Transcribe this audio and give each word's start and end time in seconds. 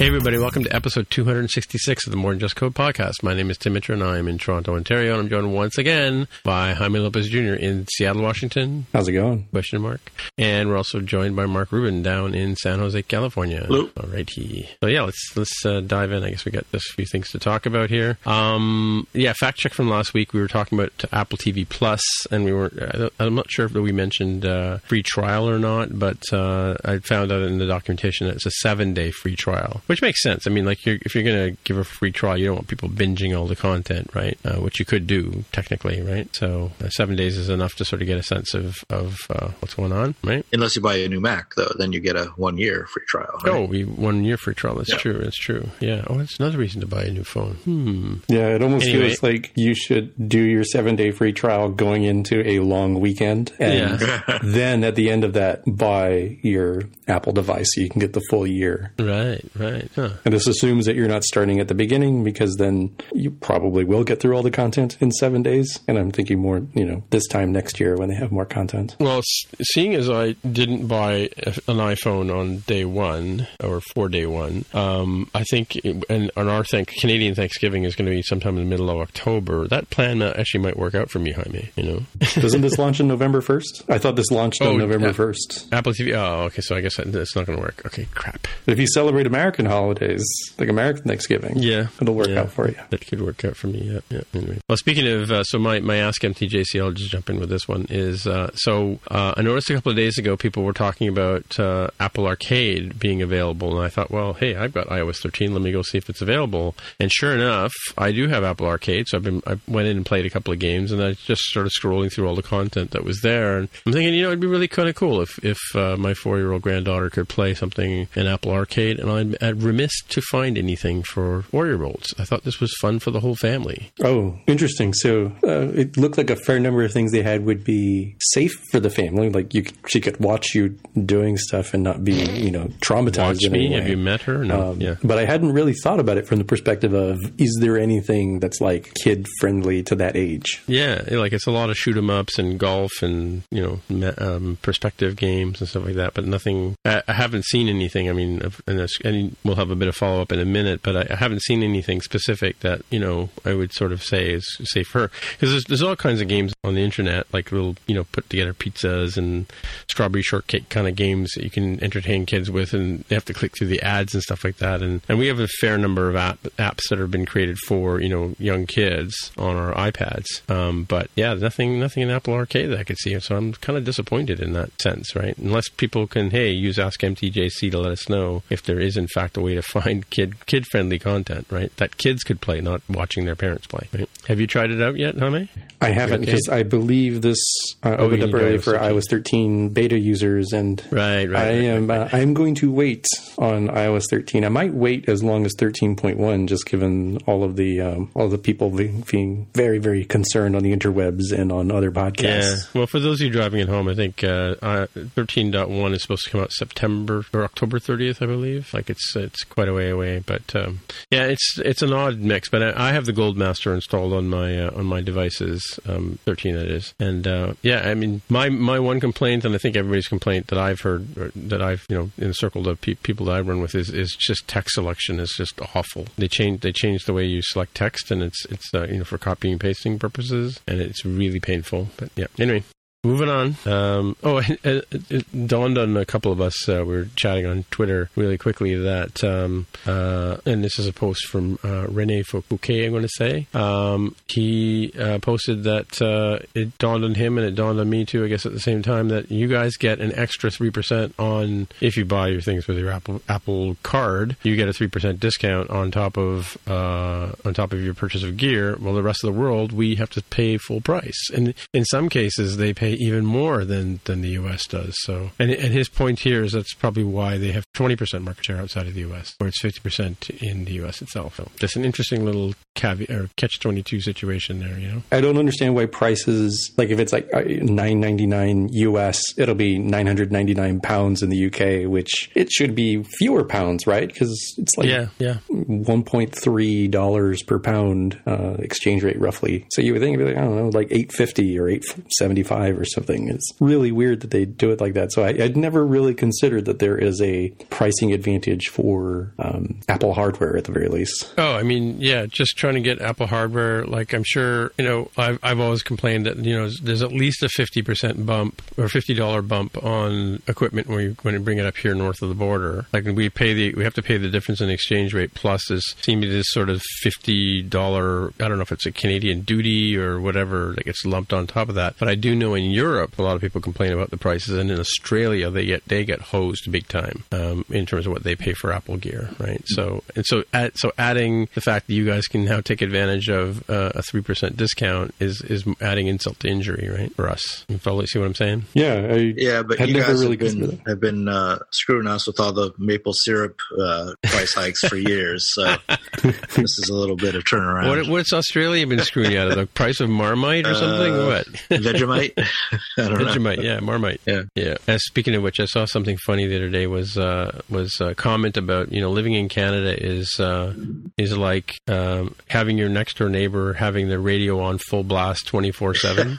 Hey, 0.00 0.06
everybody, 0.06 0.38
welcome 0.38 0.64
to 0.64 0.74
episode 0.74 1.10
266 1.10 2.06
of 2.06 2.10
the 2.10 2.16
More 2.16 2.32
Than 2.32 2.40
Just 2.40 2.56
Code 2.56 2.72
podcast. 2.72 3.22
My 3.22 3.34
name 3.34 3.50
is 3.50 3.58
Tim 3.58 3.74
Mitra, 3.74 3.94
and 3.96 4.02
I 4.02 4.16
am 4.16 4.28
in 4.28 4.38
Toronto, 4.38 4.74
Ontario, 4.74 5.12
and 5.12 5.20
I'm 5.20 5.28
joined 5.28 5.52
once 5.52 5.76
again 5.76 6.26
by 6.42 6.72
Jaime 6.72 7.00
Lopez 7.00 7.28
Jr. 7.28 7.52
in 7.52 7.86
Seattle, 7.86 8.22
Washington. 8.22 8.86
How's 8.94 9.08
it 9.08 9.12
going? 9.12 9.46
Question 9.50 9.82
mark. 9.82 10.00
And 10.38 10.70
we're 10.70 10.78
also 10.78 11.00
joined 11.00 11.36
by 11.36 11.44
Mark 11.44 11.70
Rubin 11.70 12.02
down 12.02 12.34
in 12.34 12.56
San 12.56 12.78
Jose, 12.78 13.02
California. 13.02 13.66
Hello. 13.66 13.90
All 14.02 14.08
righty. 14.08 14.70
So, 14.82 14.88
yeah, 14.88 15.02
let's 15.02 15.36
let's 15.36 15.66
uh, 15.66 15.80
dive 15.80 16.12
in. 16.12 16.24
I 16.24 16.30
guess 16.30 16.46
we 16.46 16.52
got 16.52 16.64
just 16.72 16.92
a 16.92 16.94
few 16.94 17.04
things 17.04 17.28
to 17.32 17.38
talk 17.38 17.66
about 17.66 17.90
here. 17.90 18.16
Um, 18.24 19.06
yeah, 19.12 19.34
fact 19.38 19.58
check 19.58 19.74
from 19.74 19.90
last 19.90 20.14
week. 20.14 20.32
We 20.32 20.40
were 20.40 20.48
talking 20.48 20.78
about 20.78 21.04
Apple 21.12 21.36
TV 21.36 21.68
Plus, 21.68 22.00
and 22.30 22.46
we 22.46 22.54
were, 22.54 22.72
I 22.94 22.96
don't- 22.96 23.12
I'm 23.18 23.34
not 23.34 23.50
sure 23.50 23.66
if 23.66 23.72
we 23.74 23.92
mentioned 23.92 24.46
uh, 24.46 24.78
free 24.78 25.02
trial 25.02 25.46
or 25.46 25.58
not, 25.58 25.98
but 25.98 26.22
uh, 26.32 26.76
I 26.86 27.00
found 27.00 27.30
out 27.30 27.42
in 27.42 27.58
the 27.58 27.66
documentation 27.66 28.28
that 28.28 28.36
it's 28.36 28.46
a 28.46 28.50
seven 28.50 28.94
day 28.94 29.10
free 29.10 29.36
trial, 29.36 29.82
which 29.90 30.02
makes 30.02 30.22
sense. 30.22 30.46
I 30.46 30.50
mean, 30.50 30.64
like, 30.64 30.86
you're, 30.86 30.98
if 31.02 31.14
you're 31.14 31.24
going 31.24 31.50
to 31.54 31.56
give 31.64 31.76
a 31.76 31.84
free 31.84 32.12
trial, 32.12 32.38
you 32.38 32.46
don't 32.46 32.54
want 32.54 32.68
people 32.68 32.88
binging 32.88 33.36
all 33.36 33.46
the 33.46 33.56
content, 33.56 34.08
right? 34.14 34.38
Uh, 34.44 34.56
which 34.60 34.78
you 34.78 34.84
could 34.86 35.06
do 35.06 35.44
technically, 35.52 36.00
right? 36.00 36.32
So, 36.34 36.70
uh, 36.82 36.88
seven 36.90 37.16
days 37.16 37.36
is 37.36 37.48
enough 37.48 37.74
to 37.76 37.84
sort 37.84 38.00
of 38.00 38.06
get 38.06 38.16
a 38.18 38.22
sense 38.22 38.54
of, 38.54 38.84
of 38.88 39.18
uh, 39.28 39.48
what's 39.58 39.74
going 39.74 39.92
on, 39.92 40.14
right? 40.24 40.46
Unless 40.52 40.76
you 40.76 40.82
buy 40.82 40.94
a 40.96 41.08
new 41.08 41.20
Mac, 41.20 41.54
though, 41.56 41.72
then 41.76 41.92
you 41.92 41.98
get 42.00 42.14
a 42.16 42.26
one 42.36 42.56
year 42.56 42.86
free 42.92 43.02
trial. 43.08 43.38
right? 43.44 43.52
Oh, 43.52 43.64
we 43.64 43.82
one 43.84 44.24
year 44.24 44.36
free 44.36 44.54
trial. 44.54 44.76
That's 44.76 44.90
Yeah. 44.92 44.98
true. 44.98 45.18
That's 45.18 45.36
true. 45.36 45.68
Yeah. 45.80 46.04
Oh, 46.06 46.16
that's 46.18 46.38
another 46.38 46.58
reason 46.58 46.80
to 46.82 46.86
buy 46.86 47.02
a 47.02 47.10
new 47.10 47.24
phone. 47.24 47.54
Hmm. 47.64 48.14
Yeah, 48.28 48.48
it 48.54 48.62
almost 48.62 48.86
Anyway. 48.86 49.08
feels 49.08 49.22
like 49.22 49.50
you 49.56 49.74
should 49.74 50.28
do 50.28 50.40
your 50.40 50.64
seven 50.64 50.94
day 50.96 51.10
free 51.10 51.32
trial 51.32 51.68
going 51.68 52.04
into 52.04 52.46
a 52.48 52.60
long 52.60 53.00
weekend. 53.00 53.52
And 53.58 53.98
then 54.44 54.84
at 54.84 54.94
the 54.94 55.10
end 55.10 55.24
of 55.24 55.32
that, 55.34 55.62
buy 55.66 56.38
your 56.42 56.82
Apple 57.08 57.32
device 57.32 57.66
so 57.74 57.80
you 57.80 57.88
can 57.90 57.98
get 58.00 58.12
the 58.12 58.22
full 58.30 58.46
year. 58.46 58.92
Right. 58.98 59.42
Right. 59.58 59.79
Huh. 59.94 60.10
And 60.24 60.34
this 60.34 60.46
assumes 60.46 60.86
that 60.86 60.96
you're 60.96 61.08
not 61.08 61.24
starting 61.24 61.60
at 61.60 61.68
the 61.68 61.74
beginning 61.74 62.24
because 62.24 62.56
then 62.56 62.94
you 63.12 63.30
probably 63.30 63.84
will 63.84 64.04
get 64.04 64.20
through 64.20 64.34
all 64.36 64.42
the 64.42 64.50
content 64.50 64.96
in 65.00 65.10
seven 65.12 65.42
days. 65.42 65.80
And 65.88 65.98
I'm 65.98 66.10
thinking 66.10 66.38
more, 66.38 66.62
you 66.74 66.84
know, 66.84 67.02
this 67.10 67.26
time 67.28 67.52
next 67.52 67.80
year 67.80 67.96
when 67.96 68.08
they 68.08 68.14
have 68.16 68.32
more 68.32 68.44
content. 68.46 68.96
Well, 69.00 69.20
seeing 69.62 69.94
as 69.94 70.08
I 70.10 70.32
didn't 70.50 70.86
buy 70.86 71.30
an 71.68 71.76
iPhone 71.78 72.34
on 72.34 72.58
day 72.60 72.84
one 72.84 73.46
or 73.62 73.80
for 73.80 74.08
day 74.08 74.26
one, 74.26 74.64
um, 74.74 75.30
I 75.34 75.44
think, 75.44 75.76
it- 75.76 76.04
and 76.08 76.30
on 76.36 76.48
our 76.48 76.64
thank 76.64 76.88
Canadian 77.00 77.34
Thanksgiving 77.34 77.84
is 77.84 77.94
going 77.96 78.06
to 78.06 78.14
be 78.14 78.22
sometime 78.22 78.56
in 78.56 78.64
the 78.64 78.70
middle 78.70 78.90
of 78.90 78.98
October. 78.98 79.66
That 79.68 79.90
plan 79.90 80.22
uh, 80.22 80.34
actually 80.36 80.60
might 80.62 80.76
work 80.76 80.94
out 80.94 81.10
for 81.10 81.18
me, 81.18 81.32
Jaime. 81.32 81.70
You 81.76 81.82
know, 81.82 82.00
Doesn't 82.34 82.60
this 82.62 82.78
launch 82.78 83.00
in 83.00 83.08
November 83.08 83.40
1st? 83.40 83.84
I 83.88 83.98
thought 83.98 84.16
this 84.16 84.30
launched 84.30 84.60
Oh, 84.62 84.72
on 84.72 84.78
November. 84.78 85.12
1st. 85.12 85.72
Apple 85.72 85.92
TV. 85.92 86.14
Oh, 86.14 86.44
okay. 86.44 86.60
So 86.62 86.76
I 86.76 86.80
guess 86.80 86.96
that's 86.96 87.34
not 87.36 87.46
going 87.46 87.58
to 87.58 87.62
work. 87.62 87.82
Okay, 87.86 88.06
crap. 88.14 88.46
If 88.66 88.78
you 88.78 88.86
celebrate 88.86 89.26
American 89.26 89.66
holidays, 89.70 90.24
like 90.58 90.68
American 90.68 91.04
Thanksgiving, 91.04 91.54
Yeah, 91.56 91.86
it'll 92.00 92.14
work 92.14 92.28
Yeah. 92.28 92.40
out 92.42 92.52
for 92.52 92.68
you. 92.68 92.74
That 92.90 93.06
could 93.06 93.22
work 93.22 93.44
out 93.44 93.56
for 93.56 93.68
me. 93.68 93.90
Yeah, 93.92 94.00
yeah. 94.10 94.20
Anyway, 94.34 94.58
well, 94.68 94.76
speaking 94.76 95.06
of, 95.08 95.30
uh, 95.30 95.44
so 95.44 95.58
my 95.58 95.80
my 95.80 95.96
Ask 95.96 96.22
MTJC, 96.22 96.80
I'll 96.80 96.90
just 96.92 97.10
jump 97.10 97.30
in 97.30 97.40
with 97.40 97.48
this 97.48 97.66
one. 97.68 97.86
Is 97.88 98.26
uh, 98.26 98.50
so 98.54 98.98
uh, 99.10 99.34
I 99.36 99.42
noticed 99.42 99.70
a 99.70 99.74
couple 99.74 99.90
of 99.90 99.96
days 99.96 100.18
ago 100.18 100.36
people 100.36 100.62
were 100.64 100.72
talking 100.72 101.08
about 101.08 101.58
uh, 101.58 101.88
Apple 101.98 102.26
Arcade 102.26 102.98
being 102.98 103.22
available, 103.22 103.76
and 103.76 103.84
I 103.84 103.88
thought, 103.88 104.10
well, 104.10 104.34
hey, 104.34 104.56
I've 104.56 104.72
got 104.74 104.88
iOS 104.88 105.22
13. 105.22 105.52
Let 105.52 105.62
me 105.62 105.72
go 105.72 105.82
see 105.82 105.98
if 105.98 106.08
it's 106.10 106.20
available. 106.22 106.74
And 106.98 107.10
sure 107.12 107.34
enough, 107.34 107.72
I 107.96 108.12
do 108.12 108.28
have 108.28 108.44
Apple 108.44 108.66
Arcade. 108.66 109.08
So 109.08 109.16
I've 109.18 109.24
been 109.24 109.42
I 109.46 109.58
went 109.68 109.88
in 109.88 109.96
and 109.98 110.06
played 110.06 110.26
a 110.26 110.30
couple 110.30 110.52
of 110.52 110.58
games, 110.58 110.92
and 110.92 111.02
I 111.02 111.12
just 111.12 111.42
started 111.42 111.72
scrolling 111.72 112.12
through 112.12 112.26
all 112.28 112.34
the 112.34 112.42
content 112.42 112.90
that 112.92 113.04
was 113.04 113.20
there, 113.22 113.58
and 113.58 113.68
I'm 113.86 113.92
thinking, 113.92 114.14
you 114.14 114.22
know, 114.22 114.28
it'd 114.28 114.40
be 114.40 114.46
really 114.46 114.68
kind 114.68 114.88
of 114.88 114.94
cool 114.94 115.20
if 115.20 115.38
if 115.44 115.58
uh, 115.74 115.96
my 115.96 116.14
four 116.14 116.38
year 116.38 116.52
old 116.52 116.62
granddaughter 116.62 117.10
could 117.10 117.28
play 117.28 117.54
something 117.54 118.08
in 118.14 118.26
Apple 118.26 118.52
Arcade, 118.52 118.98
and 118.98 119.10
I'm 119.10 119.34
uh, 119.40 119.52
remiss 119.62 119.92
to 120.10 120.20
find 120.20 120.56
anything 120.58 121.02
for 121.02 121.42
four 121.42 121.66
year 121.66 121.82
olds. 121.82 122.14
I 122.18 122.24
thought 122.24 122.44
this 122.44 122.60
was 122.60 122.72
fun 122.80 122.98
for 122.98 123.10
the 123.10 123.20
whole 123.20 123.36
family. 123.36 123.90
Oh, 124.02 124.38
interesting. 124.46 124.92
So 124.94 125.32
uh, 125.44 125.68
it 125.74 125.96
looked 125.96 126.18
like 126.18 126.30
a 126.30 126.36
fair 126.36 126.58
number 126.58 126.82
of 126.84 126.92
things 126.92 127.12
they 127.12 127.22
had 127.22 127.44
would 127.44 127.64
be 127.64 128.16
safe 128.32 128.52
for 128.70 128.80
the 128.80 128.90
family. 128.90 129.30
Like 129.30 129.54
you, 129.54 129.64
she 129.86 130.00
could 130.00 130.18
watch 130.20 130.54
you 130.54 130.70
doing 131.04 131.36
stuff 131.36 131.74
and 131.74 131.82
not 131.82 132.04
be, 132.04 132.12
you 132.14 132.50
know, 132.50 132.66
traumatized. 132.80 133.42
Watch 133.42 133.50
me. 133.50 133.72
Have 133.72 133.88
you 133.88 133.96
met 133.96 134.22
her? 134.22 134.44
No. 134.44 134.70
Um, 134.72 134.80
yeah. 134.80 134.96
But 135.02 135.18
I 135.18 135.24
hadn't 135.24 135.52
really 135.52 135.74
thought 135.74 136.00
about 136.00 136.18
it 136.18 136.26
from 136.26 136.38
the 136.38 136.44
perspective 136.44 136.92
of 136.94 137.18
is 137.38 137.56
there 137.60 137.78
anything 137.78 138.40
that's 138.40 138.60
like 138.60 138.94
kid 138.94 139.26
friendly 139.40 139.82
to 139.84 139.94
that 139.96 140.16
age? 140.16 140.62
Yeah, 140.66 141.02
like 141.10 141.32
it's 141.32 141.46
a 141.46 141.50
lot 141.50 141.70
of 141.70 141.76
shoot 141.76 141.96
'em 141.96 142.10
ups 142.10 142.38
and 142.38 142.58
golf 142.58 142.90
and 143.02 143.42
you 143.50 143.62
know 143.62 143.80
me- 143.88 144.06
um, 144.18 144.58
perspective 144.62 145.16
games 145.16 145.60
and 145.60 145.68
stuff 145.68 145.84
like 145.84 145.94
that. 145.96 146.14
But 146.14 146.26
nothing. 146.26 146.74
I, 146.84 147.02
I 147.08 147.12
haven't 147.12 147.44
seen 147.44 147.68
anything. 147.68 148.08
I 148.08 148.12
mean, 148.12 148.42
of- 148.42 148.60
and, 148.66 148.78
this- 148.78 148.98
and 149.04 149.36
we'll 149.50 149.56
have 149.56 149.70
a 149.72 149.76
bit 149.76 149.88
of 149.88 149.96
follow 149.96 150.22
up 150.22 150.30
in 150.30 150.38
a 150.38 150.44
minute. 150.44 150.80
But 150.80 150.96
I, 150.96 151.14
I 151.14 151.16
haven't 151.16 151.42
seen 151.42 151.64
anything 151.64 152.00
specific 152.00 152.60
that 152.60 152.82
you 152.88 153.00
know 153.00 153.30
I 153.44 153.54
would 153.54 153.72
sort 153.72 153.90
of 153.90 154.00
say 154.00 154.30
is 154.30 154.46
safe 154.62 154.86
for 154.86 155.00
her 155.00 155.10
because 155.32 155.50
there's, 155.50 155.64
there's 155.64 155.82
all 155.82 155.96
kinds 155.96 156.20
of 156.20 156.28
games 156.28 156.52
on 156.62 156.74
the 156.74 156.82
internet, 156.82 157.26
like 157.32 157.50
little 157.50 157.74
you 157.88 157.94
know 157.96 158.04
put 158.04 158.30
together 158.30 158.54
pizzas 158.54 159.16
and 159.16 159.52
strawberry 159.88 160.22
shortcake 160.22 160.68
kind 160.68 160.86
of 160.86 160.94
games 160.94 161.32
that 161.34 161.42
you 161.42 161.50
can 161.50 161.82
entertain 161.82 162.26
kids 162.26 162.48
with, 162.48 162.72
and 162.72 163.04
they 163.08 163.16
have 163.16 163.24
to 163.24 163.34
click 163.34 163.56
through 163.56 163.66
the 163.66 163.82
ads 163.82 164.14
and 164.14 164.22
stuff 164.22 164.44
like 164.44 164.58
that. 164.58 164.82
And 164.82 165.00
and 165.08 165.18
we 165.18 165.26
have 165.26 165.40
a 165.40 165.48
fair 165.48 165.76
number 165.76 166.08
of 166.08 166.14
app, 166.14 166.40
apps 166.58 166.88
that 166.90 167.00
have 167.00 167.10
been 167.10 167.26
created 167.26 167.58
for 167.66 168.00
you 168.00 168.08
know 168.08 168.36
young 168.38 168.66
kids 168.66 169.32
on 169.36 169.56
our 169.56 169.74
iPads. 169.74 170.48
Um, 170.48 170.84
but 170.84 171.10
yeah, 171.16 171.34
nothing 171.34 171.80
nothing 171.80 172.04
in 172.04 172.10
Apple 172.10 172.34
Arcade 172.34 172.70
that 172.70 172.78
I 172.78 172.84
could 172.84 172.98
see. 172.98 173.18
So 173.18 173.36
I'm 173.36 173.54
kind 173.54 173.76
of 173.76 173.84
disappointed 173.84 174.38
in 174.38 174.52
that 174.52 174.80
sense, 174.80 175.16
right? 175.16 175.36
Unless 175.38 175.70
people 175.70 176.06
can 176.06 176.30
hey 176.30 176.50
use 176.50 176.78
Ask 176.78 177.00
MTJC 177.00 177.70
to 177.72 177.78
let 177.78 177.90
us 177.90 178.08
know 178.08 178.44
if 178.48 178.62
there 178.62 178.78
is 178.78 178.96
in 178.96 179.08
fact 179.08 179.36
way 179.42 179.54
to 179.54 179.62
find 179.62 180.08
kid 180.10 180.46
kid 180.46 180.66
friendly 180.66 180.98
content, 180.98 181.46
right? 181.50 181.74
That 181.76 181.96
kids 181.96 182.22
could 182.22 182.40
play, 182.40 182.60
not 182.60 182.82
watching 182.88 183.24
their 183.24 183.36
parents 183.36 183.66
play. 183.66 183.88
Right? 183.92 184.08
Have 184.28 184.40
you 184.40 184.46
tried 184.46 184.70
it 184.70 184.80
out 184.82 184.96
yet, 184.96 185.18
Jaime? 185.18 185.48
I 185.80 185.90
haven't 185.90 186.20
because 186.20 186.48
I 186.50 186.62
believe 186.62 187.22
this 187.22 187.38
uh, 187.82 187.96
Oh, 187.98 188.04
opened 188.06 188.22
up 188.22 188.34
early 188.34 188.58
for 188.58 188.74
iOS 188.74 189.04
13 189.08 189.70
beta 189.70 189.98
users, 189.98 190.52
and 190.52 190.80
Right, 190.90 191.24
right. 191.24 191.34
I 191.34 191.48
right, 191.48 191.54
am 191.64 191.86
right. 191.88 192.12
uh, 192.12 192.16
I'm 192.16 192.34
going 192.34 192.54
to 192.56 192.70
wait 192.70 193.06
on 193.38 193.68
iOS 193.68 194.04
13. 194.10 194.44
I 194.44 194.48
might 194.50 194.74
wait 194.74 195.08
as 195.08 195.22
long 195.22 195.46
as 195.46 195.54
13.1, 195.56 196.46
just 196.48 196.66
given 196.66 197.16
all 197.26 197.42
of 197.44 197.56
the 197.56 197.80
um, 197.80 198.10
all 198.14 198.28
the 198.28 198.38
people 198.38 198.70
being, 198.70 199.46
very 199.54 199.78
very 199.78 200.04
concerned 200.04 200.54
on 200.54 200.62
the 200.62 200.76
interwebs 200.76 201.32
and 201.32 201.50
on 201.50 201.70
other 201.70 201.90
podcasts. 201.90 202.42
Yeah. 202.42 202.56
Well, 202.74 202.86
for 202.86 203.00
those 203.00 203.20
of 203.20 203.26
you 203.26 203.32
driving 203.32 203.60
at 203.60 203.68
home, 203.68 203.88
I 203.88 203.94
think 203.94 204.22
uh, 204.22 204.56
uh, 204.60 204.86
13.1 204.94 205.92
is 205.94 206.02
supposed 206.02 206.24
to 206.24 206.30
come 206.30 206.40
out 206.40 206.52
September 206.52 207.24
or 207.32 207.44
October 207.44 207.78
30th, 207.78 208.22
I 208.22 208.26
believe. 208.26 208.72
Like 208.74 208.90
it's 208.90 209.16
it's 209.32 209.44
quite 209.44 209.68
a 209.68 209.74
way 209.74 209.90
away, 209.90 210.22
but 210.24 210.54
um, 210.56 210.80
yeah, 211.10 211.24
it's 211.24 211.58
it's 211.58 211.82
an 211.82 211.92
odd 211.92 212.18
mix. 212.18 212.48
But 212.48 212.62
I, 212.62 212.88
I 212.88 212.92
have 212.92 213.06
the 213.06 213.12
Gold 213.12 213.36
Master 213.36 213.72
installed 213.74 214.12
on 214.12 214.28
my 214.28 214.58
uh, 214.58 214.76
on 214.76 214.86
my 214.86 215.00
devices, 215.00 215.78
um, 215.88 216.18
13 216.24 216.54
that 216.54 216.68
is, 216.68 216.94
and 216.98 217.26
uh, 217.26 217.54
yeah, 217.62 217.88
I 217.88 217.94
mean 217.94 218.22
my 218.28 218.48
my 218.48 218.78
one 218.78 219.00
complaint, 219.00 219.44
and 219.44 219.54
I 219.54 219.58
think 219.58 219.76
everybody's 219.76 220.08
complaint 220.08 220.48
that 220.48 220.58
I've 220.58 220.80
heard 220.80 221.14
that 221.14 221.62
I've 221.62 221.86
you 221.88 221.96
know 221.96 222.10
in 222.18 222.28
the 222.28 222.34
circle 222.34 222.68
of 222.68 222.80
pe- 222.80 222.94
people 222.94 223.26
that 223.26 223.36
I 223.36 223.40
run 223.40 223.60
with 223.60 223.74
is 223.74 223.90
is 223.90 224.16
just 224.18 224.48
text 224.48 224.74
selection 224.74 225.20
is 225.20 225.34
just 225.36 225.60
awful. 225.74 226.06
They 226.16 226.28
change 226.28 226.60
they 226.60 226.72
change 226.72 227.04
the 227.04 227.12
way 227.12 227.24
you 227.24 227.42
select 227.42 227.74
text, 227.74 228.10
and 228.10 228.22
it's 228.22 228.44
it's 228.46 228.74
uh, 228.74 228.86
you 228.88 228.98
know 228.98 229.04
for 229.04 229.18
copying 229.18 229.52
and 229.52 229.60
pasting 229.60 229.98
purposes, 229.98 230.60
and 230.66 230.80
it's 230.80 231.04
really 231.04 231.40
painful. 231.40 231.88
But 231.96 232.10
yeah, 232.16 232.26
anyway. 232.38 232.64
Moving 233.02 233.30
on. 233.30 233.56
Um, 233.64 234.14
oh, 234.22 234.42
it, 234.62 234.86
it 235.08 235.46
dawned 235.46 235.78
on 235.78 235.96
a 235.96 236.04
couple 236.04 236.32
of 236.32 236.40
us. 236.42 236.68
Uh, 236.68 236.84
we 236.84 236.96
were 236.96 237.08
chatting 237.16 237.46
on 237.46 237.64
Twitter 237.70 238.10
really 238.14 238.36
quickly 238.36 238.74
that, 238.74 239.24
um, 239.24 239.66
uh, 239.86 240.36
and 240.44 240.62
this 240.62 240.78
is 240.78 240.86
a 240.86 240.92
post 240.92 241.26
from 241.26 241.58
uh, 241.64 241.86
Rene 241.88 242.22
Fouquet, 242.24 242.84
I'm 242.84 242.92
going 242.92 243.02
to 243.02 243.08
say. 243.08 243.46
Um, 243.54 244.16
he 244.28 244.92
uh, 244.98 245.18
posted 245.20 245.64
that 245.64 246.02
uh, 246.02 246.44
it 246.54 246.76
dawned 246.76 247.04
on 247.04 247.14
him 247.14 247.38
and 247.38 247.46
it 247.46 247.54
dawned 247.54 247.80
on 247.80 247.88
me 247.88 248.04
too, 248.04 248.22
I 248.22 248.28
guess, 248.28 248.44
at 248.44 248.52
the 248.52 248.60
same 248.60 248.82
time, 248.82 249.08
that 249.08 249.30
you 249.30 249.48
guys 249.48 249.78
get 249.78 249.98
an 250.00 250.14
extra 250.14 250.50
3% 250.50 251.14
on, 251.18 251.68
if 251.80 251.96
you 251.96 252.04
buy 252.04 252.28
your 252.28 252.42
things 252.42 252.66
with 252.66 252.76
your 252.76 252.90
Apple 252.90 253.22
Apple 253.30 253.78
card, 253.82 254.36
you 254.42 254.56
get 254.56 254.68
a 254.68 254.72
3% 254.72 255.18
discount 255.18 255.70
on 255.70 255.90
top 255.90 256.18
of 256.18 256.58
uh, 256.66 257.32
on 257.46 257.54
top 257.54 257.72
of 257.72 257.82
your 257.82 257.94
purchase 257.94 258.24
of 258.24 258.36
gear. 258.36 258.76
Well, 258.78 258.92
the 258.92 259.02
rest 259.02 259.24
of 259.24 259.32
the 259.32 259.40
world, 259.40 259.72
we 259.72 259.94
have 259.94 260.10
to 260.10 260.22
pay 260.24 260.58
full 260.58 260.82
price. 260.82 261.30
And 261.32 261.54
in 261.72 261.86
some 261.86 262.10
cases, 262.10 262.58
they 262.58 262.74
pay 262.74 262.89
even 262.94 263.24
more 263.24 263.64
than, 263.64 264.00
than 264.04 264.22
the 264.22 264.30
U.S. 264.30 264.66
does. 264.66 264.94
So, 265.02 265.30
and, 265.38 265.50
and 265.50 265.72
his 265.72 265.88
point 265.88 266.20
here 266.20 266.42
is 266.42 266.52
that's 266.52 266.74
probably 266.74 267.04
why 267.04 267.38
they 267.38 267.52
have 267.52 267.64
20% 267.74 268.22
market 268.22 268.44
share 268.44 268.58
outside 268.58 268.86
of 268.86 268.94
the 268.94 269.00
U.S., 269.00 269.34
where 269.38 269.48
it's 269.48 269.62
50% 269.62 270.42
in 270.42 270.64
the 270.64 270.72
U.S. 270.72 271.02
itself. 271.02 271.36
So, 271.36 271.48
just 271.58 271.76
an 271.76 271.84
interesting 271.84 272.24
little 272.24 272.54
caveat 272.74 273.10
or 273.10 273.28
catch 273.36 273.60
22 273.60 274.00
situation 274.00 274.60
there, 274.60 274.78
you 274.78 274.88
know? 274.88 275.02
I 275.12 275.20
don't 275.20 275.38
understand 275.38 275.74
why 275.74 275.86
prices 275.86 276.72
like 276.76 276.90
if 276.90 276.98
it's 276.98 277.12
like 277.12 277.28
uh, 277.34 277.42
nine 277.46 278.00
ninety 278.00 278.26
nine 278.26 278.68
US, 278.72 279.22
it'll 279.38 279.54
be 279.54 279.78
nine 279.78 280.06
hundred 280.06 280.32
ninety 280.32 280.54
nine 280.54 280.80
pounds 280.80 281.22
in 281.22 281.30
the 281.30 281.46
UK, 281.46 281.90
which 281.90 282.30
it 282.34 282.50
should 282.50 282.74
be 282.74 283.02
fewer 283.18 283.44
pounds, 283.44 283.86
right? 283.86 284.08
Because 284.08 284.54
it's 284.58 284.76
like 284.76 284.88
yeah, 284.88 285.08
yeah. 285.18 285.34
one 285.48 286.02
point 286.02 286.34
three 286.34 286.88
dollars 286.88 287.42
per 287.42 287.58
pound 287.58 288.20
uh, 288.26 288.56
exchange 288.58 289.02
rate, 289.02 289.20
roughly. 289.20 289.66
So 289.72 289.82
you 289.82 289.92
would 289.92 290.02
think 290.02 290.14
it'd 290.14 290.26
be 290.26 290.32
like 290.32 290.42
I 290.42 290.46
don't 290.46 290.56
know, 290.56 290.68
like 290.70 290.88
eight 290.90 291.12
fifty 291.12 291.58
or 291.58 291.68
eight 291.68 291.84
seventy 292.10 292.42
five 292.42 292.78
or 292.80 292.84
something. 292.84 293.28
It's 293.28 293.52
really 293.60 293.92
weird 293.92 294.20
that 294.20 294.30
they 294.30 294.44
do 294.44 294.70
it 294.70 294.80
like 294.80 294.94
that. 294.94 295.12
So 295.12 295.22
I, 295.22 295.28
I'd 295.28 295.56
never 295.56 295.84
really 295.84 296.14
considered 296.14 296.64
that 296.64 296.78
there 296.78 296.96
is 296.96 297.20
a 297.20 297.50
pricing 297.70 298.12
advantage 298.12 298.68
for 298.68 299.32
um, 299.38 299.80
Apple 299.88 300.14
hardware 300.14 300.56
at 300.56 300.64
the 300.64 300.72
very 300.72 300.88
least. 300.88 301.32
Oh, 301.38 301.54
I 301.54 301.62
mean, 301.62 302.00
yeah, 302.00 302.26
just 302.26 302.56
trying 302.56 302.74
to 302.74 302.80
get 302.80 303.00
Apple 303.00 303.26
hardware. 303.26 303.84
Like, 303.84 304.12
I'm 304.12 304.24
sure, 304.24 304.72
you 304.78 304.84
know, 304.84 305.10
I've, 305.16 305.38
I've 305.42 305.60
always 305.60 305.82
complained 305.82 306.26
that, 306.26 306.36
you 306.38 306.56
know, 306.56 306.68
there's 306.82 307.02
at 307.02 307.12
least 307.12 307.42
a 307.42 307.48
50% 307.48 308.26
bump 308.26 308.62
or 308.76 308.86
$50 308.86 309.46
bump 309.46 309.82
on 309.82 310.42
equipment 310.46 310.88
when 310.88 311.00
you, 311.00 311.16
when 311.22 311.34
you 311.34 311.40
bring 311.40 311.58
it 311.58 311.66
up 311.66 311.76
here 311.76 311.94
north 311.94 312.22
of 312.22 312.28
the 312.28 312.34
border. 312.34 312.86
Like, 312.92 313.04
we 313.04 313.28
pay 313.28 313.52
the, 313.52 313.74
we 313.74 313.84
have 313.84 313.94
to 313.94 314.02
pay 314.02 314.16
the 314.16 314.28
difference 314.28 314.60
in 314.60 314.70
exchange 314.70 315.14
rate 315.14 315.34
plus 315.34 315.66
this, 315.68 315.84
seem 316.00 316.20
to 316.20 316.26
be 316.26 316.32
this 316.32 316.50
sort 316.50 316.68
of 316.68 316.82
$50, 317.04 318.32
I 318.40 318.48
don't 318.48 318.56
know 318.56 318.62
if 318.62 318.72
it's 318.72 318.86
a 318.86 318.92
Canadian 318.92 319.42
duty 319.42 319.96
or 319.96 320.20
whatever 320.20 320.72
that 320.76 320.84
gets 320.84 321.04
lumped 321.04 321.32
on 321.32 321.46
top 321.46 321.68
of 321.68 321.74
that. 321.74 321.96
But 321.98 322.08
I 322.08 322.14
do 322.14 322.34
know 322.34 322.54
in 322.54 322.69
Europe, 322.70 323.18
a 323.18 323.22
lot 323.22 323.36
of 323.36 323.40
people 323.40 323.60
complain 323.60 323.92
about 323.92 324.10
the 324.10 324.16
prices. 324.16 324.56
And 324.56 324.70
in 324.70 324.78
Australia, 324.78 325.50
they 325.50 325.66
get, 325.66 325.84
they 325.86 326.04
get 326.04 326.20
hosed 326.20 326.70
big 326.70 326.88
time, 326.88 327.24
um, 327.32 327.64
in 327.70 327.86
terms 327.86 328.06
of 328.06 328.12
what 328.12 328.22
they 328.22 328.36
pay 328.36 328.52
for 328.52 328.72
Apple 328.72 328.96
gear, 328.96 329.30
right? 329.38 329.62
So, 329.66 330.02
and 330.16 330.24
so, 330.26 330.44
add, 330.52 330.76
so 330.76 330.92
adding 330.98 331.48
the 331.54 331.60
fact 331.60 331.86
that 331.86 331.94
you 331.94 332.06
guys 332.06 332.26
can 332.26 332.44
now 332.44 332.60
take 332.60 332.82
advantage 332.82 333.28
of 333.28 333.68
uh, 333.70 333.92
a 333.94 334.02
3% 334.02 334.56
discount 334.56 335.14
is, 335.20 335.40
is 335.42 335.64
adding 335.80 336.06
insult 336.06 336.40
to 336.40 336.48
injury, 336.48 336.88
right? 336.88 337.14
For 337.14 337.28
us. 337.28 337.64
You 337.68 337.78
follow, 337.78 338.04
see 338.04 338.18
what 338.18 338.26
I'm 338.26 338.34
saying? 338.34 338.64
Yeah, 338.74 339.08
I 339.10 339.34
Yeah, 339.36 339.62
but 339.62 339.78
had 339.78 339.88
you 339.88 340.00
guys 340.00 340.20
really 340.20 340.36
have 340.36 340.58
been 340.58 340.82
have 340.86 341.00
been 341.00 341.28
uh, 341.28 341.58
screwing 341.70 342.06
us 342.06 342.26
with 342.26 342.40
all 342.40 342.52
the 342.52 342.72
maple 342.78 343.12
syrup 343.12 343.58
uh, 343.80 344.14
price 344.22 344.54
hikes 344.54 344.80
for 344.86 344.96
years. 344.96 345.52
So 345.54 345.76
this 346.22 346.78
is 346.78 346.88
a 346.90 346.94
little 346.94 347.16
bit 347.16 347.34
of 347.34 347.44
turnaround. 347.44 347.88
What, 347.88 348.08
what's 348.08 348.32
Australia 348.32 348.86
been 348.86 349.00
screwing 349.00 349.32
you 349.32 349.38
out 349.38 349.48
of? 349.48 349.56
The 349.56 349.66
price 349.66 350.00
of 350.00 350.08
Marmite 350.08 350.66
or 350.66 350.74
something? 350.74 351.14
Uh, 351.14 351.26
what? 351.26 351.46
Vegemite? 351.70 352.46
I 352.98 353.08
don't 353.08 353.42
know. 353.42 353.52
Yeah, 353.52 353.80
Marmite. 353.80 354.20
Yeah. 354.26 354.42
Yeah. 354.54 354.76
Uh, 354.86 354.98
speaking 354.98 355.34
of 355.34 355.42
which, 355.42 355.60
I 355.60 355.64
saw 355.64 355.84
something 355.84 356.16
funny 356.18 356.46
the 356.46 356.56
other 356.56 356.68
day. 356.68 356.86
Was 356.86 357.16
uh, 357.16 357.60
was 357.68 358.00
a 358.00 358.14
comment 358.14 358.56
about 358.56 358.92
you 358.92 359.00
know 359.00 359.10
living 359.10 359.34
in 359.34 359.48
Canada 359.48 359.96
is 360.02 360.38
uh, 360.38 360.74
is 361.16 361.36
like 361.36 361.78
um, 361.88 362.34
having 362.48 362.78
your 362.78 362.88
next 362.88 363.18
door 363.18 363.28
neighbor 363.28 363.72
having 363.74 364.08
the 364.08 364.18
radio 364.18 364.60
on 364.60 364.78
full 364.78 365.04
blast 365.04 365.46
twenty 365.46 365.70
four 365.72 365.94
seven, 365.94 366.38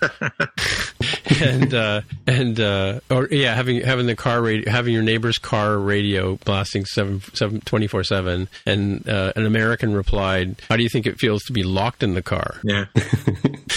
and 1.42 1.74
uh, 1.74 2.02
and 2.28 2.60
uh, 2.60 3.00
or 3.10 3.28
yeah, 3.32 3.56
having 3.56 3.82
having 3.82 4.06
the 4.06 4.16
car 4.16 4.42
radio, 4.42 4.70
having 4.70 4.94
your 4.94 5.04
neighbor's 5.04 5.38
car 5.38 5.78
radio 5.78 6.38
blasting 6.46 6.86
seven 6.86 7.22
seven 7.34 7.62
twenty 7.62 7.88
four 7.88 8.04
seven, 8.04 8.48
and 8.66 9.08
uh, 9.08 9.34
an 9.36 9.46
American 9.46 9.94
replied, 9.94 10.56
"How 10.70 10.78
do 10.78 10.84
you 10.84 10.90
think 10.90 11.06
it 11.06 11.20
feels 11.20 11.44
to 11.44 11.54
be 11.54 11.64
locked 11.64 12.04
in 12.04 12.14
the 12.14 12.22
car?" 12.22 12.60
Yeah. 12.64 12.86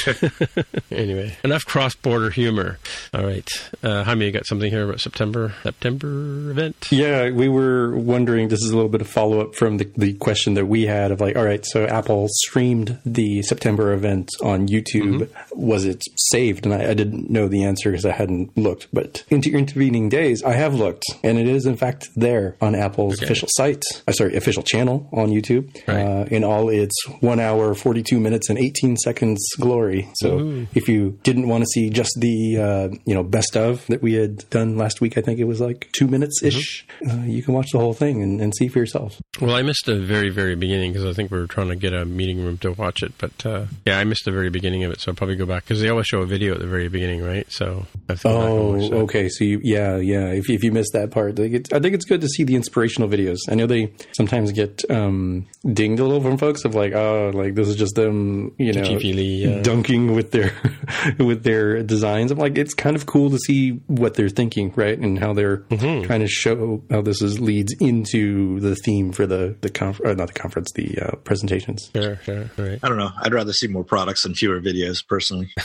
anyway, 0.90 1.36
enough 1.44 1.64
cross-border 1.64 2.30
humor. 2.30 2.78
All 3.12 3.24
right, 3.24 3.48
uh, 3.82 4.04
Jaime, 4.04 4.26
you 4.26 4.32
got 4.32 4.46
something 4.46 4.70
here 4.70 4.84
about 4.84 5.00
September 5.00 5.54
September 5.62 6.50
event? 6.50 6.88
Yeah, 6.90 7.30
we 7.30 7.48
were 7.48 7.96
wondering. 7.96 8.48
This 8.48 8.62
is 8.62 8.70
a 8.70 8.74
little 8.74 8.90
bit 8.90 9.00
of 9.00 9.08
follow 9.08 9.40
up 9.40 9.54
from 9.54 9.78
the, 9.78 9.90
the 9.96 10.14
question 10.14 10.54
that 10.54 10.66
we 10.66 10.86
had 10.86 11.10
of 11.10 11.20
like, 11.20 11.36
all 11.36 11.44
right, 11.44 11.64
so 11.64 11.86
Apple 11.86 12.26
streamed 12.28 12.98
the 13.04 13.42
September 13.42 13.92
event 13.92 14.30
on 14.42 14.68
YouTube. 14.68 15.28
Was 15.52 15.84
it 15.84 16.02
saved? 16.16 16.66
And 16.66 16.74
I, 16.74 16.90
I 16.90 16.94
didn't 16.94 17.30
know 17.30 17.48
the 17.54 17.64
answer 17.64 17.90
because 17.90 18.04
I 18.04 18.12
hadn't 18.12 18.56
looked. 18.56 18.88
But 18.92 19.24
into 19.30 19.50
intervening 19.56 20.08
days, 20.10 20.42
I 20.42 20.52
have 20.52 20.74
looked, 20.74 21.04
and 21.22 21.38
it 21.38 21.46
is 21.48 21.64
in 21.66 21.76
fact 21.76 22.08
there 22.16 22.56
on 22.60 22.74
Apple's 22.74 23.22
official 23.22 23.48
site. 23.52 23.82
Uh, 24.06 24.12
sorry, 24.12 24.36
official 24.36 24.62
channel 24.62 25.08
on 25.12 25.28
YouTube 25.30 25.64
Right. 25.88 26.02
uh, 26.04 26.24
in 26.30 26.44
all 26.44 26.68
its 26.68 26.94
one 27.20 27.40
hour, 27.40 27.74
forty 27.74 28.02
two 28.02 28.20
minutes, 28.20 28.50
and 28.50 28.58
eighteen 28.58 28.96
seconds 28.96 29.40
glory. 29.60 30.08
So 30.16 30.66
if 30.74 30.88
you 30.88 31.18
didn't 31.22 31.48
want 31.48 31.62
to 31.62 31.66
see 31.68 31.88
just 31.90 32.12
the 32.20 32.58
uh, 32.58 32.96
you 33.06 33.14
know 33.14 33.22
best 33.22 33.56
of 33.56 33.86
that 33.86 34.02
we 34.02 34.14
had 34.14 34.48
done 34.50 34.76
last 34.76 35.00
week, 35.00 35.16
I 35.16 35.20
think 35.22 35.38
it 35.38 35.44
was 35.44 35.60
like 35.60 35.88
two 35.96 36.08
minutes 36.08 36.42
ish. 36.42 36.86
Uh, 37.08 37.22
you 37.24 37.42
can 37.42 37.54
watch 37.54 37.70
the 37.72 37.78
whole 37.78 37.94
thing 37.94 38.22
and, 38.22 38.40
and 38.40 38.54
see 38.54 38.68
for 38.68 38.78
yourself. 38.80 39.20
Well, 39.40 39.54
I 39.54 39.62
missed 39.62 39.86
the 39.86 39.96
very 40.00 40.30
very 40.30 40.54
beginning 40.56 40.92
because 40.92 41.06
I 41.06 41.12
think 41.12 41.30
we 41.30 41.38
were 41.38 41.46
trying 41.46 41.68
to 41.68 41.76
get 41.76 41.92
a 41.92 42.04
meeting 42.04 42.44
room 42.44 42.58
to 42.58 42.72
watch 42.72 43.02
it. 43.02 43.12
But 43.18 43.46
uh, 43.46 43.66
yeah, 43.86 43.98
I 43.98 44.04
missed 44.04 44.24
the 44.24 44.32
very 44.32 44.50
beginning 44.50 44.84
of 44.84 44.90
it, 44.92 45.00
so 45.00 45.10
I'll 45.12 45.16
probably 45.16 45.36
go 45.36 45.46
back 45.46 45.64
because 45.64 45.80
they 45.80 45.88
always 45.88 46.06
show 46.06 46.20
a 46.20 46.26
video 46.26 46.54
at 46.54 46.60
the 46.60 46.66
very 46.66 46.88
beginning, 46.88 47.22
right? 47.24 47.43
So 47.48 47.86
I 48.08 48.12
have 48.12 48.20
to 48.22 48.28
go 48.28 48.38
back 48.78 48.84
and 48.84 48.94
Oh, 48.94 48.98
okay. 49.04 49.28
So 49.28 49.44
you, 49.44 49.60
yeah, 49.62 49.96
yeah. 49.96 50.26
If, 50.32 50.48
if 50.50 50.64
you 50.64 50.72
missed 50.72 50.92
that 50.94 51.10
part, 51.10 51.32
I 51.32 51.42
think, 51.42 51.54
it's, 51.54 51.72
I 51.72 51.78
think 51.80 51.94
it's 51.94 52.04
good 52.04 52.20
to 52.22 52.28
see 52.28 52.44
the 52.44 52.54
inspirational 52.56 53.08
videos. 53.08 53.38
I 53.48 53.54
know 53.54 53.66
they 53.66 53.92
sometimes 54.12 54.52
get 54.52 54.82
um, 54.90 55.46
dinged 55.72 56.00
a 56.00 56.04
little 56.04 56.22
from 56.22 56.38
folks 56.38 56.64
of 56.64 56.74
like, 56.74 56.92
oh, 56.94 57.30
like 57.34 57.54
this 57.54 57.68
is 57.68 57.76
just 57.76 57.94
them, 57.94 58.54
you 58.58 58.72
know, 58.72 58.82
Touchy-feely, 58.82 59.62
dunking 59.62 60.14
with 60.14 60.30
their 60.32 60.52
with 61.18 61.44
their 61.44 61.82
designs. 61.82 62.30
I'm 62.30 62.38
like, 62.38 62.58
it's 62.58 62.74
kind 62.74 62.96
of 62.96 63.06
cool 63.06 63.30
to 63.30 63.38
see 63.38 63.72
what 63.86 64.14
they're 64.14 64.28
thinking, 64.28 64.72
right, 64.76 64.98
and 64.98 65.18
how 65.18 65.32
they're 65.32 65.58
Mm-hmm. 65.74 66.04
trying 66.06 66.20
to 66.20 66.28
show 66.28 66.82
how 66.90 67.00
this 67.02 67.20
is 67.22 67.40
leads 67.40 67.72
into 67.80 68.60
the 68.60 68.74
theme 68.76 69.12
for 69.12 69.26
the 69.26 69.56
the 69.60 69.70
conf- 69.70 70.00
not 70.04 70.26
the 70.28 70.32
conference, 70.32 70.70
the 70.72 70.98
uh, 71.00 71.16
presentations. 71.24 71.90
Sure, 71.94 72.16
sure, 72.24 72.50
right. 72.58 72.78
I 72.82 72.88
don't 72.88 72.98
know. 72.98 73.10
I'd 73.20 73.32
rather 73.34 73.52
see 73.52 73.66
more 73.66 73.84
products 73.84 74.24
and 74.24 74.36
fewer 74.36 74.60
videos, 74.60 75.06
personally. 75.06 75.50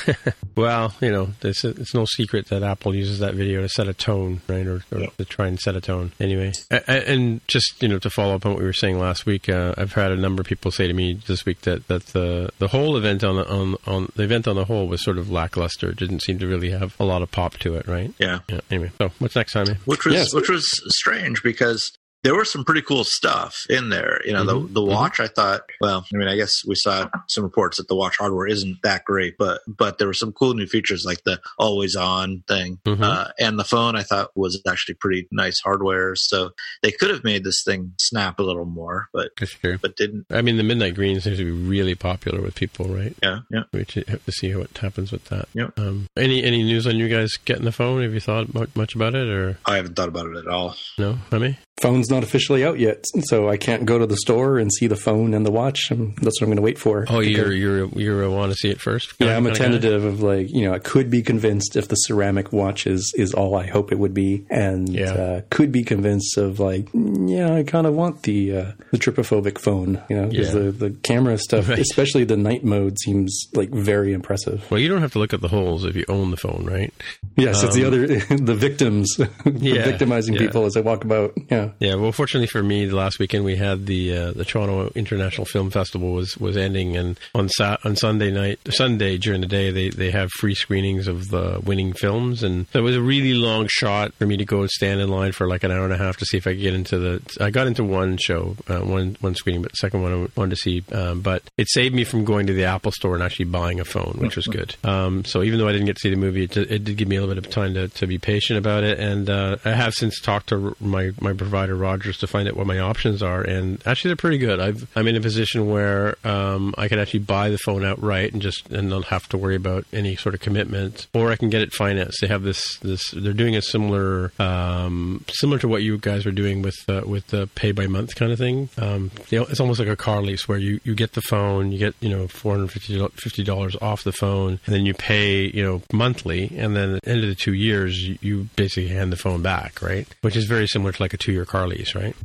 Well, 0.56 0.94
you 1.00 1.12
know, 1.12 1.30
it's, 1.70 1.80
it's 1.80 1.94
no 1.94 2.06
secret 2.06 2.48
that 2.50 2.64
Apple 2.64 2.96
uses 2.96 3.20
that 3.20 3.34
video 3.36 3.62
to 3.62 3.70
set 3.70 3.88
a 3.88 3.94
tone, 3.94 4.42
right, 4.48 4.66
or, 4.68 4.84
or 4.92 5.08
to 5.18 5.26
try 5.26 5.48
and 5.48 5.60
set 5.60 5.76
a 5.76 5.82
tone. 5.82 6.12
Anyway, 6.20 6.52
A- 6.72 6.84
a- 6.88 7.10
and 7.12 7.42
just 7.48 7.82
you 7.82 7.88
know, 7.88 8.00
to 8.00 8.10
follow 8.10 8.36
up 8.36 8.46
on 8.46 8.54
what 8.54 8.60
we 8.60 8.66
were 8.66 8.74
saying 8.74 9.00
last 9.00 9.26
week, 9.26 9.50
uh, 9.50 9.74
I've 9.78 9.94
had 9.94 10.12
a 10.12 10.18
number 10.18 10.42
of 10.42 10.48
people 10.48 10.72
say 10.72 10.88
to 10.88 10.94
me 10.94 11.14
this 11.28 11.46
week 11.46 11.62
that, 11.62 11.88
that 11.88 12.08
the 12.08 12.50
the 12.60 12.68
whole 12.70 12.98
event 12.98 13.24
on 13.24 13.36
the 13.38 13.48
on 13.50 13.76
on 13.88 14.12
the 14.16 14.24
event 14.24 14.48
on 14.48 14.56
the 14.56 14.66
whole 14.66 14.88
was 14.88 15.04
sort 15.04 15.18
of 15.18 15.30
lackluster. 15.30 15.90
It 15.90 15.98
didn't 15.98 16.22
seem 16.22 16.40
to 16.40 16.48
really 16.48 16.70
have 16.72 16.96
a 17.00 17.06
lot 17.06 17.22
of 17.22 17.32
pop 17.32 17.58
to 17.60 17.76
it, 17.76 17.88
right? 17.88 18.14
Yeah. 18.20 18.40
Yeah. 18.50 18.60
Anyway, 18.72 18.92
so 18.98 19.12
what's 19.20 19.36
next 19.36 19.54
time? 19.54 19.70
eh? 19.70 19.76
Which 19.86 20.06
was 20.06 20.14
Yes. 20.16 20.34
which 20.34 20.50
was 20.50 20.68
strange 20.98 21.44
because 21.44 21.92
there 22.24 22.36
was 22.36 22.52
some 22.52 22.66
pretty 22.66 22.82
cool 22.82 23.04
stuff 23.04 23.66
in 23.70 23.90
there. 23.90 24.22
You 24.26 24.34
know, 24.34 24.44
Mhm, 24.44 24.68
the 24.68 24.74
the 24.74 24.84
watch. 24.84 25.20
I 25.20 25.28
thought, 25.28 25.62
well, 25.80 26.06
I 26.14 26.18
mean, 26.18 26.28
I 26.28 26.36
guess 26.36 26.64
we 26.66 26.76
saw 26.76 27.10
some 27.28 27.44
reports 27.44 27.78
that 27.78 27.88
the 27.88 27.96
watch 27.96 28.18
hardware 28.18 28.48
isn't 28.48 28.78
that 28.84 29.06
great, 29.06 29.36
but 29.38 29.62
but 29.68 29.98
there 29.98 30.08
were 30.08 30.14
some 30.14 30.32
cool 30.34 30.54
new 30.54 30.66
features 30.68 31.06
like 31.06 31.24
the 31.24 31.40
always 31.58 31.96
on 31.96 32.44
thing, 32.48 32.80
Mhm. 32.86 33.02
uh, 33.02 33.28
and 33.40 33.58
the 33.58 33.64
phone. 33.64 33.96
I 33.96 34.04
thought 34.04 34.32
was 34.36 34.62
actually 34.68 34.96
pretty 34.96 35.28
nice 35.32 35.60
hardware. 35.62 36.16
So 36.16 36.52
they 36.84 36.92
could 36.92 37.10
have 37.10 37.24
made 37.24 37.44
this 37.44 37.64
thing 37.64 37.94
snap 38.00 38.40
a 38.40 38.44
little 38.44 38.66
more, 38.66 39.08
but 39.14 39.32
That's 39.40 39.56
but 39.82 39.96
didn't. 39.96 40.26
I 40.30 40.42
mean, 40.42 40.58
the 40.58 40.64
midnight 40.64 40.96
green 40.96 41.20
seems 41.22 41.38
to 41.38 41.46
be 41.46 41.52
really 41.52 41.96
popular 41.96 42.42
with 42.42 42.56
people, 42.56 42.88
right? 42.88 43.16
Yeah, 43.24 43.40
yeah. 43.52 43.64
We 43.74 43.86
should 43.88 44.10
have 44.10 44.26
to 44.26 44.32
see 44.32 44.54
what 44.56 44.78
happens 44.78 45.12
with 45.12 45.26
that. 45.26 45.48
Yep. 45.54 45.80
Um, 45.80 46.08
any 46.18 46.44
any 46.44 46.64
news 46.64 46.86
on 46.88 46.98
you 46.98 47.08
guys 47.08 47.32
getting 47.46 47.66
the 47.66 47.72
phone? 47.72 48.02
Have 48.04 48.14
you 48.14 48.20
thought 48.20 48.54
much 48.76 48.96
about 48.96 49.16
it, 49.16 49.28
or 49.30 49.58
I 49.66 49.78
haven't 49.78 49.96
thought 49.96 50.10
about 50.10 50.28
it 50.28 50.36
at 50.38 50.48
all. 50.48 50.76
no? 50.98 51.18
Remy? 51.32 51.58
Phone's 51.82 52.09
not 52.10 52.24
officially 52.24 52.64
out 52.66 52.80
yet, 52.80 53.06
so 53.26 53.50
I 53.50 53.58
can't 53.58 53.86
go 53.86 53.98
to 54.00 54.06
the 54.06 54.18
store 54.18 54.58
and 54.60 54.72
see 54.74 54.88
the 54.88 54.96
phone 54.96 55.34
and 55.34 55.46
the 55.46 55.52
watch. 55.52 55.92
And 55.92 56.16
that's 56.18 56.40
what 56.40 56.44
I'm 56.44 56.50
going 56.50 56.56
to 56.58 56.62
wait 56.62 56.78
for. 56.78 57.06
Oh, 57.10 57.20
you're 57.20 57.52
you're 57.54 57.86
you're 57.90 58.30
want 58.30 58.52
to 58.52 58.58
see 58.58 58.70
it 58.70 58.80
first? 58.80 59.14
Yeah, 59.20 59.36
I'm 59.36 59.46
a 59.48 59.54
tentative 59.56 60.04
of 60.04 60.22
like, 60.22 60.48
you 60.50 60.64
know, 60.66 60.74
I 60.74 60.80
could 60.80 61.10
be 61.10 61.22
convinced 61.22 61.76
if 61.76 61.88
the 61.88 61.96
ceramic 61.96 62.54
watch 62.54 62.86
is, 62.88 63.14
is 63.18 63.34
all 63.34 63.56
I 63.56 63.66
hope 63.68 63.92
it 63.92 64.00
would 64.00 64.14
be, 64.14 64.46
and 64.50 64.88
Yeah. 64.90 65.12
uh, 65.14 65.42
could 65.50 65.72
be 65.72 65.84
convinced 65.84 66.38
of 66.38 66.60
like, 66.60 66.88
yeah, 66.94 67.54
I 67.54 67.64
kind 67.64 67.88
of 67.88 67.94
want 67.94 68.24
the 68.24 68.56
uh, 68.58 68.72
the 68.92 68.98
trypophobic 68.98 69.58
phone, 69.60 70.02
you 70.10 70.16
know, 70.16 70.28
because 70.28 70.54
Yeah. 70.54 70.62
the, 70.62 70.72
the 70.72 70.90
camera 71.04 71.38
stuff, 71.38 71.70
Right. 71.70 71.80
especially 71.80 72.24
the 72.24 72.38
night 72.38 72.64
mode, 72.64 72.98
seems 73.00 73.48
like 73.54 73.70
very 73.72 74.14
impressive. 74.14 74.70
Well, 74.70 74.80
you 74.80 74.90
don't 74.90 75.02
have 75.02 75.14
to 75.14 75.20
look 75.20 75.34
at 75.34 75.42
the 75.42 75.48
holes 75.48 75.86
if 75.86 75.96
you 75.96 76.06
own 76.08 76.32
the 76.32 76.38
phone, 76.38 76.66
right? 76.66 76.94
Yes, 77.36 77.64
it's 77.64 77.76
the 77.76 77.86
other 77.86 78.08
the 78.38 78.56
victims, 78.56 79.20
Um, 79.20 79.28
Yeah, 79.60 79.84
victimizing 79.86 80.36
people 80.36 80.66
as 80.66 80.74
they 80.74 80.82
walk 80.82 81.04
about. 81.04 81.34
Yeah, 81.50 81.70
Yeah, 81.80 81.96
well, 82.00 82.12
fortunately 82.12 82.48
for 82.48 82.64
me, 82.64 82.86
the 82.86 82.96
last 82.96 83.20
weekend 83.20 83.44
we 83.46 83.56
had 83.56 83.86
the 83.86 84.16
uh, 84.18 84.32
the 84.32 84.46
Toronto 84.46 84.92
International 84.96 85.46
Film 85.46 85.70
Festival 85.70 86.12
was, 86.12 86.38
was 86.38 86.58
ending, 86.58 86.98
and 86.98 87.20
on 87.36 87.50
Sat 87.50 87.80
on 87.86 87.96
Sunday 87.96 88.32
night, 88.32 88.60
Sunday 88.70 89.18
during 89.18 89.42
the 89.42 89.48
day, 89.48 89.72
they, 89.72 89.90
they 89.90 90.12
have 90.12 90.30
free 90.32 90.56
screenings 90.56 91.08
of 91.08 91.30
the 91.30 91.62
winning 91.66 91.94
films, 91.94 92.44
and 92.44 92.66
it 92.74 92.82
was 92.82 92.96
a 92.96 93.02
really 93.02 93.34
long 93.34 93.68
shot 93.70 94.14
for 94.16 94.26
me 94.26 94.38
to 94.38 94.46
go 94.46 94.66
stand 94.68 95.02
in 95.02 95.10
line 95.10 95.32
for 95.32 95.48
like 95.48 95.64
an 95.64 95.72
hour 95.72 95.84
and 95.84 95.94
a 95.94 95.98
half 95.98 96.18
to 96.18 96.26
see 96.26 96.38
if 96.38 96.48
I 96.48 96.52
could 96.54 96.62
get 96.62 96.74
into 96.74 96.98
the. 96.98 97.38
I 97.42 97.50
got 97.50 97.68
into 97.68 97.84
one 97.84 98.18
show, 98.18 98.56
uh, 98.68 98.80
one 98.80 99.18
one 99.22 99.36
screening, 99.36 99.62
but 99.62 99.72
the 99.72 99.78
second 99.78 100.02
one 100.02 100.14
I 100.14 100.28
wanted 100.40 100.52
to 100.52 100.56
see, 100.56 100.84
um, 100.92 101.22
but 101.22 101.44
it 101.58 101.70
saved 101.70 101.94
me 101.96 102.04
from 102.04 102.26
going 102.26 102.48
to 102.48 102.54
the 102.54 102.66
Apple 102.66 102.92
Store 102.92 103.14
and 103.16 103.24
actually 103.24 103.46
buying 103.46 103.80
a 103.80 103.86
phone, 103.86 104.16
which 104.20 104.36
was 104.36 104.48
good. 104.48 104.76
Um, 104.90 105.24
so 105.24 105.44
even 105.44 105.60
though 105.60 105.68
I 105.68 105.72
didn't 105.72 105.86
get 105.86 105.98
to 105.98 106.02
see 106.02 106.10
the 106.10 106.16
movie, 106.16 106.44
it, 106.46 106.52
did- 106.52 106.72
it 106.72 106.84
did 106.84 106.98
give 106.98 107.08
me 107.08 107.16
a 107.18 107.22
little 107.22 107.36
bit 107.36 107.46
of 107.46 107.52
time 107.52 107.74
to, 107.76 107.90
to 107.90 108.08
be 108.08 108.18
patient 108.18 108.58
about 108.58 108.84
it, 108.84 109.00
and 109.00 109.30
uh, 109.30 109.58
I 109.64 109.72
have 109.72 109.94
since 109.94 110.20
talked 110.20 110.50
to 110.50 110.76
my 110.80 111.12
my 111.20 111.34
provider 111.34 111.76
Rogers 111.90 112.18
to 112.20 112.28
find 112.28 112.48
out 112.48 112.56
what 112.56 112.68
my 112.68 112.80
options 112.80 113.24
are, 113.24 113.42
and 113.42 113.82
actually 113.86 114.10
they're 114.10 114.16
pretty 114.16 114.38
good. 114.38 114.60
I've, 114.60 114.88
I'm 114.96 115.08
in 115.08 115.16
a 115.16 115.22
position 115.22 115.70
where 115.70 116.16
um, 116.24 116.76
I 116.78 116.88
can 116.88 117.00
actually 117.00 117.22
buy 117.22 117.50
the 117.50 117.58
phone 117.58 117.84
outright 117.84 118.34
and 118.34 118.42
just 118.42 118.70
and 118.70 118.90
not 118.90 119.06
have 119.06 119.28
to 119.30 119.38
worry 119.38 119.56
about 119.56 119.86
any 119.92 120.16
sort 120.16 120.36
of 120.36 120.42
commitment, 120.42 121.08
or 121.14 121.32
I 121.32 121.36
can 121.36 121.50
get 121.50 121.62
it 121.62 121.74
financed. 121.74 122.20
They 122.22 122.28
have 122.28 122.44
this 122.44 122.78
this 122.78 123.12
they're 123.12 123.34
doing 123.34 123.56
a 123.56 123.62
similar 123.62 124.32
um, 124.40 125.26
similar 125.30 125.60
to 125.60 125.68
what 125.68 125.82
you 125.82 125.98
guys 125.98 126.26
were 126.26 126.32
doing 126.32 126.62
with 126.62 126.78
uh, 126.88 127.02
with 127.06 127.28
the 127.28 127.48
pay 127.56 127.72
by 127.72 127.88
month 127.88 128.16
kind 128.16 128.32
of 128.32 128.38
thing. 128.38 128.70
Um, 128.78 129.12
it's 129.32 129.60
almost 129.60 129.80
like 129.80 129.90
a 129.90 129.96
car 129.96 130.22
lease 130.22 130.48
where 130.48 130.58
you, 130.58 130.80
you 130.84 130.96
get 130.96 131.14
the 131.14 131.22
phone, 131.22 131.72
you 131.72 131.80
get 131.80 131.96
you 132.02 132.10
know 132.10 132.28
four 132.28 132.54
hundred 132.56 132.72
fifty 132.72 133.44
dollars 133.44 133.76
off 133.82 134.04
the 134.04 134.12
phone, 134.12 134.60
and 134.66 134.76
then 134.76 134.86
you 134.86 134.94
pay 134.94 135.48
you 135.48 135.64
know 135.64 135.82
monthly, 135.92 136.52
and 136.56 136.76
then 136.76 136.96
at 136.96 137.04
the 137.04 137.10
end 137.10 137.24
of 137.24 137.30
the 137.30 137.36
two 137.36 137.54
years 137.54 138.08
you, 138.08 138.18
you 138.22 138.50
basically 138.56 138.90
hand 138.90 139.12
the 139.12 139.18
phone 139.18 139.42
back, 139.42 139.82
right? 139.82 140.08
Which 140.22 140.36
is 140.36 140.46
very 140.46 140.68
similar 140.68 140.92
to 140.92 141.02
like 141.02 141.14
a 141.14 141.18
two 141.18 141.32
year 141.32 141.46
car 141.46 141.68
lease, 141.68 141.79
right? 141.96 142.16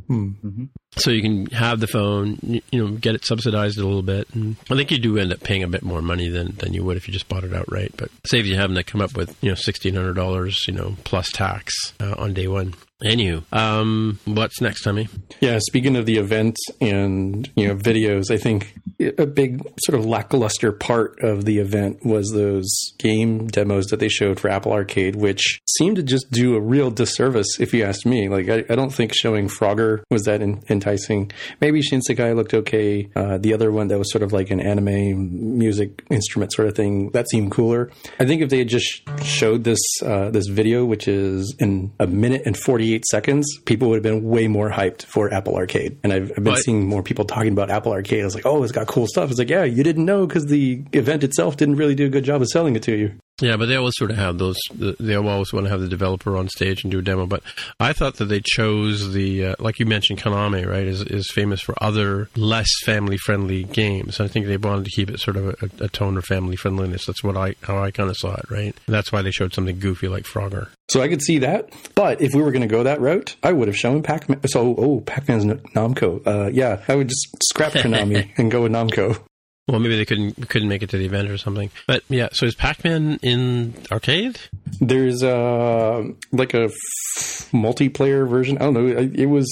So 0.97 1.11
you 1.11 1.23
can 1.23 1.47
have 1.47 1.81
the 1.81 1.87
phone, 1.89 2.39
you, 2.43 2.61
you 2.71 2.85
know, 2.85 2.93
get 2.93 3.15
it 3.15 3.25
subsidized 3.25 3.79
a 3.79 3.85
little 3.85 4.03
bit, 4.03 4.29
and 4.35 4.57
I 4.71 4.77
think 4.77 4.91
you 4.91 4.99
do 4.99 5.19
end 5.19 5.33
up 5.33 5.41
paying 5.41 5.63
a 5.63 5.69
bit 5.69 5.83
more 5.83 6.01
money 6.03 6.29
than, 6.29 6.55
than 6.57 6.73
you 6.73 6.85
would 6.85 6.97
if 6.97 7.09
you 7.09 7.13
just 7.13 7.29
bought 7.29 7.45
it 7.45 7.53
outright. 7.53 7.93
But 7.97 8.11
saves 8.27 8.49
you 8.49 8.57
having 8.57 8.77
to 8.77 8.85
come 8.85 9.01
up 9.01 9.17
with 9.17 9.37
you 9.43 9.51
know 9.51 9.57
sixteen 9.57 9.95
hundred 9.95 10.15
dollars, 10.15 10.65
you 10.69 10.75
know, 10.75 10.97
plus 11.05 11.31
tax 11.33 11.75
uh, 12.01 12.15
on 12.17 12.33
day 12.35 12.47
one. 12.47 12.75
Anywho, 13.03 13.43
um, 13.53 14.19
what's 14.25 14.61
next, 14.61 14.83
Tommy? 14.83 15.09
Yeah, 15.41 15.59
speaking 15.61 15.97
of 15.97 16.07
the 16.07 16.17
event 16.19 16.57
and 16.81 17.51
you 17.57 17.69
know 17.69 17.75
videos, 17.75 18.31
I 18.31 18.37
think 18.37 18.75
a 19.19 19.27
big 19.27 19.63
sort 19.85 19.99
of 19.99 20.05
lackluster 20.07 20.73
part 20.73 21.19
of 21.23 21.45
the 21.45 21.59
event 21.59 22.05
was 22.05 22.31
those 22.33 22.69
game 22.99 23.47
demos 23.49 23.87
that 23.87 24.01
they 24.01 24.09
showed 24.09 24.41
for 24.41 24.49
Apple 24.49 24.73
Arcade, 24.73 25.17
which 25.17 25.61
seemed 25.79 25.97
to 25.97 26.03
just 26.03 26.31
do 26.31 26.55
a 26.57 26.61
real 26.61 26.91
disservice, 26.91 27.59
if 27.61 27.73
you 27.75 27.85
ask 27.85 28.05
me. 28.07 28.29
Like, 28.29 28.49
I, 28.49 28.65
I 28.71 28.75
don't 28.77 28.91
think 28.93 29.13
showing 29.15 29.49
Frogger 29.49 30.03
was 30.11 30.25
that 30.25 30.41
en- 30.43 30.63
enticing. 30.69 31.31
Maybe 31.61 31.81
Shinsekai 31.83 32.35
looked 32.35 32.55
okay. 32.55 33.09
Uh, 33.15 33.39
the 33.39 33.55
other 33.55 33.71
one 33.73 33.89
that 33.89 33.99
was 33.99 34.11
sort 34.11 34.23
of 34.23 34.33
like 34.33 34.51
an 34.51 34.61
anime 34.61 35.59
music 35.59 36.05
instrument 36.11 36.53
sort 36.53 36.69
of 36.69 36.75
thing 36.75 37.11
that 37.11 37.29
seemed 37.29 37.51
cooler. 37.53 37.91
I 38.21 38.25
think 38.27 38.43
if 38.43 38.51
they 38.51 38.59
had 38.59 38.69
just 38.69 39.03
showed 39.23 39.65
this 39.65 39.81
uh, 40.03 40.31
this 40.31 40.47
video, 40.49 40.85
which 40.85 41.09
is 41.09 41.55
in 41.59 41.93
a 41.99 42.07
minute 42.07 42.43
and 42.47 42.57
forty 42.57 42.95
eight 42.95 43.05
seconds, 43.07 43.47
people 43.65 43.89
would 43.89 43.97
have 43.97 44.03
been 44.03 44.25
way 44.25 44.49
more 44.49 44.71
hyped 44.71 45.03
for 45.05 45.33
Apple 45.33 45.57
Arcade. 45.57 45.99
And 46.03 46.13
I've, 46.13 46.31
I've 46.31 46.35
been 46.37 46.45
But- 46.45 46.59
seeing 46.63 46.87
more 46.89 47.03
people 47.03 47.25
talking 47.25 47.53
about 47.53 47.71
Apple 47.71 47.93
Arcade. 47.93 48.23
I 48.23 48.25
was 48.25 48.35
like, 48.35 48.47
oh, 48.47 48.63
it's 48.63 48.73
got 48.73 48.87
cool 48.95 49.09
stuff. 49.09 49.29
It's 49.29 49.41
like, 49.41 49.51
yeah, 49.51 49.65
you 49.65 49.83
didn't 49.83 50.05
know 50.05 50.25
because 50.25 50.47
the 50.47 50.85
event 50.93 51.25
itself 51.25 51.57
didn't 51.57 51.77
really 51.77 51.97
do 51.97 52.07
a 52.07 52.09
good 52.09 52.23
job 52.23 52.41
of 52.41 52.49
selling 52.49 52.77
it 52.77 52.83
to 52.85 52.97
you. 52.97 53.13
Yeah, 53.41 53.57
but 53.57 53.67
they 53.67 53.75
always 53.75 53.95
sort 53.97 54.13
of 54.13 54.17
have 54.17 54.39
those. 54.39 54.57
They 54.75 55.17
always 55.17 55.53
want 55.53 55.67
to 55.67 55.71
have 55.71 55.81
the 55.81 55.89
developer 55.89 56.37
on 56.37 56.49
stage 56.49 56.85
and 56.85 56.91
do 56.93 57.01
a 57.01 57.03
demo. 57.03 57.27
But 57.27 57.43
I 57.81 57.93
thought 57.93 58.17
that 58.19 58.27
they 58.27 58.41
chose 58.41 59.13
the, 59.13 59.47
uh, 59.47 59.55
like 59.59 59.81
you 59.81 59.87
mentioned, 59.87 60.21
Konami, 60.21 60.65
right, 60.65 60.87
is 60.87 61.03
is 61.03 61.29
famous 61.33 61.61
for 61.61 61.75
other 61.83 62.29
less 62.37 62.69
family 62.85 63.17
friendly 63.17 63.65
games. 63.65 64.21
I 64.21 64.29
think 64.29 64.47
they 64.47 64.57
wanted 64.57 64.85
to 64.85 64.91
keep 64.93 65.11
it 65.11 65.19
sort 65.19 65.37
of 65.37 65.49
a, 65.49 65.85
a 65.85 65.89
tone 65.89 66.17
of 66.17 66.25
family 66.25 66.55
friendliness. 66.55 67.07
That's 67.07 67.25
what 67.25 67.37
I 67.37 67.57
how 67.63 67.83
I 67.83 67.91
kind 67.91 68.09
of 68.09 68.17
saw 68.17 68.35
it, 68.37 68.49
right. 68.51 68.77
That's 68.87 69.11
why 69.11 69.23
they 69.23 69.33
showed 69.33 69.53
something 69.53 69.81
goofy 69.81 70.07
like 70.07 70.25
Frogger. 70.25 70.69
So 70.89 71.01
I 71.01 71.09
could 71.09 71.23
see 71.23 71.39
that. 71.39 71.71
But 71.97 72.21
if 72.23 72.35
we 72.35 72.43
were 72.43 72.53
going 72.53 72.63
to 72.63 72.69
go 72.69 72.85
that 72.85 73.01
route, 73.01 73.35
I 73.43 73.53
would 73.53 73.69
have 73.69 73.77
shown 73.77 74.03
Pac-Man. 74.03 74.47
So, 74.47 74.77
oh, 74.77 75.01
Pac-Man's 75.01 75.45
N- 75.45 75.61
Namco. 75.75 76.25
Uh, 76.27 76.51
yeah, 76.53 76.85
I 76.87 76.95
would 76.95 77.09
just 77.09 77.27
scrap 77.49 77.73
Konami 77.75 78.31
and 78.37 78.51
go 78.51 78.63
with 78.63 78.73
Namco. 78.73 79.19
Well, 79.67 79.81
maybe 79.81 79.97
they 79.97 80.05
couldn't 80.05 80.49
couldn't 80.51 80.69
make 80.69 80.83
it 80.83 80.91
to 80.91 80.99
the 80.99 81.07
event 81.07 81.31
or 81.31 81.39
something. 81.39 81.71
But 81.87 82.03
yeah, 82.09 82.29
so 82.33 82.45
is 82.45 82.55
Pac 82.55 82.85
Man 82.85 83.19
in 83.23 83.75
arcade? 83.91 84.39
There's 84.81 85.23
uh, 85.23 86.05
like 86.33 86.53
a 86.53 86.65
f- 86.65 87.51
multiplayer 87.51 88.29
version. 88.29 88.59
I 88.59 88.65
don't 88.65 88.75
know. 88.75 88.87
It 88.87 89.27
was 89.27 89.49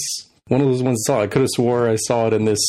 one 0.49 0.61
of 0.61 0.66
those 0.66 0.83
ones 0.83 1.02
I 1.09 1.12
saw. 1.12 1.23
I 1.23 1.26
could 1.28 1.42
have 1.42 1.50
swore 1.50 1.88
I 1.88 1.97
saw 1.97 2.26
it 2.26 2.35
in 2.35 2.45
this 2.45 2.61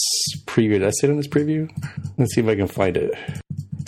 preview. 0.45 0.79
Did 0.79 0.85
I 0.85 0.91
see 0.91 1.07
it 1.07 1.09
in 1.09 1.17
this 1.17 1.27
preview? 1.27 1.69
Let's 2.17 2.33
see 2.33 2.41
if 2.41 2.47
I 2.47 2.55
can 2.55 2.67
find 2.67 2.95
it. 2.95 3.13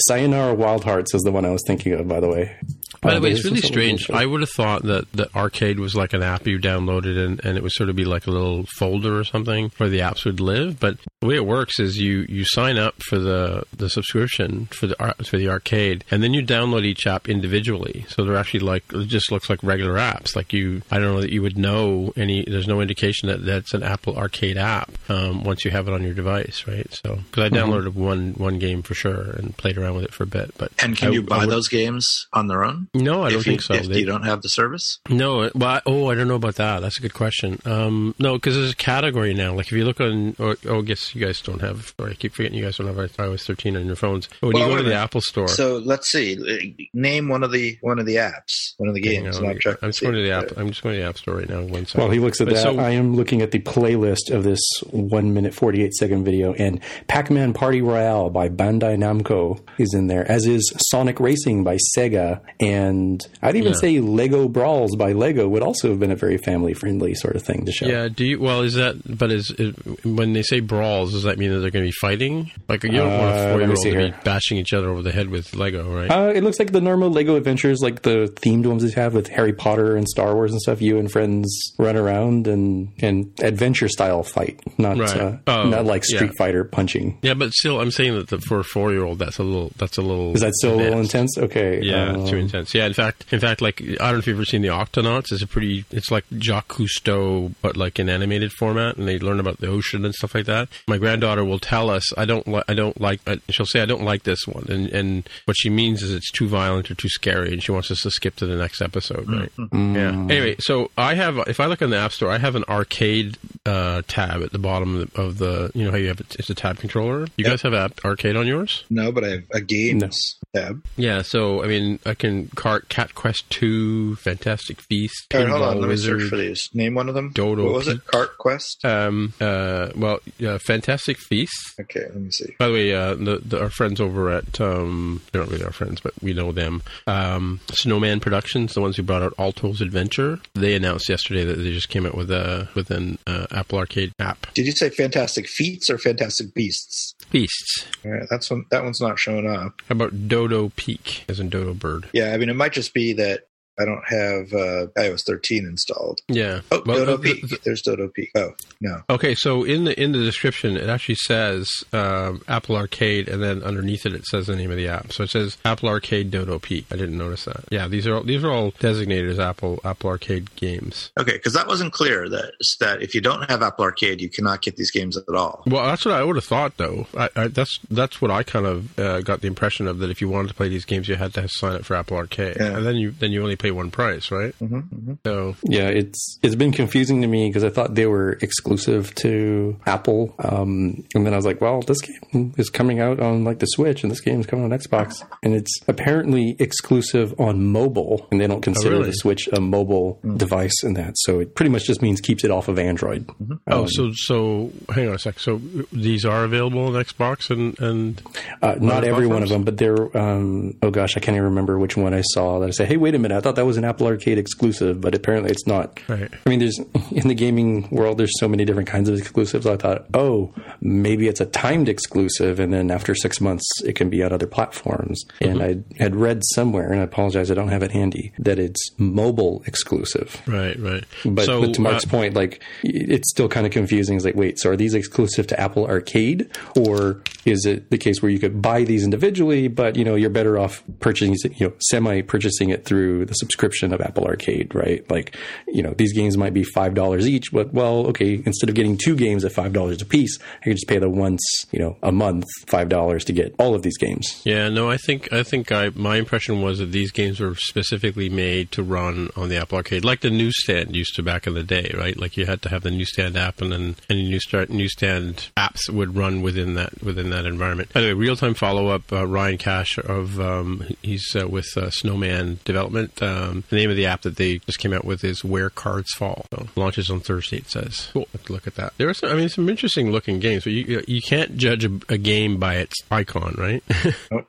Sayonara 0.08 0.54
Wild 0.54 0.84
Hearts 0.84 1.14
is 1.14 1.22
the 1.22 1.32
one 1.32 1.46
I 1.46 1.52
was 1.52 1.64
thinking 1.66 1.94
of, 1.94 2.08
by 2.08 2.20
the 2.20 2.28
way. 2.28 2.58
By 3.02 3.14
the 3.14 3.22
way, 3.22 3.32
it's 3.32 3.46
really 3.46 3.62
strange. 3.62 4.10
I 4.10 4.26
would 4.26 4.42
have 4.42 4.50
thought 4.50 4.84
that, 4.84 5.12
that 5.14 5.36
arcade 5.36 5.80
was 5.80 5.96
like 5.96 6.14
an 6.14 6.24
app 6.24 6.48
you 6.48 6.58
downloaded 6.58 7.24
and, 7.24 7.44
and 7.46 7.56
it 7.56 7.64
would 7.64 7.72
sort 7.72 7.90
of 7.90 7.96
be 7.96 8.04
like 8.04 8.26
a 8.26 8.32
little 8.32 8.66
folder 8.78 9.18
or 9.18 9.24
something 9.24 9.72
where 9.78 9.90
the 9.90 10.00
apps 10.00 10.26
would 10.26 10.40
live. 10.40 10.80
But 10.80 10.98
the 11.26 11.30
way 11.30 11.36
it 11.36 11.46
works 11.46 11.80
is 11.80 11.98
you, 11.98 12.26
you 12.30 12.44
sign 12.46 12.78
up 12.78 12.96
for 13.02 13.18
the, 13.18 13.64
the 13.76 13.90
subscription 13.90 14.68
for 14.68 14.88
the 14.88 14.96
for 15.26 15.38
the 15.38 15.50
arcade 15.50 16.04
and 16.12 16.22
then 16.24 16.34
you 16.34 16.42
download 16.46 16.84
each 16.86 17.08
app 17.08 17.28
individually. 17.28 18.06
So 18.10 18.24
they're 18.24 18.36
actually 18.38 18.62
like 18.62 18.84
it 18.94 19.06
just 19.08 19.32
looks 19.32 19.50
like 19.50 19.62
regular 19.64 19.94
apps. 19.96 20.36
Like 20.36 20.54
you, 20.54 20.82
I 20.92 21.00
don't 21.00 21.14
know 21.16 21.22
that 21.22 21.32
you 21.32 21.42
would 21.42 21.58
know 21.58 22.14
any. 22.16 22.44
There's 22.46 22.68
no 22.68 22.82
indication 22.82 23.28
that 23.30 23.46
that's 23.46 23.74
an 23.74 23.84
Apple 23.84 24.18
Arcade 24.18 24.58
app 24.58 24.92
um, 25.10 25.44
once 25.44 25.66
you 25.66 25.72
have 25.72 25.88
it 25.88 25.94
on 25.94 26.04
your 26.04 26.14
device, 26.14 26.66
right? 26.68 26.88
So 27.04 27.16
because 27.16 27.44
I 27.44 27.50
Mm-hmm. 27.50 27.72
downloaded 27.72 27.94
one 27.94 28.34
one 28.34 28.60
game 28.60 28.82
for 28.82 28.94
sure 28.96 29.32
and 29.32 29.56
played 29.58 29.78
around 29.78 29.96
with 29.96 30.04
it 30.06 30.14
for 30.14 30.24
a 30.24 30.28
bit. 30.28 30.54
But 30.58 30.72
And 30.84 30.98
can 30.98 31.10
I- 31.10 31.12
you 31.12 31.22
buy 31.22 31.40
would- 31.40 31.50
those 31.50 31.68
games 31.68 32.28
on 32.34 32.48
their 32.48 32.64
own? 32.66 32.88
No, 32.94 33.24
I 33.24 33.30
don't 33.30 33.40
if 33.40 33.48
you, 33.48 33.52
think 33.54 33.62
so. 33.62 33.74
If 33.76 33.88
They- 33.88 34.00
you 34.00 34.06
don't 34.06 34.24
have 34.24 34.42
the 34.42 34.50
service, 34.50 35.00
no, 35.10 35.50
well, 35.56 35.70
I, 35.70 35.82
oh, 35.86 36.10
I 36.10 36.16
don't 36.16 36.28
know 36.28 36.36
about 36.36 36.56
that. 36.56 36.82
That's 36.82 36.98
a 36.98 37.02
good 37.02 37.14
question. 37.14 37.62
Um, 37.66 38.14
no, 38.20 38.34
because 38.34 38.56
there's 38.56 38.72
a 38.72 38.76
category 38.76 39.34
now. 39.34 39.54
Like 39.54 39.68
if 39.68 39.72
you 39.72 39.86
look 39.86 40.02
on, 40.02 40.36
or, 40.40 40.58
oh, 40.68 40.80
I 40.80 40.82
guess 40.82 41.15
you 41.16 41.26
guys 41.26 41.42
don't 41.42 41.62
have, 41.62 41.94
or 42.00 42.10
I 42.10 42.14
keep 42.14 42.34
forgetting 42.34 42.58
you 42.58 42.64
guys 42.66 42.78
don't 42.78 42.88
have 42.88 42.96
iOS 42.96 43.46
13 43.46 43.78
on 43.78 43.86
your 43.86 43.96
phones. 43.96 44.28
But 44.42 44.48
when 44.48 44.54
Well, 44.56 44.70
you 44.70 44.78
go 44.78 44.84
to 44.84 44.90
the. 44.90 44.96
Apple 44.96 45.22
Store, 45.22 45.48
so 45.48 45.78
let's 45.78 46.12
see. 46.12 46.90
Name 46.94 47.28
one 47.30 47.44
of 47.44 47.52
the 47.52 47.78
one 47.82 48.00
of 48.00 48.06
the 48.06 48.16
apps, 48.16 48.74
one 48.78 48.88
of 48.90 48.96
the 48.96 49.02
games. 49.02 49.38
on, 49.38 49.46
I'll 49.46 49.56
check 49.56 49.78
I'm 49.82 49.90
just 49.90 50.02
going 50.02 50.16
to 50.16 50.22
the 50.22 50.32
app. 50.32 50.46
Uh, 50.58 50.62
I'm 50.62 50.70
just 50.70 50.82
going 50.84 50.96
to 50.96 51.02
the 51.02 51.08
App 51.08 51.18
Store 51.18 51.36
right 51.36 51.50
now. 51.50 51.62
One 51.62 51.86
second. 51.86 52.02
While 52.02 52.12
he 52.12 52.20
looks 52.20 52.40
at 52.42 52.48
that, 52.48 52.58
so- 52.64 52.80
I 52.80 52.92
am 52.92 53.16
looking 53.16 53.42
at 53.42 53.52
the 53.52 53.60
playlist 53.60 54.32
of 54.32 54.44
this 54.44 54.62
one 54.92 55.34
minute 55.34 55.54
forty 55.54 55.84
eight 55.84 55.94
second 55.94 56.24
video, 56.26 56.54
and 56.54 56.80
Pac 57.08 57.30
Man 57.30 57.54
Party 57.54 57.82
Royale 57.82 58.30
by 58.30 58.50
Bandai 58.50 58.98
Namco 58.98 59.60
is 59.78 59.94
in 59.94 60.08
there, 60.08 60.30
as 60.32 60.46
is 60.48 60.74
Sonic 60.90 61.20
Racing 61.20 61.64
by 61.64 61.78
Sega, 61.98 62.40
and 62.60 63.22
I'd 63.42 63.56
even 63.56 63.74
Yeah. 63.74 63.80
say 63.80 64.00
Lego 64.00 64.48
Brawls 64.48 64.96
by 64.98 65.12
Lego 65.12 65.48
would 65.48 65.62
also 65.64 65.90
have 65.90 66.00
been 66.00 66.12
a 66.12 66.16
very 66.16 66.38
family 66.38 66.74
friendly 66.74 67.14
sort 67.16 67.36
of 67.36 67.44
thing 67.44 67.66
to 67.66 67.72
show. 67.72 67.86
Yeah. 67.86 68.08
Do 68.08 68.26
you? 68.26 68.40
Well, 68.40 68.62
is 68.62 68.76
that? 68.76 68.96
But 69.18 69.32
is, 69.32 69.52
is 69.52 69.76
when 70.04 70.34
they 70.34 70.42
say 70.44 70.60
brawl, 70.62 71.05
dolls, 71.06 71.14
does 71.14 71.24
that 71.24 71.38
mean 71.38 71.52
that 71.52 71.60
they're 71.60 71.72
going 71.72 71.84
to 71.86 71.90
be 71.90 71.96
fighting? 72.02 72.52
Like 72.68 72.84
you 72.84 72.92
don't 72.92 73.12
want 73.12 73.36
Uh, 73.36 73.40
a 73.40 73.52
four 73.52 73.62
year 73.62 73.70
old 73.70 73.82
to 73.84 74.12
be 74.12 74.14
bashing 74.24 74.58
each 74.58 74.74
other 74.74 74.90
over 74.90 75.02
the 75.02 75.12
head 75.12 75.30
with 75.30 75.56
Lego, 75.56 75.90
right? 75.94 76.10
Uh, 76.12 76.32
it 76.36 76.44
looks 76.44 76.60
like 76.60 76.72
the 76.72 76.82
normal 76.82 77.10
Lego 77.10 77.36
adventures, 77.36 77.80
like 77.82 78.02
the 78.04 78.32
themed 78.42 78.66
ones 78.66 78.84
they 78.84 78.92
have 79.00 79.14
with 79.14 79.28
Harry 79.30 79.54
Potter 79.54 79.96
and 79.96 80.08
Star 80.08 80.34
Wars 80.36 80.52
and 80.52 80.62
stuff. 80.62 80.82
You 80.82 80.98
and 81.00 81.12
friends 81.12 81.74
run 81.78 81.96
around 81.96 82.48
and 82.48 82.90
and 83.02 83.32
adventure 83.42 83.88
style 83.88 84.24
fight, 84.24 84.60
not 84.78 84.98
Right. 84.98 85.18
uh, 85.18 85.38
Oh, 85.48 85.70
not 85.70 85.86
like 85.86 86.04
Street 86.06 86.28
yeah. 86.32 86.38
Fighter 86.38 86.64
punching. 86.64 87.18
yeah, 87.22 87.34
but 87.34 87.52
still, 87.54 87.80
I'm 87.80 87.92
saying 87.92 88.16
that 88.16 88.28
the, 88.30 88.40
for 88.40 88.60
a 88.60 88.64
four 88.64 88.92
year 88.92 89.04
old, 89.04 89.20
that's 89.20 89.38
a 89.40 89.44
little. 89.44 89.72
That's 89.78 89.98
a 89.98 90.02
little. 90.02 90.34
Is 90.34 90.42
that 90.42 90.54
still 90.56 90.76
a 90.76 90.78
little 90.78 91.00
intense? 91.00 91.38
Okay, 91.38 91.82
Yeah, 91.84 92.12
um, 92.14 92.28
too 92.28 92.38
intense. 92.38 92.74
Yeah, 92.74 92.86
in 92.86 92.94
fact, 92.94 93.26
in 93.32 93.40
fact, 93.40 93.62
like 93.62 93.82
I 93.82 93.86
don't 94.06 94.14
know 94.14 94.18
if 94.20 94.28
you've 94.28 94.38
ever 94.38 94.46
seen 94.46 94.62
the 94.62 94.70
Octonauts. 94.70 95.32
It's 95.32 95.42
a 95.42 95.48
pretty. 95.48 95.86
It's 95.92 96.12
like 96.12 96.26
Jacques 96.38 96.68
Cousteau, 96.70 97.54
but 97.62 97.78
like 97.78 98.00
in 98.00 98.10
animated 98.10 98.52
format, 98.54 98.98
and 98.98 99.08
they 99.08 99.20
learn 99.20 99.40
about 99.40 99.60
the 99.60 99.68
ocean 99.68 100.06
and 100.06 100.14
stuff 100.14 100.36
like 100.36 100.46
that. 100.46 100.68
My 100.88 100.95
granddaughter 100.98 101.44
will 101.44 101.60
tell 101.60 101.90
us, 101.90 102.18
"I 102.18 102.26
don't, 102.26 102.48
li- 102.48 102.64
I 102.68 102.74
don't 102.74 103.00
like." 103.00 103.20
Uh, 103.28 103.38
she'll 103.50 103.66
say, 103.66 103.82
"I 103.82 103.86
don't 103.86 104.04
like 104.04 104.24
this 104.24 104.48
one," 104.48 104.66
and 104.70 104.88
and 104.90 105.30
what 105.46 105.56
she 105.58 105.70
means 105.70 106.02
is 106.04 106.14
it's 106.14 106.32
too 106.32 106.48
violent 106.48 106.90
or 106.92 106.96
too 106.96 107.10
scary, 107.10 107.54
and 107.54 107.64
she 107.64 107.72
wants 107.72 107.92
us 107.92 108.02
to 108.02 108.12
skip 108.12 108.36
to 108.38 108.46
the 108.46 108.56
next 108.56 108.82
episode, 108.82 109.30
right? 109.30 109.52
Yeah. 109.58 110.12
Anyway, 110.30 110.56
so 110.60 110.92
I 110.98 111.16
have, 111.16 111.38
if 111.48 111.60
I 111.60 111.66
look 111.66 111.82
in 111.82 111.90
the 111.90 111.98
App 111.98 112.12
Store, 112.12 112.32
I 112.32 112.38
have 112.38 112.56
an 112.56 112.64
arcade 112.70 113.38
uh, 113.66 114.02
tab 114.08 114.42
at 114.42 114.52
the 114.52 114.60
bottom 114.60 114.96
of 114.96 115.12
the, 115.12 115.22
of 115.22 115.38
the. 115.38 115.72
You 115.74 115.86
know 115.86 115.92
how 115.92 115.98
you 115.98 116.08
have 116.08 116.20
it, 116.20 116.36
it's 116.38 116.50
a 116.50 116.56
tab 116.56 116.80
controller. 116.80 117.28
You 117.38 117.46
guys 117.46 117.62
have 117.64 117.74
app, 117.74 118.04
arcade 118.06 118.36
on 118.36 118.48
yours? 118.48 118.84
No, 118.90 119.12
but 119.12 119.24
I 119.24 119.30
have 119.30 119.44
a 119.52 119.62
games 119.62 120.38
tab. 120.56 120.84
Yeah, 120.98 121.22
so 121.22 121.64
I 121.64 121.68
mean, 121.68 122.00
I 122.06 122.14
can 122.14 122.48
cart 122.50 122.90
Cat 122.90 123.16
Quest 123.16 123.50
Two, 123.50 124.16
Fantastic 124.18 124.82
Feast, 124.82 125.28
All 125.34 125.42
right, 125.42 125.50
hold 125.50 125.62
on. 125.62 125.78
Pinball 125.78 125.82
Let 125.82 125.90
me 125.90 125.98
search 125.98 126.24
for 126.24 126.38
these. 126.38 126.70
Name 126.74 126.96
one 126.96 127.10
of 127.10 127.16
them. 127.16 127.32
Dodo 127.34 127.66
What 127.66 127.74
was 127.74 127.88
it? 127.88 128.06
Cart 128.06 128.38
Quest. 128.38 128.84
Um, 128.86 129.34
uh, 129.42 129.90
well, 129.96 130.20
yeah, 130.38 130.58
Fantastic 130.58 131.18
Feast. 131.18 131.80
Okay, 131.80 132.02
let 132.02 132.16
me 132.16 132.32
see. 132.32 132.56
By 132.60 132.68
the 132.68 132.74
way, 132.74 132.94
uh, 132.94 133.16
the, 133.16 133.42
the, 133.44 133.62
our 133.62 133.70
friends 133.70 134.00
over 134.00 134.30
at 134.30 134.60
um, 134.62 135.22
they're 135.32 135.42
not 135.42 135.52
really 135.52 135.66
our 135.66 135.72
friends, 135.72 136.02
but 136.02 136.14
we 136.22 136.34
know 136.34 136.52
them. 136.52 136.84
Um, 137.08 137.60
Snowman 137.72 138.20
Productions, 138.20 138.74
the 138.74 138.82
ones 138.82 138.98
who 138.98 139.04
brought 139.04 139.24
out 139.24 139.34
Alto's 139.38 139.82
Adventure, 139.82 140.40
they 140.54 140.76
announced 140.76 141.10
yesterday 141.10 141.44
that 141.44 141.56
they 141.56 141.72
just 141.72 141.90
came 141.90 142.06
out 142.06 142.16
with 142.16 142.32
a 142.32 142.70
with 142.76 142.92
an 142.92 143.18
uh, 143.28 143.48
Apple 143.56 143.80
Arcade 143.80 144.12
app. 144.20 144.54
Did 144.54 144.66
you 144.66 144.72
say 144.74 144.90
Fantastic 144.90 145.48
Feats 145.48 145.90
or 145.90 145.98
Fantastic 145.98 146.54
Beasts? 146.54 147.16
Beasts. 147.32 147.86
All 148.04 148.12
right, 148.12 148.28
that's 148.30 148.52
one. 148.52 148.66
That 148.70 148.84
one's 148.84 149.02
not 149.02 149.18
showing 149.18 149.48
up. 149.48 149.82
How 149.88 149.94
about 149.94 150.28
Dodo 150.28 150.72
Peak, 150.76 151.26
as 151.30 151.40
in 151.40 151.50
Dodo 151.50 151.74
Bird? 151.74 152.10
Yeah, 152.14 152.34
I 152.34 152.38
mean, 152.38 152.50
it 152.50 152.56
might 152.56 152.74
just 152.74 152.94
be 152.94 153.14
that 153.14 153.48
I 153.80 153.86
don't 153.86 154.04
have 154.08 154.54
uh, 154.54 154.88
iOS 154.98 155.26
13 155.26 155.66
installed. 155.66 156.22
Yeah. 156.28 156.62
Oh, 156.72 156.82
Well, 156.86 156.98
Dodo 157.06 157.18
the- 157.18 157.34
Peak. 157.34 157.50
the- 157.50 157.60
There's 157.64 157.82
Dodo 157.82 158.08
Peak. 158.08 158.32
Oh, 158.36 158.54
no. 158.82 159.02
Okay, 159.10 159.36
so 159.36 159.64
in 159.64 159.86
the 159.86 160.00
in 160.02 160.12
the 160.12 160.20
description, 160.20 160.78
it 160.78 160.90
actually 160.90 161.16
says 161.16 161.70
um, 161.94 162.42
Apple 162.48 162.76
Arcade, 162.76 163.28
and 163.30 163.42
then 163.42 163.64
underneath 163.64 164.06
it, 164.06 164.14
it 164.14 164.26
says 164.26 164.48
the 164.48 164.56
name 164.56 164.72
of 164.72 164.78
the 164.78 164.88
app. 164.88 165.12
So 165.14 165.24
it 165.24 165.30
says 165.30 165.58
Apple 165.66 165.90
Arcade 165.90 166.32
Dodo 166.32 166.60
Peak. 166.60 166.86
I 166.92 166.96
didn't 166.96 167.18
notice 167.18 167.46
that. 167.46 167.66
Yeah, 167.72 167.88
these 167.88 168.06
are 168.08 168.16
all, 168.16 168.24
these 168.24 168.44
are 168.44 168.52
all 168.52 168.72
designated 168.80 169.30
as 169.30 169.40
Apple 169.40 169.80
Apple 169.84 170.10
Arcade 170.10 170.56
games. 170.56 171.12
Okay, 171.20 171.34
because 171.34 171.54
that 171.54 171.68
wasn't 171.68 171.94
clear 171.94 172.30
that 172.30 172.54
that 172.80 173.02
if 173.02 173.16
you 173.16 173.22
don't 173.22 173.50
have 173.50 173.62
Apple 173.62 173.84
Arcade, 173.86 174.22
you 174.22 174.30
cannot 174.30 174.62
get 174.62 174.76
these 174.78 174.92
games 174.92 175.18
at 175.18 175.34
all. 175.36 175.64
Well, 175.68 175.84
that's 175.86 176.06
what 176.06 176.14
I 176.16 176.24
would 176.24 176.36
have 176.36 176.46
thought, 176.46 176.78
though. 176.78 177.08
I, 177.18 177.30
I, 177.36 177.48
that's 177.48 177.80
that's 177.90 178.22
what 178.22 178.32
I 178.32 178.44
kind 178.44 178.66
of 178.66 179.00
uh, 179.00 179.22
got 179.22 179.42
the 179.42 179.48
impression 179.48 179.88
of 179.88 180.00
that 180.00 180.10
if 180.10 180.22
you 180.22 180.30
wanted 180.30 180.50
to 180.50 180.54
play 180.54 180.70
these 180.70 180.86
games, 180.86 181.08
you 181.08 181.16
had 181.16 181.34
to 181.36 181.48
sign 181.48 181.76
up 181.76 181.86
for 181.86 181.96
Apple 181.96 182.18
Arcade, 182.18 182.58
Yeah. 182.60 182.78
and 182.78 182.86
then 182.86 182.96
you 182.96 183.12
then 183.12 183.32
you 183.32 183.42
only 183.42 183.56
pay 183.66 183.72
one 183.72 183.90
price, 183.92 184.32
right? 184.32 184.54
Mm-hmm, 184.62 185.14
So 185.26 185.56
Yeah, 185.64 185.88
it's 185.88 186.40
it's 186.44 186.56
been 186.56 186.72
confusing 186.72 187.22
to 187.22 187.28
me 187.28 187.48
because 187.50 187.64
I 187.64 187.70
thought 187.70 187.96
they 187.96 188.06
were 188.06 188.34
exclusive 188.42 189.14
to 189.16 189.76
Apple, 189.86 190.34
um, 190.40 191.04
and 191.14 191.26
then 191.26 191.34
I 191.34 191.36
was 191.38 191.46
like, 191.46 191.62
well, 191.62 191.82
this 191.82 192.02
game 192.02 192.54
is 192.58 192.70
coming 192.70 193.00
out 193.00 193.20
on 193.20 193.44
like 193.44 193.60
the 193.60 193.66
Switch, 193.68 194.04
and 194.04 194.12
this 194.12 194.22
game 194.22 194.40
is 194.40 194.46
coming 194.46 194.66
on 194.66 194.72
Xbox, 194.72 195.24
and 195.44 195.54
it's 195.56 195.74
apparently 195.88 196.56
exclusive 196.60 197.40
on 197.40 197.66
mobile, 197.66 198.28
and 198.32 198.40
they 198.40 198.48
don't 198.48 198.62
consider 198.62 198.96
really? 198.98 199.06
the 199.08 199.14
Switch 199.14 199.48
a 199.52 199.60
mobile 199.60 200.20
device 200.38 200.84
in 200.84 200.94
that, 200.96 201.14
so 201.18 201.40
it 201.40 201.56
pretty 201.56 201.70
much 201.72 201.86
just 201.86 202.02
means 202.02 202.22
keeps 202.22 202.44
it 202.44 202.52
off 202.52 202.68
of 202.68 202.78
Android. 202.80 203.28
oh, 203.68 203.82
Um, 203.82 203.88
so 203.88 204.12
so 204.14 204.72
hang 204.94 205.08
on 205.10 205.16
a 205.16 205.20
sec. 205.20 205.40
So 205.40 205.60
these 205.92 206.26
are 206.26 206.44
available 206.44 206.86
on 206.88 206.94
Xbox 206.94 207.50
and 207.50 207.80
and 207.80 208.22
Uh, 208.62 208.76
not 208.80 208.98
other 209.04 209.10
every 209.10 209.28
one 209.28 209.44
of 209.44 209.50
them, 209.50 209.64
but 209.64 209.78
they're. 209.78 210.06
Um, 210.18 210.76
oh 210.84 210.92
gosh, 210.92 211.18
I 211.18 211.20
can't 211.20 211.36
even 211.36 211.50
remember 211.50 211.78
which 211.80 211.98
one 211.98 212.14
I 212.14 212.22
saw 212.22 212.60
that 212.60 212.68
I 212.68 212.72
say, 212.72 212.86
"Hey, 212.86 212.98
wait 212.98 213.16
a 213.16 213.20
minute! 213.20 213.38
I 213.38 213.42
thought 213.42 213.55
that 213.56 213.66
was 213.66 213.78
an 213.78 213.86
Apple 213.86 214.08
Arcade 214.08 214.38
exclusive, 214.38 215.02
but 215.02 215.16
apparently 215.16 215.52
it's 215.52 215.68
not." 215.68 216.00
Right. 216.08 216.32
I 216.46 216.50
mean, 216.50 216.60
there's 216.60 216.80
in 217.12 217.28
the 217.28 217.36
gaming 217.36 217.88
world, 217.90 218.18
there's 218.18 218.38
so 218.40 218.48
many 218.48 218.66
different 218.66 218.90
kinds 218.90 219.10
of 219.10 219.18
exclusives. 219.18 219.66
I 219.66 219.78
thought, 219.78 220.06
oh, 220.14 220.54
maybe 220.82 221.28
it's 221.28 221.42
a 221.42 221.46
timed 221.46 221.90
exclusive, 221.90 222.60
and 222.60 222.74
then 222.74 222.92
after 222.92 223.16
six 223.16 223.42
months, 223.42 223.66
it 223.84 223.94
can 223.94 224.10
be 224.10 224.24
on 224.24 224.32
other 224.32 224.48
platforms. 224.48 225.24
And 225.42 225.62
I 225.62 225.78
had 225.98 226.16
read 226.16 226.42
somewhere, 226.54 226.92
and 226.92 227.02
I 227.02 227.04
apologize, 227.04 227.52
I 227.52 227.54
don't 227.54 227.70
have 227.70 227.84
it 227.84 227.92
handy, 227.92 228.34
that 228.40 228.60
it's 228.60 228.82
mobile 228.98 229.64
exclusive. 229.66 230.42
right, 230.48 230.80
right. 230.80 231.04
But, 231.26 231.46
so 231.46 231.62
but 231.62 231.74
to 231.76 231.82
Mark's 231.82 232.06
uh, 232.06 232.10
point, 232.10 232.34
like 232.34 232.62
it's 232.84 233.30
still 233.30 233.48
kind 233.48 233.66
of 233.66 233.72
confusing. 233.72 234.16
It's 234.16 234.26
like, 234.26 234.36
wait, 234.36 234.60
so 234.60 234.72
are 234.72 234.76
these 234.76 234.94
exclusive 234.94 235.48
to 235.48 235.60
Apple 235.60 235.86
Arcade, 235.88 236.50
or 236.76 237.22
is 237.46 237.66
it 237.66 237.90
the 237.90 237.98
case 237.98 238.22
where 238.22 238.32
you 238.32 238.40
could 238.40 238.62
buy 238.62 238.84
these 238.84 239.04
individually, 239.04 239.68
but 239.68 239.96
you 239.96 240.04
know 240.04 240.16
you're 240.16 240.30
better 240.30 240.58
off 240.58 240.84
purchasing, 241.00 241.36
you 241.56 241.68
know, 241.68 241.74
semi 241.80 242.22
purchasing 242.22 242.70
it 242.70 242.86
through 242.86 243.26
the 243.26 243.34
subscription 243.46 243.94
of 243.94 244.02
Apple 244.02 244.26
Arcade, 244.26 244.74
right? 244.74 245.10
Like, 245.10 245.36
you 245.68 245.84
know, 245.84 245.94
these 245.94 246.14
games 246.14 246.36
might 246.36 246.54
be 246.54 246.64
five 246.64 246.96
dollars 246.96 247.28
each, 247.28 247.52
but 247.52 247.74
well, 247.74 248.08
okay, 248.08 248.42
instead 248.46 248.70
of 248.70 248.76
getting 248.76 248.98
two 248.98 249.16
games 249.16 249.46
at 249.46 249.52
five 249.52 249.72
dollars 249.72 250.02
a 250.02 250.06
piece, 250.06 250.40
I 250.62 250.64
could 250.64 250.74
just 250.74 250.88
pay 250.88 250.98
the 250.98 251.10
once, 251.10 251.44
you 251.72 251.80
know, 251.80 251.98
a 252.02 252.12
month 252.12 252.46
five 252.68 252.90
dollars 252.90 253.24
to 253.26 253.34
get 253.34 253.54
all 253.60 253.76
of 253.76 253.84
these 253.84 253.98
games. 253.98 254.42
Yeah, 254.46 254.70
no, 254.70 254.90
I 254.90 254.98
think 254.98 255.32
I 255.32 255.44
think 255.44 255.72
I 255.72 255.92
my 255.94 256.18
impression 256.18 256.62
was 256.62 256.80
that 256.80 256.92
these 256.92 257.12
games 257.12 257.40
were 257.40 257.56
specifically 257.56 258.30
made 258.30 258.72
to 258.72 258.84
run 258.84 259.30
on 259.36 259.50
the 259.50 259.58
Apple 259.58 259.78
Arcade, 259.78 260.04
like 260.04 260.22
the 260.22 260.30
newsstand 260.32 260.96
used 260.96 261.16
to 261.16 261.24
back 261.24 261.46
in 261.46 261.54
the 261.54 261.64
day, 261.64 261.92
right? 261.96 262.18
Like 262.18 262.38
you 262.38 262.46
had 262.46 262.62
to 262.64 262.70
have 262.70 262.82
the 262.82 262.92
newsstand 262.92 263.38
app, 263.38 263.62
and 263.62 263.72
then 263.72 263.96
any 264.10 264.28
newsstand 264.28 264.70
newsstand 264.72 265.50
apps 265.56 265.90
would 265.90 266.16
run 266.16 266.42
within 266.42 266.74
that 266.74 267.04
within 267.04 267.30
that 267.30 267.46
environment. 267.46 267.94
By 267.94 268.02
the 268.02 268.08
way, 268.08 268.14
real 268.14 268.36
time 268.36 268.56
follow 268.56 268.88
up. 268.88 269.12
Uh, 269.14 269.28
Ryan 269.28 269.58
Cash 269.58 269.98
of 270.00 270.40
um, 270.40 270.84
he's 271.02 271.36
uh, 271.36 271.48
with 271.48 271.68
uh, 271.78 271.90
Snowman 271.90 272.60
Development. 272.66 273.22
Um, 273.36 273.64
the 273.70 273.76
name 273.76 273.90
of 273.90 273.96
the 273.96 274.06
app 274.06 274.22
that 274.22 274.38
they 274.38 274.60
just 274.60 274.80
came 274.80 274.94
out 274.94 275.06
with 275.06 275.24
is 275.24 275.44
Where 275.44 275.70
Cards 275.70 276.12
Fall. 276.14 276.46
So, 276.52 276.68
launches 276.76 277.10
on 277.10 277.20
Thursday. 277.20 277.58
It 277.58 277.70
says. 277.70 278.10
Cool. 278.14 278.28
Let's 278.34 278.50
look 278.50 278.68
at 278.68 278.76
that. 278.76 278.94
There 278.98 279.10
are 279.10 279.14
some, 279.14 279.30
I 279.30 279.34
mean, 279.36 279.50
some 279.50 279.68
interesting 279.70 280.12
looking 280.12 280.40
games, 280.40 280.64
but 280.64 280.74
you 280.74 281.04
you 281.08 281.22
can't 281.22 281.58
judge 281.58 281.86
a, 281.86 282.00
a 282.10 282.18
game 282.18 282.58
by 282.58 282.76
its 282.76 282.96
icon, 283.12 283.56
right? 283.58 283.84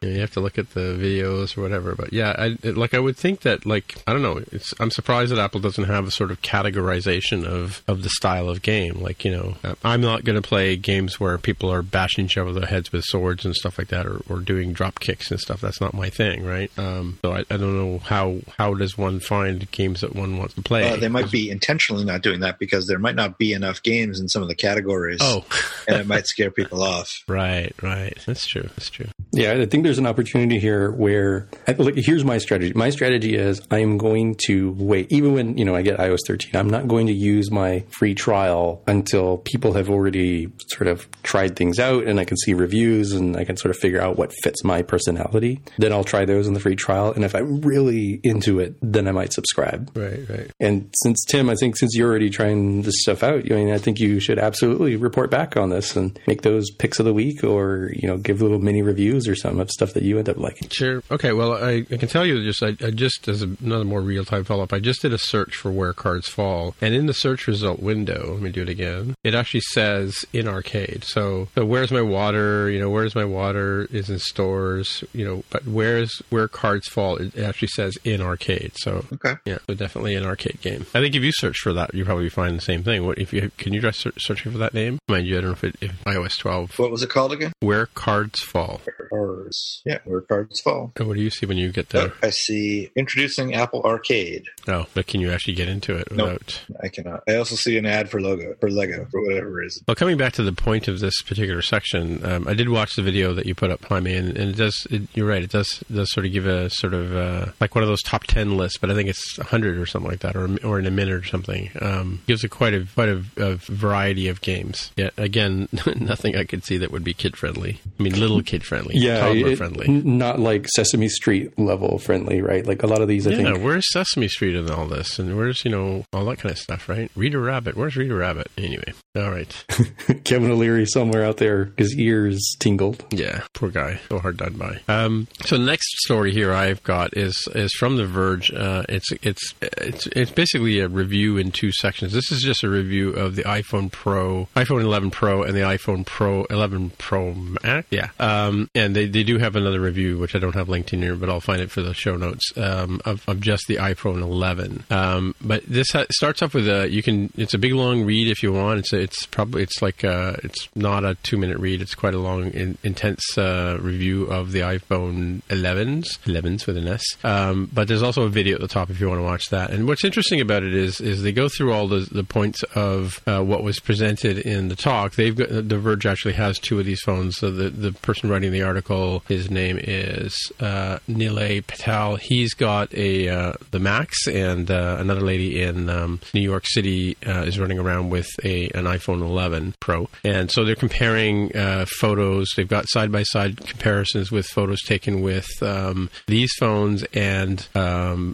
Yeah, 0.02 0.10
you 0.10 0.20
have 0.20 0.32
to 0.32 0.40
look 0.40 0.58
at 0.58 0.70
the 0.74 0.80
videos 0.80 1.56
or 1.56 1.62
whatever. 1.62 1.94
But 1.94 2.12
yeah, 2.12 2.34
I, 2.36 2.56
it, 2.62 2.76
like 2.76 2.94
I 2.94 2.98
would 2.98 3.16
think 3.16 3.40
that 3.40 3.66
like 3.66 4.02
I 4.06 4.12
don't 4.12 4.22
know. 4.22 4.40
It's 4.52 4.74
I'm 4.80 4.90
surprised 4.90 5.32
that 5.32 5.38
Apple 5.38 5.60
doesn't 5.60 5.84
have 5.84 6.06
a 6.06 6.10
sort 6.10 6.30
of 6.30 6.42
categorization 6.42 7.44
of 7.44 7.82
of 7.86 8.02
the 8.02 8.08
style 8.10 8.48
of 8.48 8.62
game. 8.62 9.00
Like 9.00 9.24
you 9.24 9.30
know, 9.30 9.54
uh, 9.64 9.74
I'm 9.84 10.00
not 10.00 10.24
going 10.24 10.40
to 10.40 10.46
play 10.46 10.76
games 10.76 11.18
where 11.18 11.38
people 11.38 11.72
are 11.72 11.82
bashing 11.82 12.26
each 12.26 12.36
other 12.36 12.66
heads 12.66 12.92
with 12.92 13.04
swords 13.04 13.44
and 13.44 13.54
stuff 13.54 13.78
like 13.78 13.88
that, 13.88 14.06
or, 14.06 14.20
or 14.28 14.40
doing 14.40 14.72
drop 14.72 15.00
kicks 15.00 15.30
and 15.30 15.40
stuff. 15.40 15.60
That's 15.60 15.80
not 15.80 15.94
my 15.94 16.10
thing, 16.10 16.44
right? 16.44 16.70
Um, 16.78 17.18
so 17.22 17.32
I, 17.32 17.40
I 17.50 17.56
don't 17.56 17.76
know 17.76 17.98
how 17.98 18.38
how 18.58 18.74
does 18.76 18.96
one 18.96 19.20
find 19.20 19.70
games 19.70 20.00
that 20.00 20.14
one 20.14 20.38
wants 20.38 20.54
to 20.54 20.62
play. 20.62 20.90
Uh, 20.90 20.96
they 20.96 21.08
might 21.08 21.30
be 21.30 21.50
intentionally 21.50 22.04
not 22.04 22.22
doing 22.22 22.40
that 22.40 22.58
because 22.58 22.86
there 22.86 22.98
might 22.98 23.14
not 23.14 23.38
be 23.38 23.52
enough 23.52 23.82
games 23.82 24.20
in 24.20 24.28
some 24.28 24.42
of 24.42 24.48
the 24.48 24.54
categories. 24.54 25.18
Oh, 25.20 25.44
and 25.88 25.98
it 25.98 26.06
might 26.06 26.26
scare 26.26 26.50
people 26.50 26.82
off. 26.82 27.10
right, 27.28 27.72
right. 27.82 28.16
That's 28.26 28.46
true. 28.46 28.62
That's 28.62 28.90
true. 28.90 29.06
Yeah, 29.32 29.52
I 29.52 29.66
think 29.66 29.84
there's 29.84 29.98
an 29.98 30.06
opportunity 30.06 30.58
here 30.58 30.90
where 30.90 31.48
I, 31.66 31.72
look. 31.72 31.94
Here's 31.96 32.24
my 32.24 32.38
strategy. 32.38 32.72
My 32.74 32.90
strategy 32.90 33.36
is 33.36 33.60
I 33.70 33.78
am 33.78 33.98
going 33.98 34.36
to 34.46 34.72
wait, 34.78 35.10
even 35.10 35.34
when 35.34 35.58
you 35.58 35.64
know 35.64 35.74
I 35.74 35.82
get 35.82 35.98
iOS 35.98 36.20
13. 36.26 36.56
I'm 36.56 36.70
not 36.70 36.88
going 36.88 37.06
to 37.08 37.12
use 37.12 37.50
my 37.50 37.84
free 37.90 38.14
trial 38.14 38.82
until 38.86 39.38
people 39.38 39.72
have 39.74 39.90
already 39.90 40.52
sort 40.68 40.88
of 40.88 41.06
tried 41.22 41.56
things 41.56 41.78
out, 41.78 42.04
and 42.04 42.18
I 42.20 42.24
can 42.24 42.36
see 42.36 42.54
reviews, 42.54 43.12
and 43.12 43.36
I 43.36 43.44
can 43.44 43.56
sort 43.56 43.74
of 43.74 43.80
figure 43.80 44.00
out 44.00 44.16
what 44.16 44.32
fits 44.42 44.64
my 44.64 44.82
personality. 44.82 45.60
Then 45.78 45.92
I'll 45.92 46.04
try 46.04 46.24
those 46.24 46.46
in 46.46 46.54
the 46.54 46.60
free 46.60 46.76
trial, 46.76 47.12
and 47.12 47.24
if 47.24 47.34
I'm 47.34 47.60
really 47.60 48.20
into 48.22 48.55
it, 48.58 48.76
then 48.82 49.08
I 49.08 49.12
might 49.12 49.32
subscribe. 49.32 49.90
Right, 49.96 50.28
right. 50.28 50.50
And 50.60 50.90
since 51.02 51.24
Tim, 51.24 51.48
I 51.48 51.54
think 51.54 51.76
since 51.76 51.94
you're 51.94 52.08
already 52.08 52.30
trying 52.30 52.82
this 52.82 53.02
stuff 53.02 53.22
out, 53.22 53.50
I 53.50 53.54
mean, 53.54 53.70
I 53.70 53.78
think 53.78 53.98
you 53.98 54.20
should 54.20 54.38
absolutely 54.38 54.96
report 54.96 55.30
back 55.30 55.56
on 55.56 55.70
this 55.70 55.96
and 55.96 56.18
make 56.26 56.42
those 56.42 56.70
picks 56.70 56.98
of 56.98 57.06
the 57.06 57.14
week, 57.14 57.44
or 57.44 57.92
you 57.94 58.08
know, 58.08 58.16
give 58.16 58.42
little 58.42 58.58
mini 58.58 58.82
reviews 58.82 59.28
or 59.28 59.34
some 59.34 59.60
of 59.60 59.70
stuff 59.70 59.94
that 59.94 60.02
you 60.02 60.18
end 60.18 60.28
up 60.28 60.36
liking. 60.36 60.68
Sure. 60.70 61.02
Okay. 61.10 61.32
Well, 61.32 61.52
I, 61.52 61.86
I 61.90 61.96
can 61.96 62.08
tell 62.08 62.24
you 62.24 62.42
just 62.42 62.62
I, 62.62 62.76
I 62.84 62.90
just 62.90 63.28
as 63.28 63.42
another 63.42 63.84
more 63.84 64.00
real 64.00 64.24
time 64.24 64.44
follow 64.44 64.62
up. 64.62 64.72
I 64.72 64.78
just 64.78 65.02
did 65.02 65.12
a 65.12 65.18
search 65.18 65.56
for 65.56 65.70
where 65.70 65.92
cards 65.92 66.28
fall, 66.28 66.74
and 66.80 66.94
in 66.94 67.06
the 67.06 67.14
search 67.14 67.46
result 67.46 67.80
window, 67.80 68.32
let 68.34 68.42
me 68.42 68.50
do 68.50 68.62
it 68.62 68.68
again. 68.68 69.14
It 69.24 69.34
actually 69.34 69.60
says 69.60 70.24
in 70.32 70.48
arcade. 70.48 71.04
So, 71.04 71.48
so 71.54 71.64
where's 71.64 71.90
my 71.90 72.02
water? 72.02 72.70
You 72.70 72.80
know, 72.80 72.90
where's 72.90 73.14
my 73.14 73.24
water 73.24 73.88
is 73.90 74.10
in 74.10 74.18
stores. 74.18 75.04
You 75.12 75.24
know, 75.24 75.44
but 75.50 75.66
where's 75.66 76.22
where 76.30 76.48
cards 76.48 76.88
fall? 76.88 77.16
It 77.16 77.38
actually 77.38 77.68
says 77.68 77.96
in 78.04 78.20
arcade. 78.20 78.45
Arcade. 78.48 78.72
So 78.76 79.04
Okay. 79.14 79.34
yeah, 79.44 79.58
so 79.68 79.74
definitely 79.74 80.14
an 80.14 80.24
arcade 80.24 80.60
game. 80.60 80.86
I 80.94 81.00
think 81.00 81.14
if 81.14 81.22
you 81.22 81.32
search 81.32 81.58
for 81.58 81.72
that, 81.72 81.94
you 81.94 82.04
probably 82.04 82.28
find 82.28 82.56
the 82.56 82.60
same 82.62 82.82
thing. 82.82 83.04
What 83.06 83.18
if 83.18 83.32
you 83.32 83.50
can 83.58 83.72
you 83.72 83.80
try 83.80 83.90
search, 83.90 84.14
searching 84.24 84.52
for 84.52 84.58
that 84.58 84.74
name? 84.74 84.98
Mind 85.08 85.26
you, 85.26 85.38
I 85.38 85.40
don't 85.40 85.50
know 85.50 85.52
if, 85.54 85.64
it, 85.64 85.76
if 85.80 86.04
iOS 86.04 86.38
12 86.38 86.78
What 86.78 86.90
was 86.90 87.02
it 87.02 87.10
called 87.10 87.32
again? 87.32 87.52
where 87.60 87.86
cards 87.86 88.40
fall. 88.42 88.80
Cards. 89.10 89.82
Yeah, 89.84 89.98
where 90.04 90.20
cards 90.20 90.60
fall. 90.60 90.92
And 90.96 91.08
what 91.08 91.16
do 91.16 91.22
you 91.22 91.30
see 91.30 91.46
when 91.46 91.56
you 91.56 91.70
get 91.72 91.94
Oh, 91.94 92.00
there? 92.00 92.12
I 92.22 92.30
see 92.30 92.90
introducing 92.96 93.54
Apple 93.54 93.82
Arcade. 93.82 94.44
Oh, 94.68 94.86
but 94.94 95.06
can 95.06 95.20
you 95.20 95.30
actually 95.32 95.54
get 95.54 95.68
into 95.68 95.96
it 95.96 96.08
Nope. 96.10 96.26
without? 96.32 96.60
I 96.82 96.88
cannot. 96.88 97.22
I 97.28 97.36
also 97.36 97.54
see 97.54 97.76
an 97.78 97.86
ad 97.86 98.10
for 98.10 98.20
logo 98.20 98.54
for 98.60 98.70
Lego 98.70 99.06
for 99.10 99.22
whatever 99.22 99.50
reason. 99.50 99.84
Well, 99.86 99.94
coming 99.94 100.16
back 100.16 100.32
to 100.34 100.42
the 100.42 100.52
point 100.52 100.88
of 100.88 101.00
this 101.00 101.22
particular 101.22 101.62
section, 101.62 102.24
um, 102.24 102.48
I 102.48 102.54
did 102.54 102.68
watch 102.68 102.94
the 102.96 103.02
video 103.02 103.32
that 103.34 103.46
you 103.46 103.54
put 103.54 103.70
up, 103.70 103.84
Jaime, 103.84 104.14
and, 104.14 104.36
and 104.36 104.50
it 104.50 104.56
does. 104.56 104.86
It, 104.90 105.02
you're 105.14 105.26
right. 105.28 105.42
It 105.42 105.50
does 105.50 105.82
does 105.92 106.10
sort 106.12 106.26
of 106.26 106.32
give 106.32 106.46
a 106.46 106.68
sort 106.70 106.94
of 106.94 107.14
uh, 107.16 107.46
like 107.60 107.74
one 107.74 107.82
of 107.82 107.88
those 107.88 108.02
top 108.02 108.24
ten 108.36 108.56
lists, 108.56 108.78
but 108.78 108.90
I 108.90 108.94
think 108.94 109.08
it's 109.08 109.36
hundred 109.38 109.78
or 109.78 109.86
something 109.86 110.10
like 110.10 110.20
that, 110.20 110.36
or 110.36 110.48
or 110.64 110.78
in 110.78 110.86
a 110.86 110.90
minute 110.90 111.14
or 111.14 111.24
something. 111.24 111.70
Um, 111.80 112.20
gives 112.26 112.44
a 112.44 112.48
quite 112.48 112.74
a 112.74 112.86
quite 112.94 113.08
a, 113.08 113.22
a 113.36 113.54
variety 113.56 114.28
of 114.28 114.40
games. 114.40 114.90
Yet 114.96 115.12
again, 115.16 115.68
nothing 115.96 116.36
I 116.36 116.44
could 116.44 116.64
see 116.64 116.78
that 116.78 116.90
would 116.92 117.04
be 117.04 117.14
kid 117.14 117.36
friendly. 117.36 117.80
I 117.98 118.02
mean, 118.02 118.18
little 118.18 118.42
kid 118.42 118.64
friendly, 118.64 118.94
Yeah, 118.96 119.20
toddler 119.20 119.48
it- 119.52 119.56
friendly. 119.58 119.88
not 119.88 120.38
like 120.38 120.66
Sesame 120.74 121.08
Street 121.08 121.58
level 121.58 121.98
friendly, 121.98 122.40
right? 122.42 122.66
Like 122.66 122.82
a 122.82 122.86
lot 122.86 123.00
of 123.02 123.08
these, 123.08 123.26
I 123.26 123.30
Yeah, 123.30 123.52
think. 123.52 123.64
where's 123.64 123.86
Sesame 123.92 124.28
Street 124.28 124.54
in 124.54 124.70
all 124.70 124.86
this, 124.86 125.18
and 125.18 125.36
where's 125.36 125.64
you 125.64 125.70
know 125.70 126.04
all 126.12 126.24
that 126.26 126.38
kind 126.38 126.52
of 126.52 126.58
stuff, 126.58 126.88
right? 126.88 127.10
Reader 127.16 127.40
Rabbit, 127.40 127.76
where's 127.76 127.96
Reader 127.96 128.16
Rabbit? 128.16 128.50
Anyway, 128.58 128.92
all 129.16 129.30
right. 129.30 129.64
Kevin 130.24 130.50
O'Leary 130.50 130.86
somewhere 130.86 131.24
out 131.24 131.38
there, 131.38 131.72
his 131.76 131.96
ears 131.98 132.40
tingled. 132.58 133.04
Yeah, 133.10 133.42
poor 133.54 133.70
guy. 133.70 134.00
So 134.08 134.18
hard 134.18 134.36
done 134.36 134.54
by. 134.54 134.80
Um, 134.88 135.26
so 135.44 135.56
the 135.58 135.64
next 135.64 135.86
story 136.04 136.32
here 136.32 136.52
I've 136.52 136.82
got 136.82 137.16
is 137.16 137.48
is 137.54 137.72
from 137.78 137.96
The 137.96 138.06
Verge. 138.26 138.52
Uh, 138.52 138.82
it's 138.88 139.12
it's 139.22 139.54
it's 139.60 140.06
it's 140.08 140.30
basically 140.30 140.80
a 140.80 140.88
review 140.88 141.36
in 141.36 141.52
two 141.52 141.72
sections. 141.72 142.12
This 142.12 142.30
is 142.32 142.42
just 142.42 142.62
a 142.64 142.68
review 142.68 143.10
of 143.10 143.36
the 143.36 143.42
iPhone 143.42 143.90
Pro, 143.90 144.48
iPhone 144.56 144.82
11 144.82 145.10
Pro, 145.10 145.42
and 145.42 145.54
the 145.54 145.60
iPhone 145.60 146.04
Pro 146.04 146.44
11 146.44 146.92
Pro 146.98 147.34
Max. 147.34 147.86
Yeah, 147.90 148.10
um, 148.18 148.70
and 148.74 148.94
they, 148.96 149.06
they 149.06 149.22
do 149.22 149.38
have 149.38 149.56
another 149.56 149.80
review 149.80 150.18
which 150.18 150.34
I 150.34 150.38
don't 150.38 150.54
have 150.54 150.68
linked 150.68 150.92
in 150.92 151.02
here, 151.02 151.16
but 151.16 151.28
I'll 151.28 151.40
find 151.40 151.60
it 151.60 151.70
for 151.70 151.82
the 151.82 151.94
show 151.94 152.16
notes 152.16 152.52
um, 152.56 153.00
of, 153.04 153.26
of 153.28 153.40
just 153.40 153.64
the 153.68 153.76
iPhone 153.76 154.22
11. 154.22 154.84
Um, 154.90 155.34
but 155.40 155.64
this 155.66 155.92
ha- 155.92 156.06
starts 156.10 156.42
off 156.42 156.54
with 156.54 156.68
a 156.68 156.88
you 156.90 157.02
can 157.02 157.32
it's 157.36 157.54
a 157.54 157.58
big 157.58 157.72
long 157.72 158.04
read 158.04 158.28
if 158.28 158.42
you 158.42 158.52
want. 158.52 158.80
It's 158.80 158.92
a, 158.92 158.98
it's 159.00 159.26
probably 159.26 159.62
it's 159.62 159.80
like 159.82 160.04
uh 160.04 160.36
it's 160.42 160.68
not 160.74 161.04
a 161.04 161.16
two 161.22 161.36
minute 161.36 161.58
read. 161.58 161.80
It's 161.80 161.94
quite 161.94 162.14
a 162.14 162.18
long, 162.18 162.50
in, 162.50 162.78
intense 162.82 163.38
uh, 163.38 163.78
review 163.80 164.24
of 164.24 164.52
the 164.52 164.60
iPhone 164.60 165.42
11s, 165.48 166.18
11s 166.24 166.66
with 166.66 166.76
an 166.76 166.88
S. 166.88 167.04
Um, 167.24 167.70
but 167.72 167.88
there's 167.88 168.02
also 168.02 168.15
a 168.22 168.28
video 168.28 168.54
at 168.54 168.60
the 168.60 168.68
top 168.68 168.90
if 168.90 169.00
you 169.00 169.08
want 169.08 169.18
to 169.18 169.24
watch 169.24 169.50
that. 169.50 169.70
And 169.70 169.86
what's 169.86 170.04
interesting 170.04 170.40
about 170.40 170.62
it 170.62 170.74
is 170.74 171.00
is 171.00 171.22
they 171.22 171.32
go 171.32 171.48
through 171.48 171.72
all 171.72 171.88
the 171.88 172.08
the 172.10 172.24
points 172.24 172.62
of 172.74 173.20
uh, 173.26 173.42
what 173.42 173.62
was 173.62 173.80
presented 173.80 174.38
in 174.38 174.68
the 174.68 174.76
talk. 174.76 175.14
They've 175.14 175.36
got 175.36 175.48
the 175.50 175.78
Verge 175.78 176.06
actually 176.06 176.34
has 176.34 176.58
two 176.58 176.78
of 176.78 176.86
these 176.86 177.00
phones. 177.00 177.36
So 177.38 177.50
the 177.50 177.70
the 177.70 177.92
person 177.92 178.30
writing 178.30 178.52
the 178.52 178.62
article, 178.62 179.22
his 179.28 179.50
name 179.50 179.78
is 179.80 180.34
uh, 180.60 180.98
Nilay 181.08 181.66
Patel. 181.66 182.16
He's 182.16 182.54
got 182.54 182.92
a 182.94 183.28
uh, 183.28 183.52
the 183.70 183.78
Max, 183.78 184.26
and 184.26 184.70
uh, 184.70 184.96
another 184.98 185.20
lady 185.20 185.62
in 185.62 185.88
um, 185.88 186.20
New 186.34 186.40
York 186.40 186.64
City 186.66 187.16
uh, 187.26 187.42
is 187.42 187.58
running 187.58 187.78
around 187.78 188.10
with 188.10 188.28
a 188.44 188.68
an 188.70 188.84
iPhone 188.84 189.20
11 189.20 189.74
Pro, 189.80 190.08
and 190.24 190.50
so 190.50 190.64
they're 190.64 190.74
comparing 190.74 191.54
uh, 191.56 191.86
photos. 191.86 192.48
They've 192.56 192.68
got 192.68 192.88
side 192.88 193.12
by 193.12 193.22
side 193.22 193.56
comparisons 193.66 194.30
with 194.30 194.46
photos 194.46 194.82
taken 194.82 195.20
with 195.22 195.48
um, 195.62 196.10
these 196.26 196.52
phones 196.58 197.04
and 197.14 197.66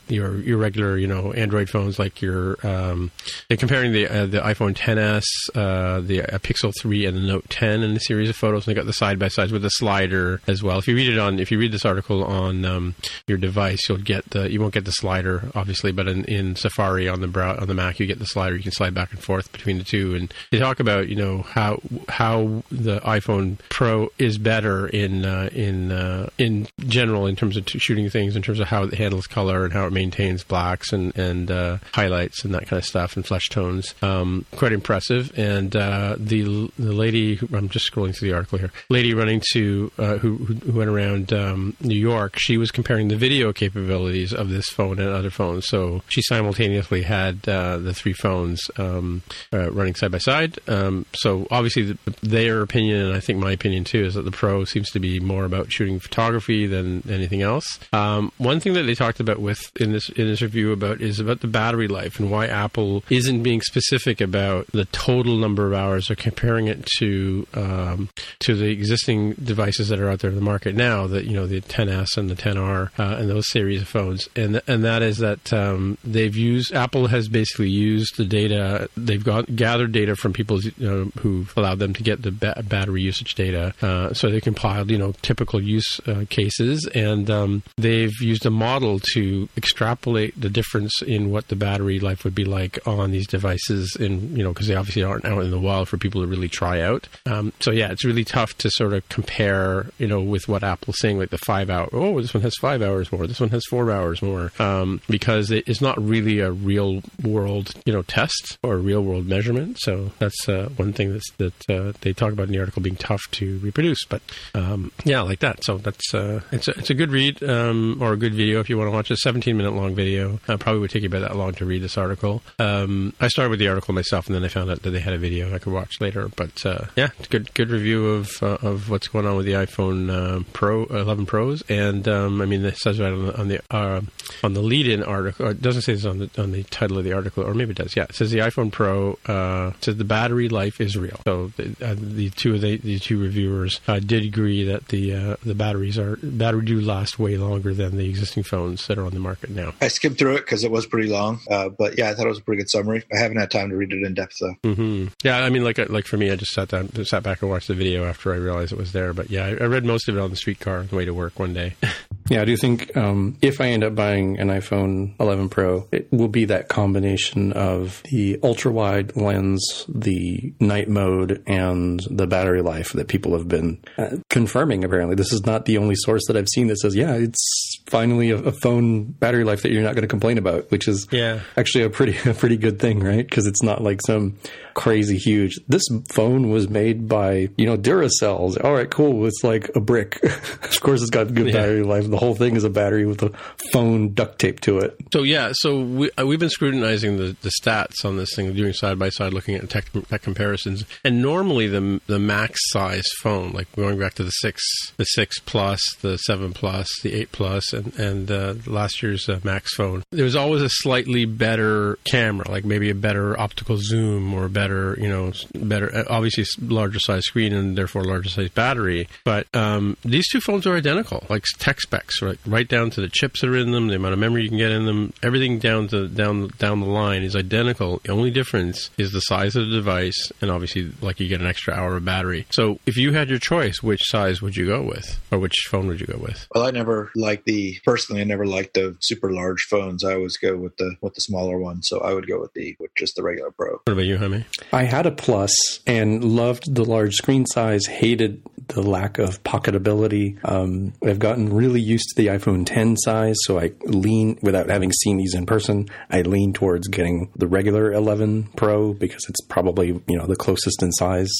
your 0.09 0.37
your 0.41 0.59
regular 0.59 0.97
you 0.97 1.07
know 1.07 1.33
Android 1.33 1.69
phones 1.69 1.99
like 1.99 2.21
your 2.21 2.57
um, 2.67 3.11
they're 3.49 3.57
comparing 3.57 3.93
the 3.93 4.07
uh, 4.09 4.27
the 4.27 4.41
iPhone 4.41 4.75
10s, 4.75 5.25
uh, 5.55 6.01
the 6.01 6.23
uh, 6.23 6.39
Pixel 6.39 6.73
3, 6.81 7.07
and 7.07 7.17
the 7.17 7.23
Note 7.23 7.49
10 7.49 7.83
in 7.83 7.95
the 7.95 8.01
series 8.01 8.29
of 8.29 8.37
photos. 8.37 8.67
And 8.67 8.75
they 8.75 8.79
got 8.79 8.87
the 8.87 8.93
side 8.93 9.19
by 9.19 9.29
sides 9.29 9.53
with 9.53 9.63
the 9.63 9.71
slider 9.71 10.41
as 10.47 10.63
well. 10.63 10.79
If 10.79 10.89
you 10.89 10.97
read 10.97 11.09
it 11.09 11.19
on, 11.19 11.39
if 11.39 11.51
you 11.51 11.59
read 11.59 11.73
this 11.73 11.85
article 11.85 12.25
on 12.25 12.65
um, 12.65 12.95
your 13.27 13.39
device, 13.39 13.89
you'll 13.89 13.99
get 13.99 14.31
the 14.31 14.51
you 14.51 14.61
won't 14.61 14.75
get 14.75 14.85
the 14.85 14.93
slider 14.93 15.51
obviously, 15.55 15.93
but 15.93 16.09
in, 16.09 16.25
in 16.25 16.57
Safari 16.57 17.09
on 17.09 17.21
the 17.21 17.29
brow, 17.29 17.57
on 17.57 17.69
the 17.69 17.75
Mac, 17.75 18.01
you 18.01 18.07
get 18.07 18.19
the 18.19 18.27
slider. 18.27 18.57
You 18.57 18.63
can 18.63 18.73
slide 18.73 18.95
back 18.95 19.13
and 19.13 19.23
forth 19.23 19.51
between 19.53 19.79
the 19.79 19.85
two. 19.85 20.15
And 20.15 20.33
they 20.51 20.59
talk 20.59 20.81
about 20.81 21.09
you 21.09 21.17
know 21.17 21.43
how 21.43 21.81
how 22.09 22.63
the 22.71 23.01
iPhone 23.01 23.59
Pro 23.69 24.11
is 24.19 24.39
better 24.39 24.87
in 24.87 25.25
uh, 25.25 25.51
in 25.53 25.93
uh, 25.93 26.29
in 26.39 26.67
general 26.87 27.27
in 27.27 27.37
terms 27.37 27.57
of 27.57 27.69
shooting 27.69 28.09
things, 28.11 28.37
in 28.37 28.43
terms 28.43 28.61
of 28.61 28.69
how 28.69 28.85
it 28.85 28.95
handles 28.95 29.27
color 29.27 29.62
and 29.65 29.73
how 29.73 29.87
it 29.87 29.93
maintains 29.93 30.45
blacks 30.45 30.93
and 30.93 31.17
and 31.17 31.51
uh, 31.51 31.79
highlights 31.93 32.45
and 32.45 32.55
that 32.55 32.67
kind 32.67 32.79
of 32.79 32.85
stuff 32.85 33.17
and 33.17 33.27
flesh 33.27 33.49
tones. 33.49 33.95
Um, 34.03 34.45
quite 34.53 34.73
impressive. 34.73 35.37
And 35.39 35.75
uh, 35.77 36.17
the 36.19 36.71
the 36.79 36.93
lady, 36.93 37.39
I'm 37.53 37.69
just 37.69 37.91
scrolling 37.91 38.17
through 38.17 38.31
the 38.31 38.35
article 38.35 38.59
here, 38.59 38.73
lady 38.89 39.15
running 39.15 39.43
to 39.53 39.91
uh, 39.99 40.17
who 40.19 40.37
who 40.37 40.55
who 40.55 40.79
went 40.79 40.91
around 40.91 41.33
um, 41.33 41.77
New 41.81 41.99
York, 41.99 42.39
she 42.39 42.57
was 42.57 42.71
comparing 42.71 43.09
the 43.09 43.17
video 43.17 43.53
capabilities 43.53 44.33
of 44.33 44.49
this 44.49 44.69
phone 44.69 44.99
and 44.99 45.09
other 45.09 45.31
phones. 45.31 45.67
So 45.67 46.03
she 46.09 46.23
simultaneously 46.23 47.03
had 47.03 47.49
uh, 47.49 47.79
the 47.79 47.95
three 47.95 48.13
phones 48.13 48.61
um, 48.79 49.23
uh, 49.53 49.71
running 49.71 49.95
side 49.95 50.13
by 50.13 50.19
side. 50.19 50.59
Um, 50.69 51.07
so 51.15 51.47
obviously, 51.51 51.83
the, 51.83 51.99
their 52.23 52.63
opinion, 52.63 53.07
and 53.07 53.15
I 53.15 53.21
think 53.21 53.39
my 53.39 53.53
opinion 53.53 53.85
too, 53.85 54.05
is 54.05 54.15
that 54.15 54.23
the 54.23 54.31
Pro 54.31 54.65
seems 54.65 54.91
to 54.91 55.01
be 55.01 55.21
more 55.21 55.45
about 55.45 55.73
shooting 55.73 56.01
photography 56.01 56.67
than 56.67 57.03
anything 57.09 57.43
else. 57.43 57.79
Um, 57.93 58.33
one 58.39 58.61
thing 58.61 58.75
that 58.75 58.83
they 58.85 58.95
talked 58.95 59.21
about 59.21 59.39
with 59.39 59.52
in 59.77 59.93
this 59.93 60.09
in 60.11 60.27
this 60.27 60.43
review 60.43 60.73
about 60.73 61.01
is 61.01 61.21
about 61.21 61.41
the 61.41 61.47
battery 61.47 61.89
life 61.89 62.19
and 62.19 62.31
why 62.31 62.47
Apple 62.47 63.05
isn't 63.11 63.43
being 63.43 63.61
specific 63.61 64.21
about 64.21 64.67
the 64.69 64.85
total 64.87 65.37
number 65.37 65.67
of 65.67 65.75
hours 65.75 66.11
or 66.11 66.15
comparing 66.15 66.67
it 66.67 66.87
to 66.99 67.47
um, 67.55 68.09
to 68.41 68.55
the 68.55 68.71
existing 68.71 69.33
devices 69.35 69.89
that 69.89 69.99
are 69.99 70.09
out 70.09 70.21
there 70.21 70.31
in 70.31 70.37
the 70.37 70.43
market 70.43 70.75
now. 70.75 71.07
That 71.07 71.25
you 71.25 71.35
know 71.35 71.47
the 71.47 71.61
10s 71.61 72.17
and 72.17 72.31
the 72.31 72.35
10r 72.35 72.91
uh, 72.99 73.17
and 73.19 73.29
those 73.29 73.49
series 73.51 73.83
of 73.83 73.89
phones, 73.89 74.29
and 74.37 74.61
and 74.67 74.85
that 74.85 75.03
is 75.03 75.19
that 75.19 75.53
um, 75.53 75.99
they've 76.05 76.37
used 76.37 76.73
Apple 76.73 77.09
has 77.09 77.29
basically 77.29 77.71
used 77.71 78.17
the 78.17 78.25
data 78.25 78.89
they've 78.97 79.25
got 79.25 79.55
gathered 79.57 79.93
data 79.93 80.17
from 80.17 80.33
people 80.33 80.61
you 80.61 80.73
know, 80.79 81.11
who've 81.21 81.53
allowed 81.57 81.79
them 81.79 81.95
to 81.95 82.03
get 82.03 82.23
the 82.23 82.31
ba- 82.31 82.63
battery 82.69 83.03
usage 83.03 83.35
data. 83.35 83.75
Uh, 83.83 84.13
so 84.13 84.31
they 84.31 84.41
compiled 84.41 84.91
you 84.91 84.99
know 84.99 85.13
typical 85.23 85.63
use 85.63 86.01
uh, 86.07 86.25
cases, 86.29 86.89
and 86.95 87.31
um, 87.31 87.63
they've 87.77 88.21
used 88.21 88.47
a 88.47 88.51
model 88.51 88.99
to 89.13 89.32
extrapolate 89.57 90.39
the 90.41 90.49
difference 90.49 91.03
in 91.03 91.31
what 91.31 91.49
the 91.49 91.57
battery 91.57 91.99
life 92.01 92.25
would 92.25 92.35
be 92.35 92.45
like 92.45 92.79
on 92.87 93.11
these 93.11 93.27
devices. 93.27 93.97
In 93.99 94.37
you 94.37 94.43
know 94.43 94.53
because 94.53 94.69
they 94.69 94.75
obviously 94.75 95.03
aren't 95.03 95.25
out 95.25 95.43
in 95.43 95.51
the 95.51 95.59
wild 95.59 95.89
for 95.89 95.97
people 95.97 96.21
to 96.23 96.27
really 96.27 96.49
try 96.49 96.81
out. 96.81 97.09
Um, 97.27 97.53
so 97.61 97.71
yeah, 97.71 97.91
it's 97.91 98.05
really 98.05 98.25
tough 98.25 98.57
to 98.59 98.71
sort 98.71 98.93
of 98.93 99.09
compare 99.09 99.87
you 99.99 100.07
know 100.07 100.21
with 100.21 100.49
what 100.49 100.63
Apple's 100.63 100.99
saying 100.99 101.19
like 101.19 101.31
the 101.31 101.39
five 101.39 101.71
hour. 101.71 101.89
Oh, 101.93 102.21
this 102.21 102.35
one 102.35 102.43
has 102.43 102.57
five 102.57 102.83
hours 102.83 103.11
more. 103.13 103.27
This 103.27 103.41
one 103.41 103.51
has 103.51 103.65
four 103.69 103.91
hours 103.91 104.23
more 104.23 104.53
um, 104.59 105.01
because 105.09 105.51
it, 105.51 105.69
it's 105.69 105.81
not 105.81 106.01
really 106.01 106.41
a 106.41 106.53
real 106.53 107.03
world 107.23 107.73
you 107.85 107.93
know 107.93 108.03
test 108.03 108.59
or 108.63 108.77
real 108.79 109.03
world 109.03 109.27
measurement. 109.27 109.79
So 109.81 110.13
that's 110.19 110.49
uh, 110.49 110.71
one 110.77 110.93
thing 110.93 111.13
that's, 111.13 111.31
that 111.39 111.71
uh, 111.71 111.93
they 112.01 112.13
talk 112.13 112.33
about 112.33 112.47
in 112.47 112.53
the 112.53 112.61
article 112.61 112.83
being 112.83 112.97
tough 112.97 113.23
to 113.33 113.59
reproduce. 113.59 114.05
But 114.05 114.23
um, 114.55 114.93
yeah, 115.05 115.23
like 115.23 115.41
that. 115.41 115.65
So 115.65 115.79
that's 115.79 116.15
uh, 116.15 116.41
it's 116.51 116.69
a, 116.69 116.73
it's 116.73 116.91
a 116.91 116.95
good 116.95 117.11
read 117.11 117.43
um, 117.43 117.99
or 118.01 118.13
a 118.13 118.17
good 118.17 118.35
video 118.35 118.61
if 118.61 118.69
you 118.69 118.79
want 118.79 118.89
to 118.89 118.93
watch 118.93 119.11
a 119.11 119.17
17 119.23 119.57
minute 119.57 119.73
long 119.73 119.95
video. 119.95 120.41
Uh, 120.49 120.57
probably 120.57 120.81
would 120.81 120.91
take 120.91 121.03
you 121.03 121.09
about 121.09 121.21
that 121.21 121.37
long 121.37 121.53
to 121.55 121.65
read 121.65 121.83
this 121.83 121.97
article. 121.97 122.43
Um, 122.59 123.15
I 123.21 123.29
started 123.29 123.51
with 123.51 123.61
the 123.61 123.69
article 123.69 123.95
myself, 123.95 124.27
and 124.27 124.35
then 124.35 124.45
I 124.45 124.49
found 124.49 124.71
out 124.71 124.83
that 124.83 124.91
they 124.91 125.01
had 125.01 125.13
a 125.15 125.19
video 125.19 125.55
I 125.55 125.59
could 125.59 125.73
watch 125.73 126.01
later. 126.01 126.29
But 126.29 126.65
uh, 126.67 126.87
yeah, 126.97 127.11
good 127.31 127.55
good 127.55 127.71
review 127.71 128.09
of 128.09 128.43
uh, 128.43 128.59
of 128.63 128.91
what's 128.91 129.09
going 129.09 129.27
on 129.27 129.37
with 129.37 129.47
the 129.47 129.53
iPhone 129.53 130.11
uh, 130.11 130.43
Pro 130.53 130.87
11 130.87 131.27
Pros, 131.27 131.63
and 131.69 132.07
um, 132.09 132.41
I 132.41 132.47
mean 132.47 132.65
it 132.65 132.77
says 132.77 132.99
right 132.99 133.13
on 133.13 133.27
the 133.27 133.39
on 133.39 133.49
the 133.49 133.61
uh, 133.71 134.01
on 134.43 134.55
the 134.55 134.63
lead 134.63 134.89
in 134.89 135.03
article. 135.03 135.49
It 135.49 135.63
doesn't 135.63 135.83
say 135.83 135.95
this 135.95 136.05
on 136.05 136.19
the 136.19 136.31
on 136.39 136.53
the 136.53 136.65
title 136.65 136.99
of 136.99 137.05
the 137.05 137.13
article, 137.13 137.45
or 137.45 137.55
maybe 137.55 137.71
it 137.71 137.79
does. 137.79 137.95
Yeah, 137.97 138.05
it 138.05 138.15
says 138.15 138.31
the 138.31 138.41
iPhone 138.41 138.73
Pro 138.73 139.19
uh, 139.27 139.73
says 139.81 139.97
the 139.97 140.05
battery 140.05 140.49
life 140.49 140.81
is 140.81 140.97
real. 140.97 141.21
So 141.25 141.53
the, 141.57 141.95
the 141.95 142.31
two 142.31 142.55
of 142.55 142.61
the, 142.61 142.77
the 142.79 142.99
two 142.99 143.21
reviewers 143.21 143.81
did 143.87 144.25
agree 144.25 144.65
that 144.65 144.89
the 144.89 145.37
the 145.45 145.55
batteries 145.55 145.97
are 145.99 146.17
battery 146.23 146.65
do 146.65 146.81
last 146.81 147.19
way 147.19 147.37
longer 147.37 147.75
than 147.75 147.97
the 147.97 148.09
existing 148.09 148.43
phones 148.43 148.87
that 148.87 148.99
are 148.99 149.05
on 149.05 149.12
the 149.15 149.21
market 149.21 149.51
now. 149.51 149.75
I 149.81 149.89
skimmed 149.89 150.19
through 150.19 150.37
it 150.37 150.41
because 150.41 150.65
it 150.65 150.71
was 150.71 150.87
pretty 150.87 151.09
long, 151.09 151.41
uh, 151.51 151.69
but 151.69 151.99
yeah, 151.99 152.11
I 152.11 152.15
thought 152.15 152.27
it 152.27 152.31
was 152.31 152.39
a 152.39 152.43
pretty 152.43 152.63
good 152.63 152.71
summary. 152.71 153.05
I 153.13 153.19
haven't 153.19 153.39
had 153.39 153.51
time 153.51 153.71
to 153.71 153.77
read 153.77 153.93
it 153.93 154.03
in 154.03 154.15
depth 154.15 154.39
though. 154.41 154.75
hmm 154.75 155.07
Yeah, 155.23 155.39
I 155.39 155.51
mean, 155.51 155.65
like 155.65 155.79
like 155.91 156.07
for 156.07 156.17
me, 156.17 156.31
I 156.31 156.37
just 156.37 156.53
sat 156.53 156.69
down, 156.69 156.91
just 156.95 157.11
sat 157.11 157.23
back 157.23 157.43
and 157.43 157.51
watched 157.51 157.69
the 157.69 157.75
video 157.75 158.05
after 158.05 158.33
I 158.33 158.37
realized 158.37 158.73
it 158.73 158.79
was 158.79 158.93
there. 158.93 159.13
But 159.13 159.31
yeah, 159.31 159.47
I, 159.47 159.49
I 159.51 159.67
read 159.67 159.85
most 159.85 160.09
of 160.09 160.17
it 160.17 160.21
on 160.21 160.31
the 160.31 160.37
streetcar 160.37 160.79
on 160.79 160.87
the 160.89 160.97
way 160.97 161.05
to 161.05 161.15
work 161.15 161.39
one 161.39 161.55
day. 161.55 161.75
Yeah, 162.33 162.41
I 162.41 162.45
do 162.47 162.57
think 162.57 162.97
um, 162.97 163.37
if 163.43 163.61
I 163.61 163.67
end 163.67 163.85
up 163.85 163.95
buying 163.95 164.39
an 164.39 164.49
iPhone 164.49 165.13
11 165.21 165.51
Pro, 165.51 165.87
it 165.93 166.11
will 166.11 166.29
be 166.29 166.47
that 166.47 166.69
combination 166.69 167.53
of 167.53 168.03
the 168.11 168.39
ultra 168.43 168.73
wide 168.73 169.15
lens, 169.17 169.85
the 169.87 170.55
night 170.59 170.89
mode, 170.89 171.43
and 171.47 172.01
the 172.11 172.27
battery 172.27 172.63
life 172.63 172.93
that 172.95 173.09
people 173.09 173.37
have 173.37 173.49
been 173.49 173.79
uh, 173.99 174.17
confirming. 174.31 174.83
Apparently, 174.83 175.15
this 175.15 175.31
is 175.33 175.45
not 175.45 175.67
the 175.67 175.77
only 175.77 175.95
source 175.95 176.23
that 176.27 176.37
I've 176.37 176.49
seen 176.49 176.69
that 176.69 176.79
says, 176.79 176.97
"Yeah, 176.97 177.13
it's 177.17 177.81
finally 177.87 178.31
a, 178.31 178.37
a 178.39 178.53
phone 178.53 179.05
battery 179.05 179.45
life 179.45 179.61
that 179.63 179.71
you're 179.73 179.83
not 179.83 179.95
going 179.95 180.03
to 180.03 180.09
complain 180.09 180.39
about," 180.39 180.71
which 180.71 180.89
is 180.89 181.07
Yeah. 181.11 181.41
actually 181.59 181.85
a 181.85 181.91
pretty 181.91 182.17
a 182.31 182.33
pretty 182.33 182.57
good 182.57 182.79
thing, 182.79 183.01
right? 183.01 183.29
Because 183.29 183.47
it's 183.47 183.63
not 183.63 183.83
like 183.83 184.01
some 184.07 184.39
crazy 184.75 185.19
huge. 185.19 185.61
This 185.69 185.83
phone 186.11 186.49
was 186.49 186.71
made 186.71 187.09
by 187.09 187.51
you 187.59 187.67
know 187.67 187.77
Duracells. 187.77 188.63
All 188.65 188.73
right, 188.73 188.91
cool. 188.91 189.27
It's 189.27 189.45
like 189.45 189.71
a 189.77 189.81
brick. 189.81 190.19
of 190.25 190.81
course, 190.81 191.03
it's 191.03 191.11
got 191.11 191.35
good 191.35 191.49
Yeah. 191.49 191.53
battery 191.61 191.83
life. 191.83 192.07
Whole 192.23 192.37
thing 192.37 192.55
is 192.55 192.63
a 192.63 192.71
battery 192.71 193.05
with 193.05 193.21
a 193.23 193.33
phone 193.73 194.15
duct 194.15 194.39
tape 194.39 194.61
to 194.61 194.79
it. 194.79 194.97
So 195.13 195.25
yeah, 195.25 195.51
so 195.55 195.81
we 195.81 196.11
uh, 196.13 196.25
we've 196.25 196.39
been 196.39 196.51
scrutinizing 196.51 197.17
the, 197.17 197.37
the 197.43 197.51
stats 197.61 198.05
on 198.05 198.17
this 198.17 198.35
thing, 198.37 198.55
doing 198.55 198.73
side 198.75 198.97
by 198.97 199.09
side, 199.09 199.33
looking 199.33 199.57
at 199.57 199.69
tech, 199.69 199.87
tech 200.09 200.23
comparisons. 200.23 200.85
And 201.05 201.21
normally 201.21 201.67
the 201.67 202.01
the 202.07 202.21
max 202.21 202.61
size 202.71 203.09
phone, 203.19 203.51
like 203.51 203.75
going 203.75 203.99
back 203.99 204.15
to 204.15 204.25
the 204.25 204.31
six, 204.31 204.63
the 204.97 205.05
six 205.05 205.41
plus, 205.41 205.81
the 206.01 206.17
seven 206.19 206.53
plus, 206.53 206.87
the 207.03 207.13
eight 207.13 207.33
plus, 207.33 207.73
and 207.73 207.93
and 207.99 208.31
uh, 208.31 208.55
last 208.67 209.03
year's 209.03 209.29
uh, 209.29 209.41
max 209.43 209.75
phone, 209.75 210.05
there 210.13 210.25
was 210.25 210.37
always 210.37 210.63
a 210.63 210.69
slightly 210.69 211.25
better 211.25 211.99
camera, 212.05 212.49
like 212.51 212.65
maybe 212.65 212.89
a 212.91 212.95
better 212.95 213.39
optical 213.41 213.79
zoom 213.79 214.33
or 214.33 214.49
better, 214.49 214.97
you 215.01 215.09
know, 215.09 215.33
better, 215.55 215.93
uh, 215.95 216.05
obviously 216.09 216.45
larger 216.69 217.01
size 217.01 217.25
screen 217.25 217.53
and 217.53 217.77
therefore 217.77 218.05
larger 218.05 218.29
size 218.29 218.49
battery. 218.51 219.09
But 219.25 219.47
um, 219.55 219.97
these 220.05 220.29
two 220.29 220.41
phones 220.41 220.67
are 220.67 220.77
identical, 220.77 221.27
like 221.29 221.45
tech 221.59 221.81
specs, 221.81 222.12
right, 222.21 222.39
right 222.47 222.69
down 222.69 222.91
to 222.91 223.01
the 223.01 223.09
chips 223.09 223.41
that 223.41 223.49
are 223.49 223.57
in 223.57 223.73
them, 223.73 223.89
the 223.89 223.97
amount 223.97 224.13
of 224.13 224.19
memory 224.19 224.43
you 224.43 224.49
can 224.49 224.59
get 224.59 224.71
in 224.71 224.87
them, 224.87 225.13
everything 225.23 225.59
down 225.59 225.89
to 225.89 226.09
down 226.09 226.49
down 226.59 226.81
the 226.81 226.87
line 226.87 227.23
is 227.23 227.37
identical. 227.37 228.01
The 228.05 228.13
only 228.13 228.31
difference 228.31 228.91
is 228.99 229.13
the 229.13 229.21
size 229.21 229.57
of 229.57 229.67
the 229.67 229.73
device, 229.73 230.33
and 230.41 230.51
obviously, 230.51 230.93
like 231.01 231.21
you 231.21 231.29
get 231.29 231.41
an 231.41 231.47
extra 231.47 231.75
hour 231.75 231.97
of 231.97 232.05
battery. 232.05 232.47
So, 232.51 232.79
if 232.87 232.97
you 232.97 233.13
had 233.13 233.31
your 233.31 233.39
choice, 233.39 233.83
which 233.83 234.03
size 234.09 234.43
would 234.43 234.57
you 234.57 234.67
go 234.67 234.83
with, 234.83 235.21
or 235.31 235.39
which 235.39 235.55
phone 235.69 235.87
would 235.87 236.01
you 236.01 236.07
go 236.07 236.19
with? 236.19 236.47
Well, 236.55 236.67
I 236.67 236.71
never 236.71 237.11
liked 237.15 237.47
the 237.47 237.79
personally. 237.85 238.21
I 238.21 238.25
never 238.25 238.47
liked 238.47 238.75
the 238.75 238.97
super 239.01 239.33
large 239.33 239.63
phones. 239.71 240.05
I 240.05 240.15
always 240.15 240.37
go 240.37 240.57
with 240.57 240.77
the 240.77 240.97
with 241.01 241.15
the 241.15 241.21
smaller 241.21 241.59
one. 241.59 241.83
So 241.83 242.01
I 242.01 242.13
would 242.13 242.27
go 242.27 242.41
with 242.41 242.53
the 242.55 242.77
with 242.79 242.95
just 242.97 243.17
the 243.17 243.23
regular 243.23 243.51
Pro. 243.51 243.73
What 243.85 243.93
about 243.93 244.05
you, 244.05 244.19
Jaime? 244.19 244.45
I 244.73 244.85
had 244.85 245.07
a 245.07 245.11
plus 245.11 245.55
and 245.87 246.25
loved 246.25 246.75
the 246.75 246.85
large 246.85 247.15
screen 247.15 247.47
size, 247.47 247.87
hated 247.87 248.43
the 248.69 248.83
lack 248.83 249.19
of 249.19 249.43
pocketability. 249.43 250.39
Um, 250.49 250.93
I've 251.05 251.19
gotten 251.19 251.53
really 251.53 251.81
used 251.93 252.09
to 252.11 252.23
the 252.23 252.29
iPhone 252.29 252.67
10 252.67 252.97
size, 252.97 253.37
so 253.45 253.59
I 253.59 253.73
lean, 253.85 254.39
without 254.43 254.69
having 254.69 254.93
seen 254.93 255.17
these 255.19 255.35
in 255.35 255.47
person, 255.47 255.89
I 256.11 256.23
lean 256.23 256.53
towards 256.53 256.89
getting 256.89 257.31
the 257.37 257.47
regular 257.47 257.93
11 257.93 258.51
Pro 258.57 258.93
because 258.95 259.25
it's 259.29 259.41
probably, 259.47 259.89
you 259.89 260.17
know, 260.19 260.27
the 260.27 260.37
closest 260.37 260.83
in 260.83 260.93
size 260.93 261.31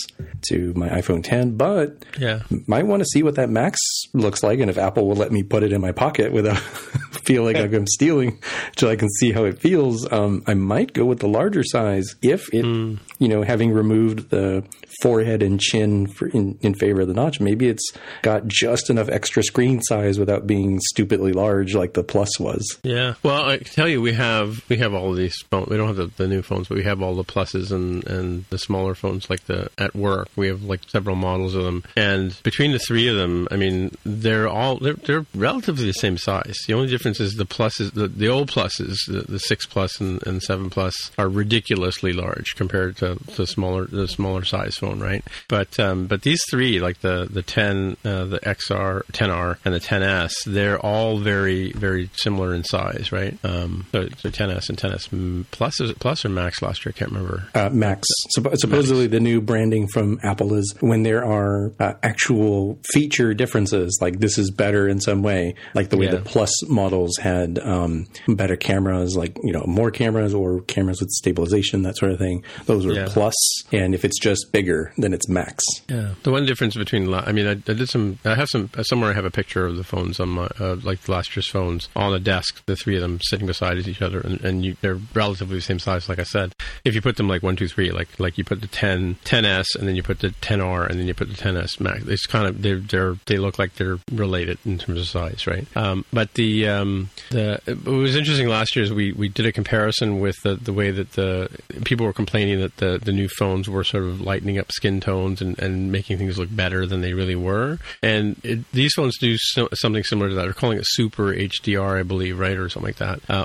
to 0.49 0.73
my 0.75 0.89
iPhone 0.89 1.25
10, 1.25 1.57
but 1.57 2.05
Yeah, 2.19 2.43
might 2.67 2.87
want 2.87 3.01
to 3.01 3.07
see 3.07 3.23
what 3.23 3.35
that 3.37 3.51
Max 3.51 3.79
looks 4.13 4.43
like 4.43 4.61
and 4.61 4.71
if 4.71 4.79
Apple 4.79 5.09
will 5.09 5.17
let 5.17 5.33
me 5.33 5.43
put 5.43 5.63
it 5.63 5.73
in 5.73 5.81
my 5.81 5.93
pocket 5.93 6.33
without 6.33 6.59
feeling 7.25 7.57
like 7.57 7.73
I'm 7.73 7.87
stealing 7.87 8.41
so 8.77 8.89
I 8.89 8.97
can 8.97 9.09
see 9.19 9.33
how 9.33 9.45
it 9.45 9.59
feels. 9.59 10.11
Um, 10.13 10.43
I 10.47 10.55
might 10.55 10.93
go 10.93 11.05
with 11.05 11.21
the 11.21 11.29
larger 11.29 11.63
size 11.65 12.15
if 12.23 12.53
it, 12.53 12.65
you 12.65 13.29
know, 13.29 13.43
having 13.43 13.73
removed 13.73 14.31
the 14.31 14.65
forehead 15.03 15.43
and 15.43 15.61
chin 15.61 16.07
for 16.07 16.29
in, 16.29 16.57
in 16.63 16.75
favor 16.75 17.01
of 17.01 17.09
the 17.09 17.15
notch, 17.15 17.41
maybe 17.41 17.69
it's 17.69 17.93
got 18.23 18.47
just 18.47 18.89
enough 18.89 19.09
extra 19.09 19.43
screen 19.43 19.83
size 19.83 20.19
without 20.19 20.47
being 20.47 20.79
stupidly 20.81 21.33
large 21.33 21.75
like 21.75 21.95
the 21.95 22.05
Plus 22.05 22.39
was. 22.39 22.79
Yeah. 22.85 23.15
Well, 23.23 23.49
I 23.49 23.59
can 23.59 23.67
tell 23.67 23.89
you, 23.89 24.01
we 24.01 24.13
have 24.13 24.63
we 24.69 24.77
have 24.77 24.95
all 24.95 25.11
of 25.11 25.17
these 25.17 25.37
phones. 25.51 25.69
We 25.69 25.77
don't 25.77 25.89
have 25.89 25.97
the, 25.97 26.07
the 26.17 26.29
new 26.29 26.43
phones, 26.43 26.69
but 26.69 26.77
we 26.77 26.85
have 26.85 27.03
all 27.03 27.15
the 27.15 27.25
pluses 27.25 27.73
and 27.73 28.07
and 28.07 28.45
the 28.51 28.59
smaller 28.59 28.95
phones, 28.95 29.29
like 29.29 29.45
the 29.47 29.71
at 29.77 29.95
work. 29.97 30.29
We 30.37 30.47
have 30.49 30.63
like 30.63 30.89
several 30.89 31.17
models 31.17 31.55
of 31.55 31.65
them, 31.65 31.83
and 31.97 32.41
between 32.43 32.73
the 32.73 32.79
three 32.79 33.09
of 33.09 33.17
them, 33.17 33.49
I 33.51 33.57
mean, 33.57 33.97
they're 34.05 34.49
all 34.49 34.77
they're, 34.77 34.95
they're 34.95 35.27
relatively 35.35 35.87
the 35.87 35.93
same 35.95 36.19
size. 36.19 36.57
The 36.67 36.75
only 36.75 36.89
difference 36.89 37.19
is 37.19 37.35
the 37.35 37.47
pluses, 37.47 37.93
the, 37.93 38.07
the 38.09 38.29
old 38.29 38.51
pluses, 38.51 38.97
the, 39.09 39.25
the 39.29 39.39
six 39.39 39.67
plus 39.67 40.01
and, 40.01 40.25
and 40.27 40.43
seven 40.43 40.71
plus, 40.71 41.11
are 41.19 41.29
ridiculously 41.29 42.13
large 42.13 42.55
compared 42.55 42.97
to 42.99 43.19
the 43.37 43.47
smaller 43.47 43.87
the 43.87 44.07
smaller 44.07 44.45
size 44.45 44.75
phone, 44.93 45.01
right? 45.01 45.25
But 45.49 45.79
um, 45.81 46.07
but 46.07 46.23
these 46.23 46.41
three, 46.51 46.81
like 46.81 47.01
the 47.01 47.29
the 47.31 47.43
10, 47.43 47.97
uh, 48.05 48.25
the 48.25 48.39
XR, 48.41 49.03
10R, 49.13 49.59
and 49.65 49.75
the 49.75 49.81
10S, 49.81 50.33
they're 50.47 50.79
all 50.79 51.19
very 51.19 51.73
very 51.73 52.11
similar 52.15 52.55
in 52.55 52.65
size, 52.65 53.13
right? 53.13 53.37
Um, 53.45 53.87
so, 53.93 54.09
so 54.19 54.31
10S 54.31 54.69
and 54.69 54.79
10S 54.79 55.09
mm, 55.11 55.45
plus 55.51 55.81
is 55.81 55.91
it 55.91 55.99
plus 55.99 56.25
or 56.25 56.29
max 56.29 56.63
last 56.63 56.85
year? 56.85 56.93
I 56.95 56.99
can't 56.99 57.11
remember. 57.13 57.45
Uh, 57.55 57.71
Max. 57.73 58.07
Supp- 58.37 58.57
supposedly, 58.57 59.07
the 59.07 59.21
new 59.21 59.41
branding 59.41 59.87
from 59.89 60.19
Apple 60.23 60.55
is 60.55 60.75
when 60.81 61.03
there 61.03 61.25
are 61.25 61.73
uh, 61.81 61.95
actual 62.03 62.79
feature 62.93 63.35
differences, 63.35 63.99
like 64.01 64.19
this 64.19 64.39
is 64.39 64.51
better 64.51 64.89
in 64.89 65.01
some 65.01 65.23
way, 65.23 65.55
like 65.75 65.89
the 65.91 65.97
way 65.97 66.07
Yeah. 66.07 66.17
the 66.17 66.23
Plus 66.23 66.51
models 66.69 67.17
had 67.19 67.59
um, 67.59 68.07
better 68.29 68.57
cameras, 68.57 69.17
like 69.17 69.37
you 69.43 69.53
know 69.53 69.65
more 69.67 69.91
cameras 69.91 70.35
or 70.35 70.61
cameras 70.63 71.01
with 71.01 71.11
stabilization, 71.11 71.83
that 71.83 71.97
sort 71.97 72.13
of 72.13 72.19
thing. 72.19 72.45
Those 72.67 72.87
were 72.87 72.93
Yeah. 72.95 73.07
Plus, 73.09 73.35
and 73.73 73.95
if 73.95 74.05
it's 74.05 74.19
just 74.19 74.53
bigger, 74.53 74.82
then 74.97 75.13
it's 75.13 75.29
Max. 75.29 75.63
Yeah. 75.89 76.15
The 76.23 76.31
one 76.31 76.47
difference 76.47 76.75
between, 76.75 77.13
I 77.13 77.33
mean, 77.33 77.47
I, 77.47 77.53
I 77.53 77.55
did 77.55 77.89
some, 77.89 78.19
I 78.25 78.35
have 78.35 78.49
some, 78.49 78.71
uh, 78.77 78.83
somewhere 78.83 79.11
I 79.11 79.15
have 79.15 79.25
a 79.25 79.31
picture 79.31 79.67
of 79.67 79.77
the 79.77 79.85
phones 79.85 80.21
on 80.21 80.31
my, 80.31 80.49
uh, 80.59 80.77
like 80.83 81.09
last 81.09 81.35
year's 81.37 81.49
phones 81.49 81.89
on 81.97 82.15
a 82.15 82.19
desk, 82.19 82.65
the 82.67 82.77
three 82.77 82.97
of 82.97 83.03
them 83.03 83.21
sitting 83.23 83.47
beside 83.47 83.79
each 83.87 84.03
other, 84.03 84.21
and, 84.21 84.41
and 84.45 84.65
you, 84.65 84.77
they're 84.81 84.99
relatively 85.15 85.57
the 85.57 85.63
same 85.63 85.79
size, 85.79 86.09
like 86.09 86.19
I 86.19 86.25
said. 86.25 86.55
If 86.85 86.95
you 86.95 87.03
put 87.03 87.17
them 87.17 87.29
like 87.29 87.43
one, 87.43 87.57
two, 87.57 87.69
three, 87.69 87.91
like, 87.91 88.09
like 88.19 88.39
you 88.39 88.45
put 88.45 88.61
the 88.61 88.67
10, 88.67 89.17
10S, 89.25 89.67
and 89.79 89.89
then 89.89 89.97
you 89.97 90.03
put 90.03 90.21
the 90.21 90.31
10R, 90.31 90.89
and 90.89 90.99
then 90.99 91.07
you 91.07 91.15
put 91.15 91.29
the 91.29 91.35
10S 91.35 91.81
Max, 91.81 92.03
it's 92.07 92.27
kind 92.27 92.47
of, 92.47 92.63
they're, 92.63 92.79
they're, 92.79 93.17
they 93.27 93.39
look 93.39 93.59
like 93.59 93.75
they're 93.77 93.99
related 94.13 94.59
in 94.65 94.79
terms 94.79 95.01
of 95.01 95.07
size, 95.07 95.47
right? 95.47 95.67
Um, 95.77 96.05
but 96.13 96.35
the, 96.35 96.69
um, 96.69 97.11
the, 97.31 97.61
it 97.67 97.85
was 97.85 98.17
interesting 98.17 98.49
last 98.49 98.75
year 98.77 98.85
is 98.85 98.93
we, 98.93 99.13
we 99.13 99.29
did 99.29 99.47
a 99.47 99.53
comparison 99.53 100.21
with 100.21 100.37
the, 100.43 100.57
the 100.57 100.73
way 100.73 100.91
that 100.91 101.13
the, 101.13 101.49
people 101.85 102.07
were 102.07 102.13
complaining 102.13 102.61
that 102.61 102.77
the, 102.79 102.99
the 103.03 103.13
new 103.13 103.29
phones 103.29 103.69
were 103.69 103.85
sort 103.85 104.05
of 104.05 104.21
lightening 104.21 104.59
up 104.59 104.72
skin 104.73 105.01
tones 105.01 105.41
and, 105.41 105.59
and 105.59 105.93
making 105.93 106.19
things 106.19 106.39
look 106.39 106.55
better 106.55 106.87
than 106.87 107.01
they 107.01 107.15
really 107.15 107.37
were. 107.37 107.79
And 108.03 108.41
it, 108.43 108.71
these 108.73 108.95
phones 108.95 109.19
do 109.19 109.37
so, 109.39 109.69
something 109.75 110.05
similar 110.05 110.31
to 110.31 110.35
that. 110.37 110.43
They're 110.43 110.53
calling 110.53 110.79
it 110.79 110.85
Super 110.87 111.33
HDR, 111.35 112.01
I 112.01 112.03
believe, 112.03 112.39
right, 112.39 112.57
or 112.57 112.69
something 112.69 112.89
like 112.89 112.97
that. 112.97 113.21
Uh, 113.29 113.45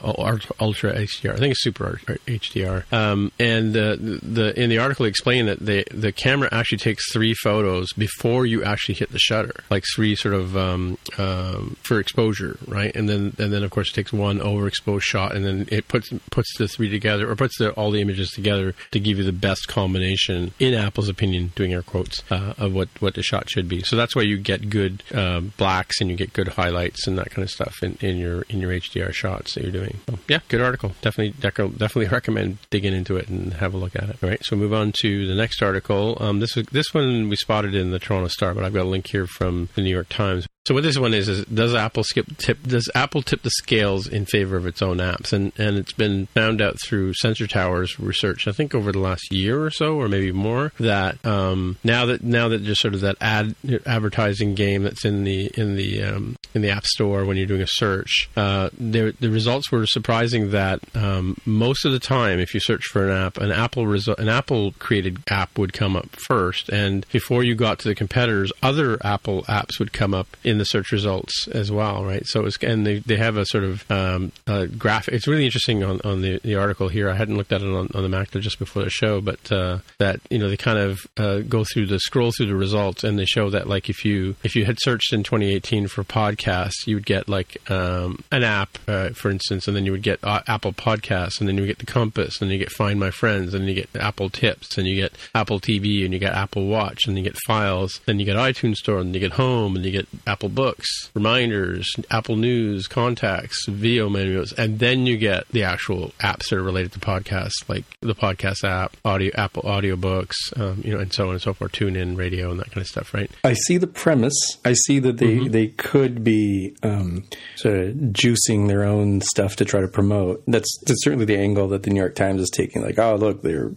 Ultra 0.60 0.94
HDR. 0.94 1.34
I 1.34 1.38
think 1.38 1.52
it's 1.52 1.64
Super 1.64 2.00
HDR. 2.06 2.92
Um, 2.92 3.32
and 3.40 3.74
the 3.74 4.54
in 4.56 4.70
the 4.70 4.80
article, 4.80 5.04
they 5.04 5.10
explain 5.10 5.46
that 5.46 5.60
the 5.60 5.86
the 5.92 6.12
camera 6.12 6.50
actually 6.52 6.80
takes 6.80 7.12
three 7.12 7.34
photos 7.34 7.94
before 7.94 8.46
you 8.46 8.64
actually 8.64 8.96
hit 8.96 9.12
the 9.12 9.20
shutter, 9.20 9.54
like 9.70 9.84
three 9.96 10.16
sort 10.16 10.34
of 10.34 10.56
um, 10.58 10.98
um, 11.18 11.78
for 11.82 12.00
exposure, 12.00 12.58
right? 12.68 12.96
And 12.96 13.08
then 13.08 13.36
and 13.38 13.52
then 13.52 13.64
of 13.64 13.72
course 13.72 13.90
it 13.90 13.94
takes 13.94 14.14
one 14.14 14.40
overexposed 14.40 15.02
shot, 15.02 15.36
and 15.36 15.46
then 15.46 15.68
it 15.72 15.88
puts 15.88 16.10
puts 16.32 16.58
the 16.58 16.68
three 16.68 16.90
together 16.90 17.30
or 17.30 17.36
puts 17.36 17.58
the, 17.58 17.72
all 17.72 17.92
the 17.92 18.02
images 18.02 18.32
together 18.32 18.74
to 18.92 19.00
give 19.00 19.18
you 19.18 19.24
the 19.24 19.32
best 19.32 19.68
combination, 19.68 20.54
in 20.60 20.74
Apple's 20.74 21.07
opinion, 21.10 21.52
doing 21.56 21.74
air 21.74 21.82
quotes, 21.82 22.24
uh, 22.32 22.54
of 22.58 22.74
what 22.74 22.90
what 23.00 23.14
the 23.16 23.24
shot 23.24 23.50
should 23.50 23.68
be. 23.68 23.82
So 23.82 23.96
that's 23.96 24.16
why 24.16 24.24
you 24.24 24.38
get 24.38 24.70
good 24.70 25.04
um, 25.14 25.54
blacks 25.58 26.00
and 26.02 26.10
you 26.10 26.16
get 26.16 26.34
good 26.34 26.50
highlights 26.50 27.08
and 27.08 27.18
that 27.18 27.32
kind 27.32 27.44
of 27.44 27.50
stuff 27.50 27.76
in, 27.82 27.98
in 28.02 28.18
your 28.18 28.44
in 28.50 28.60
your 28.60 28.72
HDR 28.72 29.14
shots 29.14 29.56
that 29.56 29.64
you're 29.64 29.72
doing. 29.72 30.00
So, 30.10 30.20
yeah, 30.28 30.40
good 30.48 30.62
article. 30.62 30.94
Definitely 31.02 31.40
definitely 31.42 32.08
recommend 32.12 32.58
digging 32.70 32.94
into 32.94 33.18
it 33.18 33.30
and 33.30 33.54
have 33.54 33.74
a 33.74 33.78
look 33.78 33.96
at 33.96 34.10
it. 34.10 34.18
All 34.22 34.30
right, 34.30 34.44
so 34.44 34.56
move 34.56 34.74
on 34.74 34.94
to 35.02 35.28
the 35.28 35.36
next 35.36 35.62
article. 35.62 36.18
Um, 36.20 36.40
this 36.40 36.56
this 36.72 36.94
one 36.94 37.30
we 37.30 37.36
spotted 37.36 37.76
in 37.76 37.92
the 37.92 38.00
Toronto 38.00 38.28
Star, 38.28 38.54
but 38.54 38.64
I've 38.64 38.74
got 38.74 38.84
a 38.84 38.90
link 38.90 39.08
here 39.08 39.28
from 39.28 39.70
the 39.76 39.82
New 39.82 39.92
York 39.92 40.10
Times. 40.10 40.48
So 40.68 40.74
what 40.74 40.84
this 40.84 41.00
one 41.00 41.14
is 41.14 41.30
is 41.30 41.46
does 41.46 41.74
Apple 41.74 42.04
skip 42.04 42.26
tip 42.36 42.62
does 42.62 42.92
Apple 42.94 43.22
tip 43.22 43.42
the 43.42 43.50
scales 43.52 44.06
in 44.06 44.26
favor 44.26 44.58
of 44.58 44.66
its 44.66 44.82
own 44.82 44.98
apps? 44.98 45.32
And 45.32 45.54
and 45.58 45.78
it's 45.78 45.94
been 45.94 46.26
found 46.26 46.62
out 46.62 46.76
through 46.86 47.14
Sensor 47.14 47.48
Tower's 47.48 47.98
research 47.98 48.50
I 48.50 48.52
think 48.52 48.76
over 48.76 48.92
the 48.92 49.00
last 49.00 49.32
year 49.32 49.64
or 49.64 49.72
so 49.72 49.96
or 49.96 50.10
maybe 50.10 50.34
more 50.34 50.74
that 50.78 51.26
um, 51.26 51.78
now 51.86 52.06
that 52.08 52.22
now 52.22 52.50
that 52.50 52.64
just 52.64 52.82
sort 52.82 52.96
of 52.96 53.00
that 53.00 53.16
ad 53.22 53.56
advertising 53.86 54.56
game 54.56 54.84
that's 54.84 55.06
in 55.06 55.24
the 55.24 55.50
in 55.56 55.78
the 55.78 56.04
um, 56.04 56.36
in 56.54 56.64
the 56.64 56.70
App 56.70 56.86
Store 56.86 57.24
when 57.24 57.38
you're 57.38 57.46
doing 57.46 57.62
a 57.62 57.68
search 57.68 58.30
uh, 58.36 58.70
there, 58.78 59.14
the 59.14 59.30
results 59.30 59.72
were 59.72 59.86
surprising 59.86 60.52
that 60.52 60.82
um, 60.94 61.38
most 61.46 61.86
of 61.86 61.94
the 61.94 62.00
time 62.00 62.42
if 62.42 62.54
you 62.54 62.60
search 62.60 62.84
for 62.88 63.08
an 63.08 63.16
app 63.16 63.38
an 63.38 63.54
Apple 63.54 63.86
resu- 63.86 64.20
an 64.20 64.28
Apple 64.28 64.74
created 64.80 65.20
app 65.30 65.58
would 65.58 65.72
come 65.72 65.96
up 65.96 66.10
first. 66.18 66.68
And 66.68 67.06
before 67.14 67.42
you 67.42 67.56
got 67.56 67.80
to 67.80 67.88
the 67.88 67.96
competitors 67.96 68.52
other 68.62 68.98
Apple 69.06 69.44
apps 69.44 69.80
would 69.80 69.94
come 69.94 70.14
up 70.14 70.28
in 70.44 70.57
in 70.58 70.60
the 70.60 70.66
search 70.66 70.92
results 70.92 71.48
as 71.50 71.72
well, 71.72 72.04
right? 72.04 72.26
So 72.26 72.46
it's 72.46 72.58
and 72.64 72.86
they, 72.86 73.00
they 73.00 73.18
have 73.18 73.38
a 73.38 73.46
sort 73.46 73.64
of 73.64 73.90
um, 73.92 74.32
a 74.48 74.66
graphic. 74.66 75.14
It's 75.14 75.28
really 75.28 75.46
interesting 75.46 75.84
on, 75.84 76.02
on 76.04 76.22
the, 76.22 76.40
the 76.44 76.56
article 76.56 76.88
here. 76.88 77.10
I 77.12 77.16
hadn't 77.16 77.38
looked 77.38 77.52
at 77.52 77.62
it 77.62 77.68
on, 77.68 77.90
on 77.94 78.02
the 78.02 78.10
Mac 78.10 78.32
just 78.32 78.58
before 78.58 78.84
the 78.84 78.90
show, 78.90 79.22
but 79.22 79.52
uh, 79.52 79.80
that 80.00 80.20
you 80.32 80.40
know 80.40 80.50
they 80.50 80.58
kind 80.58 80.80
of 80.80 81.06
uh, 81.18 81.40
go 81.40 81.64
through 81.64 81.86
the 81.86 82.00
scroll 82.00 82.32
through 82.32 82.48
the 82.48 82.56
results 82.56 83.04
and 83.04 83.20
they 83.20 83.26
show 83.26 83.50
that 83.52 83.68
like 83.68 83.88
if 83.88 84.04
you 84.04 84.36
if 84.44 84.56
you 84.56 84.66
had 84.66 84.78
searched 84.82 85.14
in 85.14 85.24
2018 85.24 85.88
for 85.88 86.04
podcasts, 86.04 86.88
you 86.88 86.96
would 86.96 87.06
get 87.06 87.30
like 87.30 87.70
um, 87.70 88.24
an 88.32 88.44
app, 88.44 88.78
uh, 88.88 89.10
for 89.10 89.30
instance, 89.30 89.68
and 89.68 89.78
then 89.78 89.86
you 89.86 89.92
would 89.92 90.02
get 90.02 90.20
uh, 90.24 90.42
Apple 90.48 90.74
Podcasts, 90.74 91.40
and 91.40 91.48
then 91.48 91.56
you 91.56 91.62
would 91.62 91.68
get 91.68 91.80
the 91.80 91.86
Compass, 91.86 92.42
and 92.42 92.52
you 92.52 92.58
get 92.58 92.72
Find 92.72 93.00
My 93.00 93.12
Friends, 93.12 93.54
and 93.54 93.68
you 93.68 93.76
get 93.76 93.90
Apple 93.96 94.30
Tips, 94.30 94.78
and 94.78 94.88
you 94.88 94.96
get 94.96 95.14
Apple 95.36 95.60
TV, 95.60 96.04
and 96.04 96.14
you 96.14 96.20
get 96.20 96.34
Apple 96.34 96.66
Watch, 96.68 97.08
and 97.08 97.18
you 97.18 97.24
get 97.24 97.38
Files, 97.46 98.00
then 98.06 98.20
you 98.20 98.26
get 98.26 98.36
iTunes 98.36 98.76
Store, 98.76 99.00
and 99.00 99.14
you 99.14 99.20
get 99.20 99.34
Home, 99.34 99.76
and 99.76 99.86
you 99.86 99.92
get 99.92 100.08
Apple 100.48 100.64
Books, 100.64 101.10
Reminders, 101.14 101.94
Apple 102.10 102.38
News, 102.38 102.88
Contacts, 102.88 103.66
video 103.68 104.08
menus, 104.08 104.54
and 104.54 104.80
then 104.80 105.06
you 105.06 105.18
get 105.18 105.46
the 105.50 105.64
actual 105.64 106.14
apps 106.22 106.50
that 106.50 106.54
are 106.54 106.64
related 106.64 106.94
to 106.94 107.00
podcasts, 107.00 107.68
like 107.68 107.84
the 108.00 108.16
podcast 108.16 108.64
app, 108.64 108.96
audio 109.04 109.32
Apple 109.36 109.64
audiobooks, 109.64 110.36
um, 110.58 110.82
you 110.86 110.94
know, 110.94 111.00
and 111.00 111.12
so 111.12 111.26
on 111.28 111.34
and 111.34 111.42
so 111.42 111.54
forth, 111.54 111.74
tune 111.74 111.98
in 111.98 112.16
radio 112.16 112.50
and 112.50 112.62
that 112.62 112.68
kind 112.68 112.78
of 112.78 112.88
stuff, 112.88 113.14
right? 113.14 113.30
I 113.44 113.54
see 113.54 113.78
the 113.78 113.88
premise. 113.88 114.58
I 114.64 114.74
see 114.74 115.00
that 115.00 115.18
they 115.18 115.36
mm-hmm. 115.38 115.52
they 115.52 115.68
could 115.68 116.24
be 116.24 116.76
um, 116.82 117.26
sort 117.56 117.76
of 117.76 117.94
juicing 117.96 118.70
their 118.70 118.86
own 118.86 119.20
stuff 119.20 119.58
to 119.58 119.66
try 119.66 119.82
to 119.82 119.88
promote. 119.90 120.44
That's 120.48 120.70
that's 120.86 121.04
certainly 121.04 121.26
the 121.26 121.38
angle 121.38 121.68
that 121.70 121.84
the 121.84 121.90
New 121.90 122.00
York 122.00 122.16
Times 122.16 122.42
is 122.42 122.50
taking. 122.50 122.84
Like, 122.84 123.00
oh, 123.00 123.16
look, 123.16 123.42
they're 123.42 123.72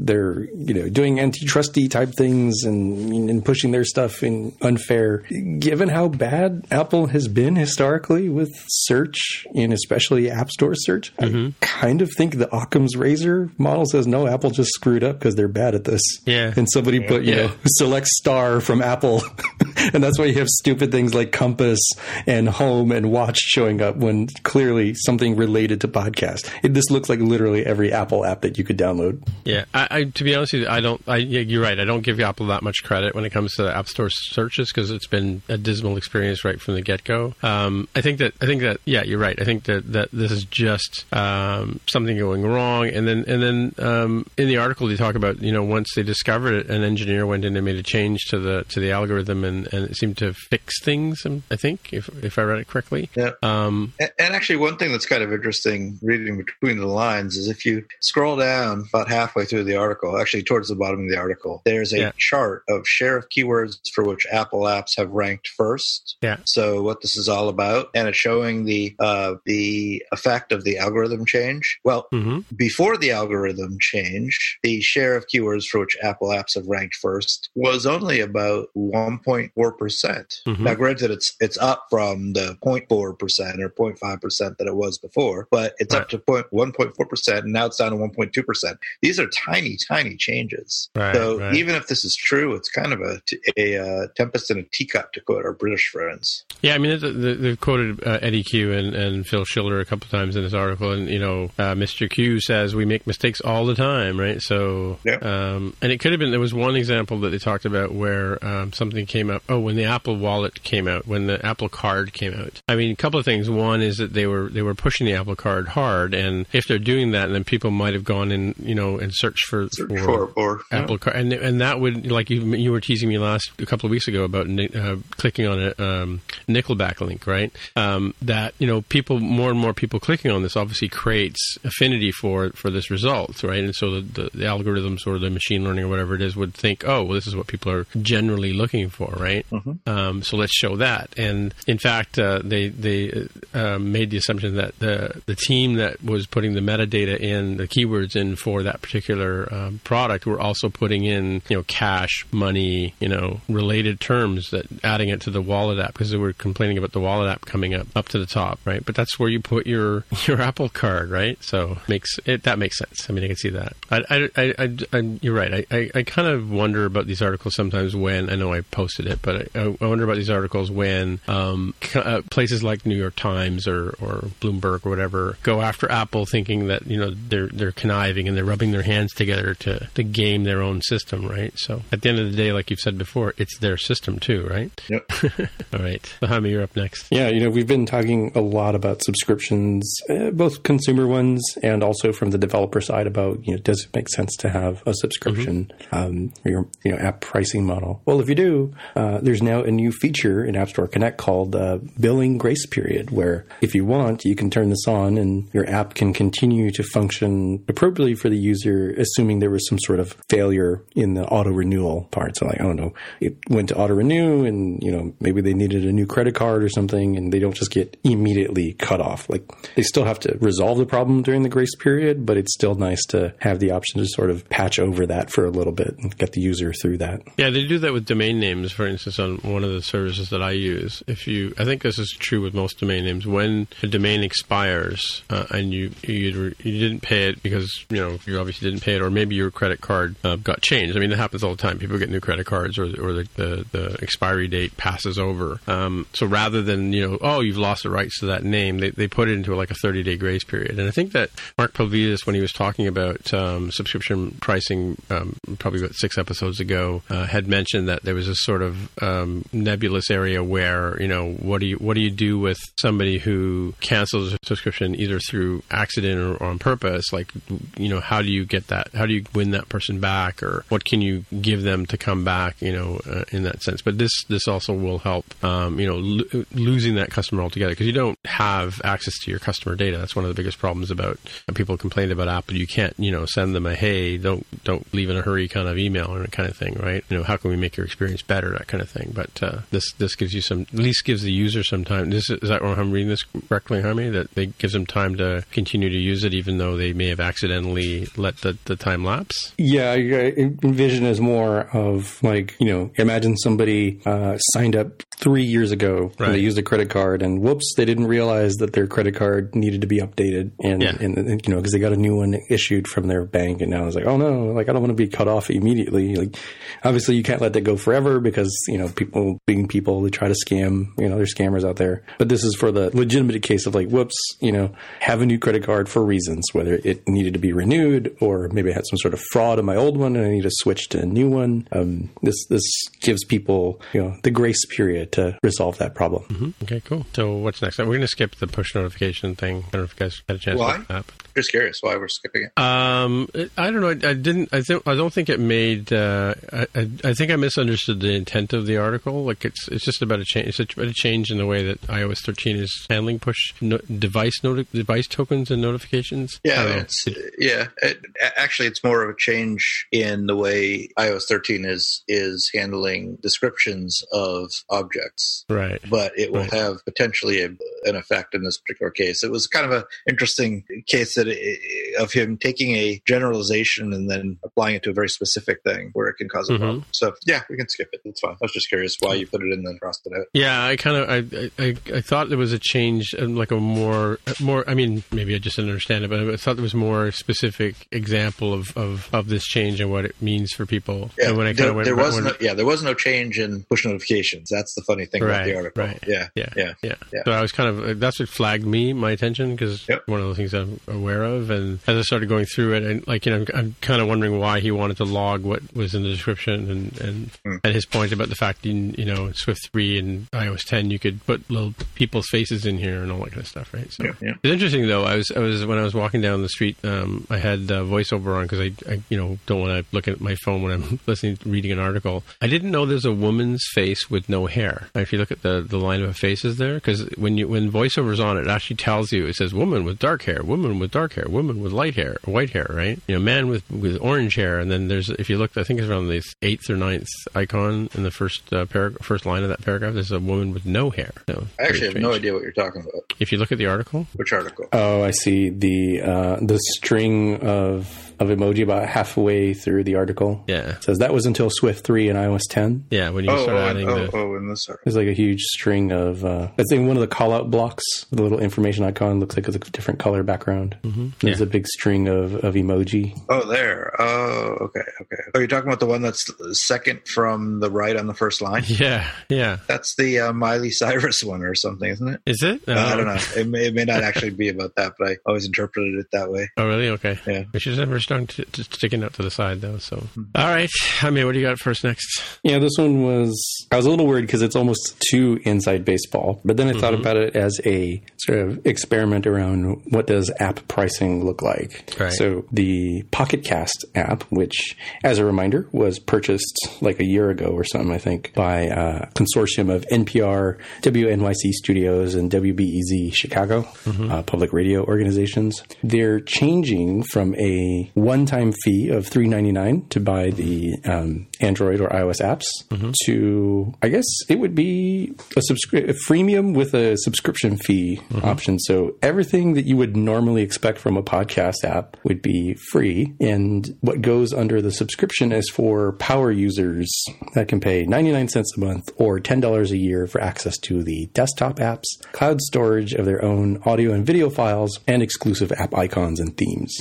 they're 0.00 0.44
you 0.56 0.74
know 0.74 0.88
doing 0.88 1.18
antitrusty 1.18 1.88
type 1.88 2.10
things 2.16 2.64
and 2.64 3.30
and 3.30 3.44
pushing 3.44 3.70
their 3.70 3.84
stuff 3.84 4.24
in 4.24 4.52
unfair. 4.60 5.18
Given 5.58 5.88
how 5.88 6.08
bad 6.18 6.66
Apple 6.70 7.06
has 7.06 7.28
been 7.28 7.56
historically 7.56 8.28
with 8.28 8.50
search 8.68 9.46
and 9.54 9.72
especially 9.72 10.30
App 10.30 10.50
Store 10.50 10.74
search, 10.74 11.14
mm-hmm. 11.16 11.50
I 11.62 11.66
kind 11.66 12.02
of 12.02 12.10
think 12.16 12.38
the 12.38 12.54
Occam's 12.54 12.96
razor 12.96 13.50
model 13.58 13.86
says 13.86 14.06
no, 14.06 14.26
Apple 14.26 14.50
just 14.50 14.70
screwed 14.70 15.04
up 15.04 15.18
because 15.18 15.34
they're 15.34 15.48
bad 15.48 15.74
at 15.74 15.84
this. 15.84 16.02
Yeah, 16.24 16.52
and 16.56 16.68
somebody 16.70 16.98
yeah. 16.98 17.08
put 17.08 17.22
you 17.24 17.34
yeah. 17.34 17.46
know 17.46 17.52
select 17.66 18.06
star 18.06 18.60
from 18.60 18.82
Apple, 18.82 19.22
and 19.92 20.02
that's 20.02 20.18
why 20.18 20.26
you 20.26 20.34
have 20.34 20.48
stupid 20.48 20.92
things 20.92 21.14
like 21.14 21.32
Compass 21.32 21.80
and 22.26 22.48
Home 22.48 22.92
and 22.92 23.10
Watch 23.10 23.38
showing 23.38 23.80
up 23.80 23.96
when 23.96 24.28
clearly 24.42 24.94
something 24.94 25.36
related 25.36 25.80
to 25.82 25.88
podcast. 25.88 26.50
It, 26.62 26.74
this 26.74 26.90
looks 26.90 27.08
like 27.08 27.20
literally 27.20 27.64
every 27.64 27.92
Apple 27.92 28.24
app 28.24 28.42
that 28.42 28.58
you 28.58 28.64
could 28.64 28.78
download. 28.78 29.26
Yeah, 29.44 29.64
I, 29.74 29.88
I 29.90 30.04
to 30.04 30.24
be 30.24 30.34
honest 30.34 30.52
with 30.52 30.62
you, 30.62 30.68
I 30.68 30.80
don't. 30.80 31.02
I, 31.06 31.16
yeah, 31.16 31.40
you're 31.40 31.62
right. 31.62 31.78
I 31.78 31.84
don't 31.84 32.02
give 32.02 32.20
Apple 32.20 32.46
that 32.46 32.62
much 32.62 32.82
credit 32.84 33.14
when 33.14 33.24
it 33.24 33.30
comes 33.30 33.54
to 33.54 33.74
App 33.74 33.88
Store 33.88 34.10
searches 34.10 34.70
because 34.72 34.90
it's 34.90 35.06
been 35.06 35.42
a 35.48 35.58
dismal 35.58 35.95
experience 35.96 36.44
right 36.44 36.60
from 36.60 36.74
the 36.74 36.82
get 36.82 37.04
go. 37.04 37.34
Um, 37.42 37.88
I 37.94 38.00
think 38.00 38.18
that 38.18 38.34
I 38.40 38.46
think 38.46 38.62
that 38.62 38.78
yeah, 38.84 39.02
you're 39.02 39.18
right. 39.18 39.40
I 39.40 39.44
think 39.44 39.64
that 39.64 39.92
that 39.92 40.10
this 40.12 40.32
is 40.32 40.44
just 40.44 41.04
um, 41.12 41.80
something 41.86 42.16
going 42.18 42.42
wrong, 42.42 42.88
and 42.88 43.06
then 43.06 43.24
and 43.26 43.42
then 43.42 43.74
um, 43.78 44.26
in 44.36 44.48
the 44.48 44.58
article 44.58 44.86
they 44.86 44.96
talk 44.96 45.14
about 45.14 45.40
you 45.40 45.52
know 45.52 45.62
once 45.62 45.94
they 45.94 46.02
discovered 46.02 46.54
it, 46.54 46.70
an 46.70 46.82
engineer 46.82 47.26
went 47.26 47.44
in 47.44 47.56
and 47.56 47.64
made 47.64 47.76
a 47.76 47.82
change 47.82 48.26
to 48.26 48.38
the 48.38 48.64
to 48.68 48.80
the 48.80 48.92
algorithm, 48.92 49.44
and, 49.44 49.72
and 49.72 49.90
it 49.90 49.96
seemed 49.96 50.18
to 50.18 50.32
fix 50.32 50.82
things. 50.82 51.24
Um, 51.24 51.42
I 51.50 51.56
think 51.56 51.92
if 51.92 52.08
if 52.24 52.38
I 52.38 52.42
read 52.42 52.60
it 52.60 52.68
correctly. 52.68 53.10
Yeah. 53.14 53.32
Um, 53.42 53.92
and, 54.00 54.12
and 54.18 54.34
actually, 54.34 54.56
one 54.56 54.76
thing 54.76 54.92
that's 54.92 55.06
kind 55.06 55.22
of 55.22 55.32
interesting 55.32 55.98
reading 56.02 56.36
between 56.38 56.78
the 56.78 56.86
lines 56.86 57.36
is 57.36 57.48
if 57.48 57.64
you 57.64 57.84
scroll 58.00 58.36
down 58.36 58.84
about 58.92 59.08
halfway 59.08 59.44
through 59.44 59.64
the 59.64 59.76
article, 59.76 60.18
actually 60.18 60.42
towards 60.42 60.68
the 60.68 60.76
bottom 60.76 61.04
of 61.04 61.10
the 61.10 61.18
article, 61.18 61.62
there's 61.64 61.92
a 61.92 61.98
yeah. 61.98 62.12
chart 62.18 62.62
of 62.68 62.86
share 62.86 63.16
of 63.16 63.28
keywords 63.28 63.76
for 63.94 64.04
which 64.04 64.26
Apple 64.30 64.62
apps 64.62 64.96
have 64.96 65.10
ranked 65.10 65.48
first. 65.56 65.85
Yeah. 66.22 66.38
So 66.44 66.82
what 66.82 67.00
this 67.00 67.16
is 67.16 67.28
all 67.28 67.48
about, 67.48 67.88
and 67.94 68.08
it's 68.08 68.16
showing 68.16 68.64
the 68.64 68.94
uh, 68.98 69.34
the 69.44 70.02
effect 70.12 70.52
of 70.52 70.64
the 70.64 70.78
algorithm 70.78 71.24
change. 71.24 71.78
Well, 71.84 72.08
mm-hmm. 72.12 72.40
before 72.56 72.96
the 72.96 73.10
algorithm 73.10 73.78
change, 73.80 74.58
the 74.62 74.80
share 74.80 75.16
of 75.16 75.26
keywords 75.28 75.66
for 75.66 75.80
which 75.80 75.96
Apple 76.02 76.28
apps 76.28 76.54
have 76.54 76.66
ranked 76.66 76.96
first 76.96 77.50
was 77.54 77.86
only 77.86 78.20
about 78.20 78.68
1.4 78.76 79.78
percent. 79.78 80.40
Mm-hmm. 80.46 80.64
Now, 80.64 80.74
granted, 80.74 81.10
it's 81.10 81.34
it's 81.40 81.58
up 81.58 81.86
from 81.90 82.32
the 82.32 82.56
0.4 82.64 83.18
percent 83.18 83.62
or 83.62 83.70
0.5 83.70 84.20
percent 84.20 84.58
that 84.58 84.66
it 84.66 84.76
was 84.76 84.98
before, 84.98 85.48
but 85.50 85.74
it's 85.78 85.94
right. 85.94 86.02
up 86.02 86.08
to 86.10 86.18
1.4 86.18 87.08
percent, 87.08 87.44
and 87.44 87.52
now 87.52 87.66
it's 87.66 87.76
down 87.76 87.92
to 87.92 87.96
1.2 87.96 88.44
percent. 88.44 88.78
These 89.02 89.20
are 89.20 89.28
tiny, 89.28 89.76
tiny 89.88 90.16
changes. 90.16 90.90
Right, 90.94 91.14
so 91.14 91.38
right. 91.38 91.54
even 91.54 91.74
if 91.74 91.88
this 91.88 92.04
is 92.04 92.16
true, 92.16 92.54
it's 92.54 92.68
kind 92.68 92.92
of 92.92 93.00
a, 93.00 93.20
a, 93.56 93.76
uh, 93.76 94.06
tempest 94.16 94.50
in 94.50 94.58
a 94.58 94.62
teacup, 94.62 95.12
to 95.12 95.20
quote 95.20 95.44
our 95.44 95.52
British 95.52 95.75
friends. 95.84 96.44
Yeah, 96.62 96.74
I 96.74 96.78
mean, 96.78 96.98
they've 97.00 97.60
quoted 97.60 98.06
uh, 98.06 98.18
Eddy 98.22 98.42
Cue 98.42 98.72
and, 98.72 98.94
and 98.94 99.26
Phil 99.26 99.44
Schiller 99.44 99.80
a 99.80 99.84
couple 99.84 100.08
times 100.08 100.36
in 100.36 100.42
this 100.42 100.54
article, 100.54 100.92
and 100.92 101.08
you 101.08 101.18
know, 101.18 101.44
uh, 101.58 101.74
Mr. 101.74 102.08
Cue 102.08 102.40
says 102.40 102.74
we 102.74 102.84
make 102.84 103.06
mistakes 103.06 103.40
all 103.40 103.66
the 103.66 103.74
time, 103.74 104.18
right? 104.18 104.40
So, 104.40 104.98
yeah. 105.04 105.16
um, 105.16 105.76
and 105.82 105.92
it 105.92 106.00
could 106.00 106.12
have 106.12 106.18
been 106.18 106.30
there 106.30 106.40
was 106.40 106.54
one 106.54 106.76
example 106.76 107.20
that 107.20 107.30
they 107.30 107.38
talked 107.38 107.64
about 107.64 107.92
where 107.92 108.44
um, 108.44 108.72
something 108.72 109.06
came 109.06 109.30
up. 109.30 109.42
Oh, 109.48 109.60
when 109.60 109.76
the 109.76 109.84
Apple 109.84 110.16
Wallet 110.16 110.62
came 110.62 110.88
out, 110.88 111.06
when 111.06 111.26
the 111.26 111.44
Apple 111.44 111.68
Card 111.68 112.12
came 112.12 112.34
out. 112.34 112.62
I 112.68 112.74
mean, 112.74 112.90
a 112.90 112.96
couple 112.96 113.20
of 113.20 113.24
things. 113.24 113.50
One 113.50 113.82
is 113.82 113.98
that 113.98 114.12
they 114.12 114.26
were 114.26 114.48
they 114.48 114.62
were 114.62 114.74
pushing 114.74 115.06
the 115.06 115.14
Apple 115.14 115.36
Card 115.36 115.68
hard, 115.68 116.14
and 116.14 116.46
if 116.52 116.66
they're 116.66 116.78
doing 116.78 117.12
that, 117.12 117.28
then 117.28 117.44
people 117.44 117.70
might 117.70 117.94
have 117.94 118.04
gone 118.04 118.32
in, 118.32 118.54
you 118.58 118.74
know, 118.74 118.98
and 118.98 119.12
searched 119.14 119.46
for, 119.46 119.68
Search 119.70 120.00
for, 120.00 120.28
for 120.28 120.62
Apple 120.72 120.96
yeah. 120.96 120.98
Card, 120.98 121.16
and 121.16 121.32
and 121.32 121.60
that 121.60 121.80
would 121.80 122.10
like 122.10 122.30
you 122.30 122.42
you 122.54 122.72
were 122.72 122.80
teasing 122.80 123.08
me 123.08 123.18
last 123.18 123.50
a 123.58 123.66
couple 123.66 123.86
of 123.86 123.90
weeks 123.90 124.08
ago 124.08 124.24
about 124.24 124.46
uh, 124.48 124.96
clicking 125.12 125.46
on 125.46 125.58
um, 125.78 126.20
Nickelback 126.48 127.00
link, 127.00 127.26
right? 127.26 127.52
Um, 127.74 128.14
that 128.22 128.54
you 128.58 128.66
know 128.66 128.82
people 128.82 129.20
more 129.20 129.50
and 129.50 129.58
more 129.58 129.74
people 129.74 130.00
clicking 130.00 130.30
on 130.30 130.42
this 130.42 130.56
obviously 130.56 130.88
creates 130.88 131.58
affinity 131.64 132.12
for 132.12 132.50
for 132.50 132.70
this 132.70 132.90
result, 132.90 133.42
right? 133.42 133.62
And 133.62 133.74
so 133.74 134.00
the, 134.00 134.00
the, 134.00 134.22
the 134.34 134.44
algorithms 134.44 135.06
or 135.06 135.18
the 135.18 135.30
machine 135.30 135.64
learning 135.64 135.84
or 135.84 135.88
whatever 135.88 136.14
it 136.14 136.22
is 136.22 136.36
would 136.36 136.54
think, 136.54 136.84
oh, 136.86 137.04
well, 137.04 137.14
this 137.14 137.26
is 137.26 137.36
what 137.36 137.46
people 137.46 137.72
are 137.72 137.86
generally 138.00 138.52
looking 138.52 138.88
for, 138.88 139.12
right? 139.18 139.46
Mm-hmm. 139.50 139.88
Um, 139.88 140.22
so 140.22 140.36
let's 140.36 140.54
show 140.54 140.76
that. 140.76 141.14
And 141.18 141.54
in 141.66 141.78
fact, 141.78 142.18
uh, 142.18 142.40
they 142.42 142.68
they 142.68 143.28
uh, 143.54 143.78
made 143.78 144.10
the 144.10 144.16
assumption 144.16 144.56
that 144.56 144.78
the 144.78 145.22
the 145.26 145.36
team 145.36 145.74
that 145.74 146.02
was 146.02 146.26
putting 146.26 146.54
the 146.54 146.60
metadata 146.60 147.18
in 147.18 147.56
the 147.56 147.68
keywords 147.68 148.16
in 148.16 148.36
for 148.36 148.62
that 148.62 148.82
particular 148.82 149.52
um, 149.52 149.80
product 149.84 150.26
were 150.26 150.40
also 150.40 150.68
putting 150.68 151.04
in 151.04 151.42
you 151.48 151.56
know 151.56 151.62
cash, 151.64 152.26
money, 152.32 152.94
you 153.00 153.08
know 153.08 153.40
related 153.48 154.00
terms 154.00 154.50
that 154.50 154.66
adding 154.84 155.08
it 155.08 155.20
to 155.22 155.30
the 155.30 155.42
wallet 155.56 155.78
app 155.78 155.92
because 155.94 156.10
they 156.10 156.16
were 156.18 156.32
complaining 156.32 156.76
about 156.76 156.92
the 156.92 157.00
wallet 157.00 157.30
app 157.30 157.46
coming 157.46 157.74
up 157.74 157.86
up 157.96 158.08
to 158.08 158.18
the 158.18 158.26
top, 158.26 158.58
right? 158.64 158.84
But 158.84 158.94
that's 158.94 159.18
where 159.18 159.28
you 159.28 159.40
put 159.40 159.66
your 159.66 160.04
your 160.26 160.40
Apple 160.40 160.68
Card, 160.68 161.10
right? 161.10 161.42
So 161.42 161.78
makes 161.88 162.18
it 162.24 162.42
that 162.42 162.58
makes 162.58 162.78
sense. 162.78 163.08
I 163.08 163.12
mean, 163.12 163.24
I 163.24 163.28
can 163.28 163.36
see 163.36 163.50
that. 163.50 163.74
I, 163.90 164.28
I, 164.36 164.54
I, 164.58 164.76
I, 164.92 164.98
you're 165.22 165.34
right. 165.34 165.66
I, 165.70 165.76
I, 165.76 165.90
I 165.94 166.02
kind 166.02 166.28
of 166.28 166.50
wonder 166.50 166.84
about 166.84 167.06
these 167.06 167.22
articles 167.22 167.54
sometimes 167.54 167.96
when 167.96 168.30
I 168.30 168.36
know 168.36 168.52
I 168.52 168.60
posted 168.60 169.06
it, 169.06 169.20
but 169.22 169.48
I, 169.56 169.60
I 169.60 169.86
wonder 169.86 170.04
about 170.04 170.16
these 170.16 170.30
articles 170.30 170.70
when 170.70 171.20
um, 171.28 171.74
uh, 171.94 172.22
places 172.30 172.62
like 172.62 172.84
New 172.84 172.96
York 172.96 173.16
Times 173.16 173.66
or, 173.66 173.90
or 174.00 174.28
Bloomberg 174.40 174.84
or 174.84 174.90
whatever 174.90 175.38
go 175.42 175.62
after 175.62 175.90
Apple, 175.90 176.26
thinking 176.26 176.66
that 176.66 176.86
you 176.86 176.98
know 176.98 177.10
they're 177.10 177.48
they're 177.48 177.72
conniving 177.72 178.28
and 178.28 178.36
they're 178.36 178.44
rubbing 178.44 178.72
their 178.72 178.82
hands 178.82 179.12
together 179.14 179.54
to 179.54 179.88
to 179.94 180.02
game 180.02 180.44
their 180.44 180.60
own 180.60 180.82
system, 180.82 181.26
right? 181.26 181.56
So 181.58 181.82
at 181.92 182.02
the 182.02 182.08
end 182.08 182.18
of 182.18 182.30
the 182.30 182.36
day, 182.36 182.52
like 182.52 182.70
you've 182.70 182.80
said 182.80 182.98
before, 182.98 183.34
it's 183.38 183.58
their 183.58 183.76
system 183.76 184.18
too, 184.18 184.46
right? 184.46 184.70
Yep. 184.88 185.10
All 185.72 185.80
right, 185.80 186.14
Jaime, 186.22 186.50
you're 186.50 186.62
up 186.62 186.76
next. 186.76 187.06
Yeah, 187.10 187.28
you 187.28 187.40
know 187.40 187.50
we've 187.50 187.66
been 187.66 187.86
talking 187.86 188.32
a 188.34 188.40
lot 188.40 188.74
about 188.74 189.02
subscriptions, 189.02 189.96
uh, 190.08 190.30
both 190.30 190.62
consumer 190.62 191.06
ones 191.06 191.42
and 191.62 191.82
also 191.82 192.12
from 192.12 192.30
the 192.30 192.38
developer 192.38 192.80
side 192.80 193.06
about 193.06 193.44
you 193.46 193.54
know 193.54 193.58
does 193.58 193.84
it 193.84 193.94
make 193.94 194.08
sense 194.08 194.34
to 194.36 194.48
have 194.48 194.82
a 194.86 194.94
subscription 194.94 195.72
mm-hmm. 195.80 195.94
um, 195.94 196.32
your 196.44 196.66
you 196.84 196.92
know 196.92 196.98
app 196.98 197.20
pricing 197.20 197.64
model? 197.64 198.02
Well, 198.06 198.20
if 198.20 198.28
you 198.28 198.34
do, 198.34 198.74
uh, 198.94 199.18
there's 199.20 199.42
now 199.42 199.62
a 199.62 199.70
new 199.70 199.92
feature 199.92 200.44
in 200.44 200.56
App 200.56 200.68
Store 200.68 200.86
Connect 200.86 201.18
called 201.18 201.54
uh, 201.54 201.78
billing 201.98 202.38
grace 202.38 202.66
period, 202.66 203.10
where 203.10 203.46
if 203.60 203.74
you 203.74 203.84
want, 203.84 204.24
you 204.24 204.34
can 204.34 204.50
turn 204.50 204.70
this 204.70 204.86
on 204.86 205.18
and 205.18 205.48
your 205.52 205.68
app 205.68 205.94
can 205.94 206.12
continue 206.12 206.70
to 206.70 206.82
function 206.82 207.64
appropriately 207.68 208.14
for 208.14 208.28
the 208.28 208.36
user, 208.36 208.90
assuming 208.98 209.40
there 209.40 209.50
was 209.50 209.66
some 209.68 209.78
sort 209.78 210.00
of 210.00 210.16
failure 210.28 210.82
in 210.94 211.14
the 211.14 211.24
auto 211.26 211.50
renewal 211.50 212.08
part. 212.10 212.36
So, 212.36 212.46
like 212.46 212.60
I 212.60 212.64
don't 212.64 212.76
know, 212.76 212.94
it 213.20 213.36
went 213.48 213.68
to 213.70 213.76
auto 213.76 213.94
renew, 213.94 214.44
and 214.44 214.82
you 214.82 214.90
know 214.90 215.14
maybe 215.20 215.35
they 215.40 215.54
needed 215.54 215.84
a 215.84 215.92
new 215.92 216.06
credit 216.06 216.34
card 216.34 216.62
or 216.62 216.68
something, 216.68 217.16
and 217.16 217.32
they 217.32 217.38
don't 217.38 217.54
just 217.54 217.70
get 217.70 217.98
immediately 218.04 218.74
cut 218.74 219.00
off. 219.00 219.28
Like 219.28 219.42
they 219.74 219.82
still 219.82 220.04
have 220.04 220.20
to 220.20 220.36
resolve 220.40 220.78
the 220.78 220.86
problem 220.86 221.22
during 221.22 221.42
the 221.42 221.48
grace 221.48 221.74
period, 221.76 222.24
but 222.24 222.36
it's 222.36 222.54
still 222.54 222.74
nice 222.74 223.04
to 223.06 223.34
have 223.40 223.58
the 223.58 223.72
option 223.72 224.00
to 224.00 224.06
sort 224.06 224.30
of 224.30 224.48
patch 224.48 224.78
over 224.78 225.06
that 225.06 225.30
for 225.30 225.44
a 225.44 225.50
little 225.50 225.72
bit 225.72 225.96
and 225.98 226.16
get 226.16 226.32
the 226.32 226.40
user 226.40 226.72
through 226.72 226.98
that. 226.98 227.22
Yeah, 227.36 227.50
they 227.50 227.66
do 227.66 227.78
that 227.80 227.92
with 227.92 228.06
domain 228.06 228.38
names, 228.38 228.72
for 228.72 228.86
instance 228.86 229.16
on 229.18 229.36
one 229.38 229.64
of 229.64 229.72
the 229.72 229.82
services 229.82 230.30
that 230.30 230.42
I 230.42 230.52
use, 230.52 231.02
if 231.06 231.26
you, 231.26 231.54
I 231.58 231.64
think 231.64 231.82
this 231.82 231.98
is 231.98 232.10
true 232.10 232.40
with 232.40 232.54
most 232.54 232.80
domain 232.80 233.04
names, 233.04 233.26
when 233.26 233.66
a 233.82 233.86
domain 233.86 234.22
expires 234.22 235.22
uh, 235.30 235.46
and 235.50 235.72
you 235.72 235.90
you, 236.02 236.54
you 236.62 236.78
didn't 236.80 237.00
pay 237.00 237.28
it 237.28 237.42
because 237.42 237.84
you 237.90 237.98
know 237.98 238.18
you 238.26 238.38
obviously 238.38 238.70
didn't 238.70 238.82
pay 238.82 238.96
it, 238.96 239.02
or 239.02 239.10
maybe 239.10 239.34
your 239.34 239.50
credit 239.50 239.80
card 239.80 240.16
uh, 240.24 240.36
got 240.36 240.60
changed. 240.60 240.96
I 240.96 241.00
mean, 241.00 241.10
that 241.10 241.16
happens 241.16 241.44
all 241.44 241.52
the 241.52 241.56
time. 241.62 241.78
People 241.78 241.98
get 241.98 242.10
new 242.10 242.20
credit 242.20 242.46
cards, 242.46 242.78
or 242.78 242.84
or 242.84 243.12
the 243.12 243.28
the, 243.36 243.66
the 243.72 243.98
expiry 244.02 244.48
date 244.48 244.76
passes 244.76 245.18
over. 245.18 245.25
Um, 245.66 246.06
so 246.12 246.26
rather 246.26 246.62
than 246.62 246.92
you 246.92 247.08
know, 247.08 247.18
oh, 247.20 247.40
you've 247.40 247.58
lost 247.58 247.82
the 247.82 247.90
rights 247.90 248.20
to 248.20 248.26
that 248.26 248.44
name, 248.44 248.78
they, 248.78 248.90
they 248.90 249.08
put 249.08 249.28
it 249.28 249.32
into 249.32 249.54
like 249.54 249.70
a 249.70 249.74
30 249.74 250.02
day 250.02 250.16
grace 250.16 250.44
period. 250.44 250.78
And 250.78 250.88
I 250.88 250.90
think 250.90 251.12
that 251.12 251.30
Mark 251.58 251.72
Pavlidis, 251.72 252.26
when 252.26 252.34
he 252.34 252.40
was 252.40 252.52
talking 252.52 252.86
about 252.86 253.32
um, 253.32 253.70
subscription 253.70 254.32
pricing, 254.40 254.96
um, 255.10 255.36
probably 255.58 255.80
about 255.80 255.94
six 255.94 256.18
episodes 256.18 256.60
ago, 256.60 257.02
uh, 257.10 257.26
had 257.26 257.46
mentioned 257.48 257.88
that 257.88 258.02
there 258.02 258.14
was 258.14 258.28
a 258.28 258.34
sort 258.34 258.62
of 258.62 258.90
um, 259.02 259.44
nebulous 259.52 260.10
area 260.10 260.42
where 260.42 261.00
you 261.00 261.08
know 261.08 261.32
what 261.32 261.60
do 261.60 261.66
you 261.66 261.76
what 261.76 261.94
do 261.94 262.00
you 262.00 262.10
do 262.10 262.38
with 262.38 262.58
somebody 262.78 263.18
who 263.18 263.74
cancels 263.80 264.32
a 264.32 264.38
subscription 264.44 264.94
either 264.94 265.18
through 265.18 265.62
accident 265.70 266.20
or, 266.20 266.42
or 266.42 266.50
on 266.50 266.58
purpose? 266.58 267.12
Like 267.12 267.32
you 267.76 267.88
know, 267.88 268.00
how 268.00 268.22
do 268.22 268.28
you 268.28 268.44
get 268.44 268.68
that? 268.68 268.88
How 268.94 269.06
do 269.06 269.14
you 269.14 269.24
win 269.34 269.50
that 269.52 269.68
person 269.68 270.00
back, 270.00 270.42
or 270.42 270.64
what 270.68 270.84
can 270.84 271.00
you 271.00 271.24
give 271.40 271.62
them 271.62 271.86
to 271.86 271.98
come 271.98 272.24
back? 272.24 272.60
You 272.60 272.72
know, 272.72 273.00
uh, 273.08 273.24
in 273.32 273.42
that 273.44 273.62
sense. 273.62 273.82
But 273.82 273.98
this 273.98 274.24
this 274.24 274.48
also 274.48 274.72
will 274.72 274.98
help. 275.06 275.44
Um, 275.44 275.78
you 275.78 275.86
know, 275.86 275.96
lo- 275.96 276.44
losing 276.52 276.96
that 276.96 277.10
customer 277.10 277.42
altogether 277.42 277.72
because 277.72 277.86
you 277.86 277.92
don't 277.92 278.18
have 278.24 278.80
access 278.82 279.14
to 279.20 279.30
your 279.30 279.38
customer 279.38 279.76
data. 279.76 279.98
That's 279.98 280.16
one 280.16 280.24
of 280.24 280.28
the 280.28 280.34
biggest 280.34 280.58
problems 280.58 280.90
about 280.90 281.18
people 281.54 281.76
complain 281.76 282.10
about 282.10 282.28
Apple. 282.28 282.56
You 282.56 282.66
can't 282.66 282.94
you 282.98 283.12
know 283.12 283.24
send 283.26 283.54
them 283.54 283.66
a 283.66 283.74
hey 283.74 284.18
don't 284.18 284.44
don't 284.64 284.84
leave 284.92 285.08
in 285.08 285.16
a 285.16 285.22
hurry 285.22 285.46
kind 285.46 285.68
of 285.68 285.78
email 285.78 286.12
or 286.12 286.26
kind 286.26 286.48
of 286.48 286.56
thing, 286.56 286.74
right? 286.74 287.04
You 287.08 287.18
know, 287.18 287.22
how 287.22 287.36
can 287.36 287.50
we 287.50 287.56
make 287.56 287.76
your 287.76 287.86
experience 287.86 288.22
better? 288.22 288.50
That 288.50 288.66
kind 288.66 288.82
of 288.82 288.90
thing. 288.90 289.12
But 289.14 289.42
uh, 289.42 289.58
this 289.70 289.92
this 289.94 290.16
gives 290.16 290.34
you 290.34 290.40
some 290.40 290.62
at 290.62 290.74
least 290.74 291.04
gives 291.04 291.22
the 291.22 291.32
user 291.32 291.62
some 291.62 291.84
time. 291.84 292.10
This 292.10 292.28
is, 292.28 292.40
that 292.40 292.62
I'm 292.62 292.90
reading 292.90 293.08
this 293.08 293.22
correctly, 293.48 293.82
Jaime? 293.82 294.10
That 294.10 294.34
they 294.34 294.46
gives 294.46 294.72
them 294.72 294.86
time 294.86 295.16
to 295.16 295.44
continue 295.52 295.88
to 295.88 295.98
use 295.98 296.24
it 296.24 296.34
even 296.34 296.58
though 296.58 296.76
they 296.76 296.92
may 296.92 297.08
have 297.08 297.20
accidentally 297.20 298.08
let 298.16 298.38
the, 298.38 298.58
the 298.64 298.76
time 298.76 299.04
lapse. 299.04 299.54
Yeah, 299.56 299.92
I 299.92 299.98
envision 300.36 301.06
more 301.22 301.60
of 301.72 302.22
like 302.22 302.56
you 302.58 302.66
know 302.66 302.90
imagine 302.96 303.36
somebody 303.36 304.00
uh, 304.04 304.36
signed 304.38 304.74
up 304.74 304.95
three 305.18 305.42
years 305.42 305.70
ago 305.70 306.12
right. 306.18 306.32
they 306.32 306.38
used 306.38 306.58
a 306.58 306.62
credit 306.62 306.90
card 306.90 307.22
and 307.22 307.40
whoops 307.40 307.74
they 307.76 307.84
didn't 307.84 308.06
realize 308.06 308.54
that 308.54 308.72
their 308.72 308.86
credit 308.86 309.14
card 309.14 309.54
needed 309.54 309.80
to 309.80 309.86
be 309.86 309.98
updated 309.98 310.52
and, 310.62 310.82
yeah. 310.82 310.96
and, 311.00 311.16
and 311.16 311.46
you 311.46 311.52
know 311.52 311.56
because 311.56 311.72
they 311.72 311.78
got 311.78 311.92
a 311.92 311.96
new 311.96 312.16
one 312.16 312.38
issued 312.50 312.86
from 312.86 313.06
their 313.06 313.24
bank 313.24 313.60
and 313.60 313.70
now 313.70 313.86
it's 313.86 313.96
like 313.96 314.06
oh 314.06 314.16
no 314.16 314.52
like 314.52 314.68
I 314.68 314.72
don't 314.72 314.82
want 314.82 314.90
to 314.90 314.94
be 314.94 315.08
cut 315.08 315.28
off 315.28 315.50
immediately 315.50 316.14
like 316.14 316.36
obviously 316.84 317.16
you 317.16 317.22
can't 317.22 317.40
let 317.40 317.54
that 317.54 317.62
go 317.62 317.76
forever 317.76 318.20
because 318.20 318.54
you 318.68 318.78
know 318.78 318.88
people 318.88 319.40
being 319.46 319.66
people 319.68 320.02
they 320.02 320.10
try 320.10 320.28
to 320.28 320.34
scam 320.46 320.88
you 320.98 321.08
know 321.08 321.16
there's 321.16 321.34
scammers 321.34 321.68
out 321.68 321.76
there 321.76 322.04
but 322.18 322.28
this 322.28 322.44
is 322.44 322.54
for 322.54 322.70
the 322.70 322.96
legitimate 322.96 323.42
case 323.42 323.66
of 323.66 323.74
like 323.74 323.88
whoops 323.88 324.16
you 324.40 324.52
know 324.52 324.72
have 325.00 325.20
a 325.20 325.26
new 325.26 325.38
credit 325.38 325.64
card 325.64 325.88
for 325.88 326.04
reasons 326.04 326.44
whether 326.52 326.74
it 326.84 327.06
needed 327.08 327.32
to 327.32 327.40
be 327.40 327.52
renewed 327.52 328.16
or 328.20 328.48
maybe 328.52 328.70
I 328.70 328.74
had 328.74 328.86
some 328.86 328.98
sort 328.98 329.14
of 329.14 329.20
fraud 329.32 329.58
in 329.58 329.64
my 329.64 329.76
old 329.76 329.96
one 329.96 330.16
and 330.16 330.26
I 330.26 330.30
need 330.30 330.42
to 330.42 330.50
switch 330.52 330.88
to 330.90 331.00
a 331.00 331.06
new 331.06 331.28
one 331.28 331.66
um, 331.72 332.10
this 332.22 332.46
this 332.48 332.64
gives 333.00 333.24
people 333.24 333.80
you 333.92 334.02
know 334.02 334.16
the 334.22 334.30
grace 334.30 334.64
period 334.66 334.85
to 335.06 335.38
resolve 335.42 335.78
that 335.78 335.94
problem 335.94 336.24
mm-hmm. 336.24 336.50
okay 336.62 336.80
cool 336.80 337.06
so 337.12 337.36
what's 337.36 337.62
next 337.62 337.78
we're 337.78 337.86
going 337.86 338.00
to 338.00 338.08
skip 338.08 338.34
the 338.36 338.46
push 338.46 338.74
notification 338.74 339.34
thing 339.34 339.64
I 339.68 339.70
don't 339.70 339.80
know 339.80 339.84
if 339.84 339.94
you 339.98 340.06
guys 340.06 340.22
had 340.28 340.36
a 340.36 340.40
chance 340.40 340.58
why? 340.58 340.78
to 340.88 341.04
just 341.34 341.50
curious 341.50 341.78
why 341.82 341.96
we're 341.96 342.08
skipping 342.08 342.44
it 342.44 342.60
um 342.60 343.28
I 343.56 343.70
don't 343.70 343.80
know 343.80 343.88
I, 343.88 344.10
I 344.10 344.14
didn't 344.14 344.48
I 344.52 344.62
think 344.62 344.86
I 344.86 344.94
don't 344.94 345.12
think 345.12 345.28
it 345.28 345.40
made 345.40 345.92
uh, 345.92 346.34
I, 346.52 346.66
I, 346.74 346.90
I 347.04 347.14
think 347.14 347.30
I 347.30 347.36
misunderstood 347.36 348.00
the 348.00 348.12
intent 348.12 348.52
of 348.52 348.66
the 348.66 348.76
article. 348.76 349.24
Like 349.24 349.44
it's 349.44 349.68
it's 349.68 349.84
just 349.84 350.02
about 350.02 350.20
a 350.20 350.24
change. 350.24 350.48
It's 350.48 350.60
about 350.60 350.86
a, 350.86 350.92
change 350.92 351.30
in 351.30 351.38
the 351.38 351.46
way 351.46 351.62
that 351.64 351.80
iOS 351.82 352.24
13 352.24 352.56
is 352.56 352.86
handling 352.88 353.18
push 353.18 353.52
no, 353.60 353.78
device 353.78 354.42
noti- 354.42 354.66
device 354.72 355.06
tokens 355.06 355.50
and 355.50 355.60
notifications. 355.60 356.40
Yeah, 356.42 356.80
it's, 356.80 357.04
yeah. 357.38 357.66
It, 357.82 357.98
actually, 358.36 358.68
it's 358.68 358.82
more 358.82 359.02
of 359.02 359.10
a 359.10 359.16
change 359.18 359.86
in 359.92 360.26
the 360.26 360.36
way 360.36 360.88
iOS 360.98 361.24
13 361.28 361.64
is 361.64 362.02
is 362.08 362.50
handling 362.54 363.16
descriptions 363.22 364.02
of 364.12 364.50
objects. 364.76 365.44
Right. 365.48 365.80
But 365.88 366.12
it 366.16 366.32
will 366.32 366.40
right. 366.40 366.52
have 366.52 366.84
potentially 366.84 367.42
a, 367.42 367.48
an 367.84 367.96
effect 367.96 368.34
in 368.34 368.44
this 368.44 368.58
particular 368.58 368.90
case. 368.90 369.22
It 369.22 369.30
was 369.30 369.46
kind 369.46 369.66
of 369.66 369.72
an 369.72 369.84
interesting 370.08 370.64
case 370.86 371.14
that 371.14 371.26
it, 371.28 372.00
of 372.00 372.12
him 372.12 372.36
taking 372.36 372.74
a 372.74 373.00
generalization 373.06 373.92
and 373.92 374.10
then 374.10 374.38
applying 374.44 374.76
it 374.76 374.82
to 374.84 374.90
a 374.90 374.94
very 374.94 375.08
specific 375.08 375.62
thing 375.62 375.90
where 375.92 376.08
it 376.08 376.14
can 376.14 376.28
cause 376.28 376.48
a 376.48 376.52
mm-hmm. 376.52 376.62
problem. 376.62 376.84
So 376.92 377.14
yeah, 377.26 377.42
we 377.48 377.56
can 377.56 377.68
skip 377.68 377.88
it. 377.92 378.00
That's 378.04 378.20
fine. 378.20 378.32
I 378.32 378.38
was 378.40 378.52
just 378.52 378.68
curious 378.68 378.96
why 379.00 379.14
you 379.14 379.26
put 379.26 379.42
it 379.42 379.52
in 379.52 379.64
and 379.66 379.80
crossed 379.80 380.06
it 380.06 380.12
out. 380.16 380.26
Yeah, 380.32 380.64
I 380.64 380.76
kind 380.76 380.96
of 380.96 381.08
I, 381.08 381.50
I 381.62 381.76
I 381.96 382.00
thought 382.00 382.28
there 382.28 382.38
was 382.38 382.52
a 382.52 382.58
change, 382.58 383.14
like 383.18 383.50
a 383.50 383.56
more 383.56 384.18
more. 384.40 384.68
I 384.68 384.74
mean, 384.74 385.02
maybe 385.12 385.34
I 385.34 385.38
just 385.38 385.56
didn't 385.56 385.70
understand 385.70 386.04
it, 386.04 386.10
but 386.10 386.20
I 386.20 386.36
thought 386.36 386.56
there 386.56 386.62
was 386.62 386.74
more 386.74 387.10
specific 387.10 387.86
example 387.90 388.52
of, 388.52 388.76
of, 388.76 389.08
of 389.12 389.28
this 389.28 389.44
change 389.44 389.80
and 389.80 389.90
what 389.90 390.04
it 390.04 390.20
means 390.20 390.52
for 390.52 390.66
people. 390.66 391.10
Yeah, 391.18 391.28
and 391.28 391.38
when 391.38 391.46
I 391.46 391.50
kind 391.50 391.58
there, 391.58 391.74
went, 391.74 391.86
there 391.86 391.96
was 391.96 392.18
no, 392.18 392.32
yeah, 392.40 392.54
there 392.54 392.66
was 392.66 392.82
no 392.82 392.94
change 392.94 393.38
in 393.38 393.64
push 393.64 393.84
notifications. 393.84 394.50
That's 394.66 394.74
the 394.74 394.82
funny 394.82 395.06
thing 395.06 395.22
right, 395.22 395.34
about 395.34 395.44
the 395.44 395.56
article. 395.56 395.84
Right. 395.84 396.04
Yeah, 396.08 396.26
yeah, 396.34 396.48
yeah, 396.56 396.74
yeah, 396.82 396.94
yeah. 397.12 397.22
So 397.24 397.30
I 397.30 397.40
was 397.40 397.52
kind 397.52 397.68
of 397.68 398.00
that's 398.00 398.18
what 398.18 398.28
flagged 398.28 398.66
me 398.66 398.92
my 398.92 399.12
attention 399.12 399.52
because 399.52 399.88
yep. 399.88 400.02
one 400.06 400.20
of 400.20 400.26
the 400.26 400.34
things 400.34 400.54
I'm 400.54 400.80
aware 400.88 401.22
of, 401.22 401.50
and 401.50 401.78
as 401.86 401.96
I 401.96 402.02
started 402.02 402.28
going 402.28 402.46
through 402.46 402.74
it, 402.74 402.82
and 402.82 403.06
like 403.06 403.26
you 403.26 403.32
know, 403.32 403.44
I'm, 403.54 403.58
I'm 403.58 403.76
kind 403.80 404.02
of 404.02 404.08
wondering 404.08 404.40
why 404.40 404.58
he 404.58 404.72
wanted 404.72 404.96
to 404.96 405.04
log 405.04 405.44
what 405.44 405.62
was 405.72 405.94
in 405.94 406.02
the 406.02 406.08
description 406.08 406.68
and 406.68 407.00
and, 407.00 407.30
mm. 407.46 407.60
and 407.62 407.72
his 407.72 407.86
point 407.86 408.10
about 408.10 408.28
the 408.28 408.34
fact 408.34 408.66
in 408.66 408.94
you 408.94 409.04
know 409.04 409.30
Swift 409.30 409.70
three 409.70 410.00
and 410.00 410.28
iOS 410.32 410.64
ten 410.64 410.90
you 410.90 410.98
could 410.98 411.24
put 411.26 411.48
little 411.48 411.74
people's 411.94 412.26
faces 412.26 412.66
in 412.66 412.78
here 412.78 413.04
and 413.04 413.12
all 413.12 413.20
that 413.20 413.30
kind 413.30 413.42
of 413.42 413.48
stuff, 413.48 413.72
right? 413.72 413.92
So 413.92 414.02
yeah, 414.02 414.12
yeah. 414.20 414.34
it's 414.42 414.52
interesting 414.52 414.88
though. 414.88 415.04
I 415.04 415.14
was 415.14 415.30
I 415.30 415.38
was 415.38 415.64
when 415.64 415.78
I 415.78 415.82
was 415.82 415.94
walking 415.94 416.22
down 416.22 416.42
the 416.42 416.48
street, 416.48 416.76
um, 416.84 417.24
I 417.30 417.38
had 417.38 417.70
uh, 417.70 417.82
voiceover 417.84 418.36
on 418.36 418.48
because 418.48 418.58
I, 418.58 418.72
I 418.90 419.00
you 419.10 419.16
know 419.16 419.38
don't 419.46 419.60
want 419.60 419.84
to 419.84 419.94
look 419.94 420.08
at 420.08 420.20
my 420.20 420.34
phone 420.34 420.62
when 420.62 420.72
I'm 420.72 420.98
listening 421.06 421.38
reading 421.46 421.70
an 421.70 421.78
article. 421.78 422.24
I 422.42 422.48
didn't 422.48 422.72
know 422.72 422.84
there's 422.84 423.04
a 423.04 423.12
woman's 423.12 423.64
face 423.72 424.10
with 424.10 424.28
no 424.28 424.46
hair. 424.46 424.55
If 424.94 425.12
you 425.12 425.18
look 425.18 425.30
at 425.30 425.42
the 425.42 425.60
the 425.62 425.78
line 425.78 426.02
of 426.02 426.16
faces 426.16 426.56
there, 426.56 426.74
because 426.74 427.08
when 427.16 427.36
you 427.36 427.48
when 427.48 427.70
voiceover's 427.70 428.20
on, 428.20 428.38
it 428.38 428.46
actually 428.48 428.76
tells 428.76 429.12
you 429.12 429.26
it 429.26 429.36
says 429.36 429.52
woman 429.54 429.84
with 429.84 429.98
dark 429.98 430.22
hair, 430.22 430.42
woman 430.42 430.78
with 430.78 430.90
dark 430.90 431.14
hair, 431.14 431.26
woman 431.28 431.62
with 431.62 431.72
light 431.72 431.94
hair, 431.94 432.16
white 432.24 432.50
hair, 432.50 432.66
right? 432.70 433.00
You 433.06 433.16
know, 433.16 433.20
man 433.20 433.48
with 433.48 433.68
with 433.70 433.98
orange 434.00 434.34
hair, 434.34 434.58
and 434.58 434.70
then 434.70 434.88
there's 434.88 435.10
if 435.10 435.28
you 435.30 435.38
look, 435.38 435.56
I 435.56 435.62
think 435.64 435.80
it's 435.80 435.88
around 435.88 436.08
the 436.08 436.22
eighth 436.42 436.68
or 436.70 436.76
ninth 436.76 437.08
icon 437.34 437.88
in 437.94 438.02
the 438.02 438.10
first 438.10 438.52
uh, 438.52 438.66
parag- 438.66 439.02
first 439.02 439.26
line 439.26 439.42
of 439.42 439.48
that 439.50 439.62
paragraph. 439.62 439.94
There's 439.94 440.12
a 440.12 440.20
woman 440.20 440.52
with 440.52 440.66
no 440.66 440.90
hair. 440.90 441.12
No, 441.28 441.46
I 441.58 441.64
actually 441.64 441.88
have 441.88 441.96
no 441.96 442.12
idea 442.14 442.32
what 442.32 442.42
you're 442.42 442.52
talking 442.52 442.82
about. 442.82 443.12
If 443.18 443.32
you 443.32 443.38
look 443.38 443.52
at 443.52 443.58
the 443.58 443.66
article, 443.66 444.06
which 444.14 444.32
article? 444.32 444.66
Oh, 444.72 445.02
I 445.02 445.10
see 445.10 445.50
the 445.50 446.02
uh, 446.02 446.36
the 446.40 446.58
string 446.76 447.40
of 447.40 448.05
of 448.18 448.28
emoji 448.28 448.62
about 448.62 448.88
halfway 448.88 449.54
through 449.54 449.84
the 449.84 449.96
article. 449.96 450.44
Yeah. 450.46 450.70
It 450.70 450.84
says 450.84 450.98
that 450.98 451.12
was 451.12 451.26
until 451.26 451.50
Swift 451.50 451.84
3 451.84 452.08
and 452.08 452.18
iOS 452.18 452.42
10. 452.48 452.86
Yeah, 452.90 453.10
when 453.10 453.24
you 453.24 453.30
oh, 453.30 453.42
start 453.42 453.56
oh, 453.56 453.66
adding 453.66 453.88
oh, 453.88 454.06
the. 454.06 454.16
Oh, 454.16 454.36
in 454.36 454.48
this 454.48 454.68
article. 454.68 454.82
There's 454.84 454.96
like 454.96 455.08
a 455.08 455.16
huge 455.16 455.42
string 455.42 455.92
of. 455.92 456.24
Uh, 456.24 456.48
I 456.58 456.62
think 456.68 456.86
one 456.86 456.96
of 456.96 457.00
the 457.00 457.06
call 457.06 457.32
out 457.32 457.50
blocks, 457.50 457.84
the 458.10 458.22
little 458.22 458.40
information 458.40 458.84
icon 458.84 459.20
looks 459.20 459.36
like 459.36 459.46
it's 459.46 459.56
a 459.56 459.60
different 459.70 460.00
color 460.00 460.22
background. 460.22 460.76
Mm-hmm. 460.82 461.08
There's 461.20 461.40
yeah. 461.40 461.46
a 461.46 461.48
big 461.48 461.66
string 461.66 462.08
of, 462.08 462.34
of 462.44 462.54
emoji. 462.54 463.18
Oh, 463.28 463.46
there. 463.46 463.94
Oh, 463.98 464.56
okay, 464.60 464.82
okay. 465.02 465.22
Oh, 465.34 465.38
you're 465.38 465.48
talking 465.48 465.68
about 465.68 465.80
the 465.80 465.86
one 465.86 466.02
that's 466.02 466.30
second 466.52 467.06
from 467.06 467.60
the 467.60 467.70
right 467.70 467.96
on 467.96 468.06
the 468.06 468.14
first 468.14 468.42
line? 468.42 468.64
Yeah, 468.76 469.08
yeah. 469.30 469.58
That's 469.68 469.96
the 469.96 470.20
uh, 470.20 470.32
Miley 470.34 470.70
Cyrus 470.70 471.24
one 471.24 471.42
or 471.42 471.54
something, 471.54 471.88
isn't 471.88 472.08
it? 472.08 472.20
Is 472.26 472.42
it? 472.42 472.68
Uh, 472.68 472.72
I 472.74 472.94
don't 472.96 473.06
know. 473.06 473.18
It 473.34 473.48
may, 473.48 473.66
it 473.68 473.74
may 473.74 473.84
not 473.84 474.02
actually 474.02 474.30
be 474.30 474.48
about 474.48 474.74
that, 474.74 474.94
but 474.98 475.08
I 475.08 475.16
always 475.24 475.46
interpreted 475.46 475.94
it 475.94 476.06
that 476.12 476.30
way. 476.30 476.50
Oh, 476.58 476.68
really? 476.68 476.90
Okay. 476.90 477.18
Yeah. 477.26 477.44
We 477.54 477.60
should 477.60 477.78
never 477.78 477.98
start 478.06 478.28
to, 478.28 478.44
to 478.44 478.64
sticking 478.64 479.02
out 479.02 479.14
to 479.14 479.22
the 479.22 479.30
side 479.30 479.60
though. 479.60 479.78
So, 479.78 479.96
all 480.34 480.46
right. 480.46 480.70
I 481.02 481.10
mean, 481.10 481.26
what 481.26 481.32
do 481.32 481.40
you 481.40 481.46
got 481.46 481.58
first 481.58 481.82
next? 481.82 482.22
Yeah, 482.42 482.58
this 482.58 482.72
one 482.78 483.02
was. 483.02 483.66
I 483.72 483.76
was 483.76 483.86
a 483.86 483.90
little 483.90 484.06
worried 484.06 484.22
because 484.22 484.42
it's 484.42 484.56
almost 484.56 484.96
too 485.10 485.40
inside 485.44 485.84
baseball, 485.84 486.40
but 486.44 486.56
then 486.56 486.68
I 486.68 486.70
mm-hmm. 486.70 486.80
thought 486.80 486.94
about 486.94 487.16
it 487.16 487.34
as 487.34 487.60
a 487.66 488.00
sort 488.18 488.38
of 488.38 488.66
experiment 488.66 489.26
around 489.26 489.82
what 489.90 490.06
does 490.06 490.30
app 490.38 490.66
pricing 490.68 491.24
look 491.24 491.42
like. 491.42 491.94
Right. 491.98 492.12
So 492.12 492.44
the 492.52 493.02
Pocket 493.10 493.44
Cast 493.44 493.84
app, 493.94 494.22
which, 494.24 494.76
as 495.02 495.18
a 495.18 495.24
reminder, 495.24 495.68
was 495.72 495.98
purchased 495.98 496.68
like 496.80 497.00
a 497.00 497.04
year 497.04 497.30
ago 497.30 497.46
or 497.46 497.64
something, 497.64 497.92
I 497.92 497.98
think, 497.98 498.32
by 498.34 498.60
a 498.60 499.06
consortium 499.12 499.74
of 499.74 499.84
NPR, 499.90 500.58
WNYC 500.82 501.50
Studios, 501.52 502.14
and 502.14 502.30
WBEZ 502.30 503.14
Chicago, 503.14 503.62
mm-hmm. 503.62 504.10
uh, 504.10 504.22
public 504.22 504.52
radio 504.52 504.84
organizations. 504.84 505.62
They're 505.82 506.20
changing 506.20 507.02
from 507.02 507.34
a 507.34 507.90
one-time 507.96 508.52
fee 508.52 508.90
of 508.90 509.06
three 509.06 509.26
ninety 509.26 509.52
nine 509.52 509.86
to 509.88 509.98
buy 509.98 510.28
the 510.28 510.74
um, 510.84 511.26
Android 511.40 511.80
or 511.80 511.88
iOS 511.88 512.20
apps. 512.20 512.44
Mm-hmm. 512.68 512.90
To 513.06 513.74
I 513.82 513.88
guess 513.88 514.04
it 514.28 514.38
would 514.38 514.54
be 514.54 515.14
a, 515.34 515.40
subscri- 515.40 515.88
a 515.88 515.94
freemium 516.06 516.54
with 516.54 516.74
a 516.74 516.96
subscription 516.98 517.56
fee 517.56 518.02
mm-hmm. 518.10 518.24
option. 518.24 518.58
So 518.58 518.96
everything 519.02 519.54
that 519.54 519.64
you 519.64 519.78
would 519.78 519.96
normally 519.96 520.42
expect 520.42 520.78
from 520.78 520.98
a 520.98 521.02
podcast 521.02 521.64
app 521.64 521.96
would 522.04 522.20
be 522.20 522.54
free, 522.70 523.14
and 523.18 523.74
what 523.80 524.02
goes 524.02 524.34
under 524.34 524.60
the 524.60 524.72
subscription 524.72 525.32
is 525.32 525.48
for 525.48 525.92
power 525.92 526.30
users 526.30 526.92
that 527.32 527.48
can 527.48 527.60
pay 527.60 527.86
ninety 527.86 528.12
nine 528.12 528.28
cents 528.28 528.54
a 528.58 528.60
month 528.60 528.90
or 528.98 529.20
ten 529.20 529.40
dollars 529.40 529.72
a 529.72 529.78
year 529.78 530.06
for 530.06 530.20
access 530.20 530.58
to 530.58 530.82
the 530.82 531.06
desktop 531.14 531.56
apps, 531.56 531.86
cloud 532.12 532.42
storage 532.42 532.92
of 532.92 533.06
their 533.06 533.24
own 533.24 533.62
audio 533.64 533.92
and 533.92 534.04
video 534.04 534.28
files, 534.28 534.80
and 534.86 535.02
exclusive 535.02 535.50
app 535.52 535.74
icons 535.74 536.20
and 536.20 536.36
themes. 536.36 536.76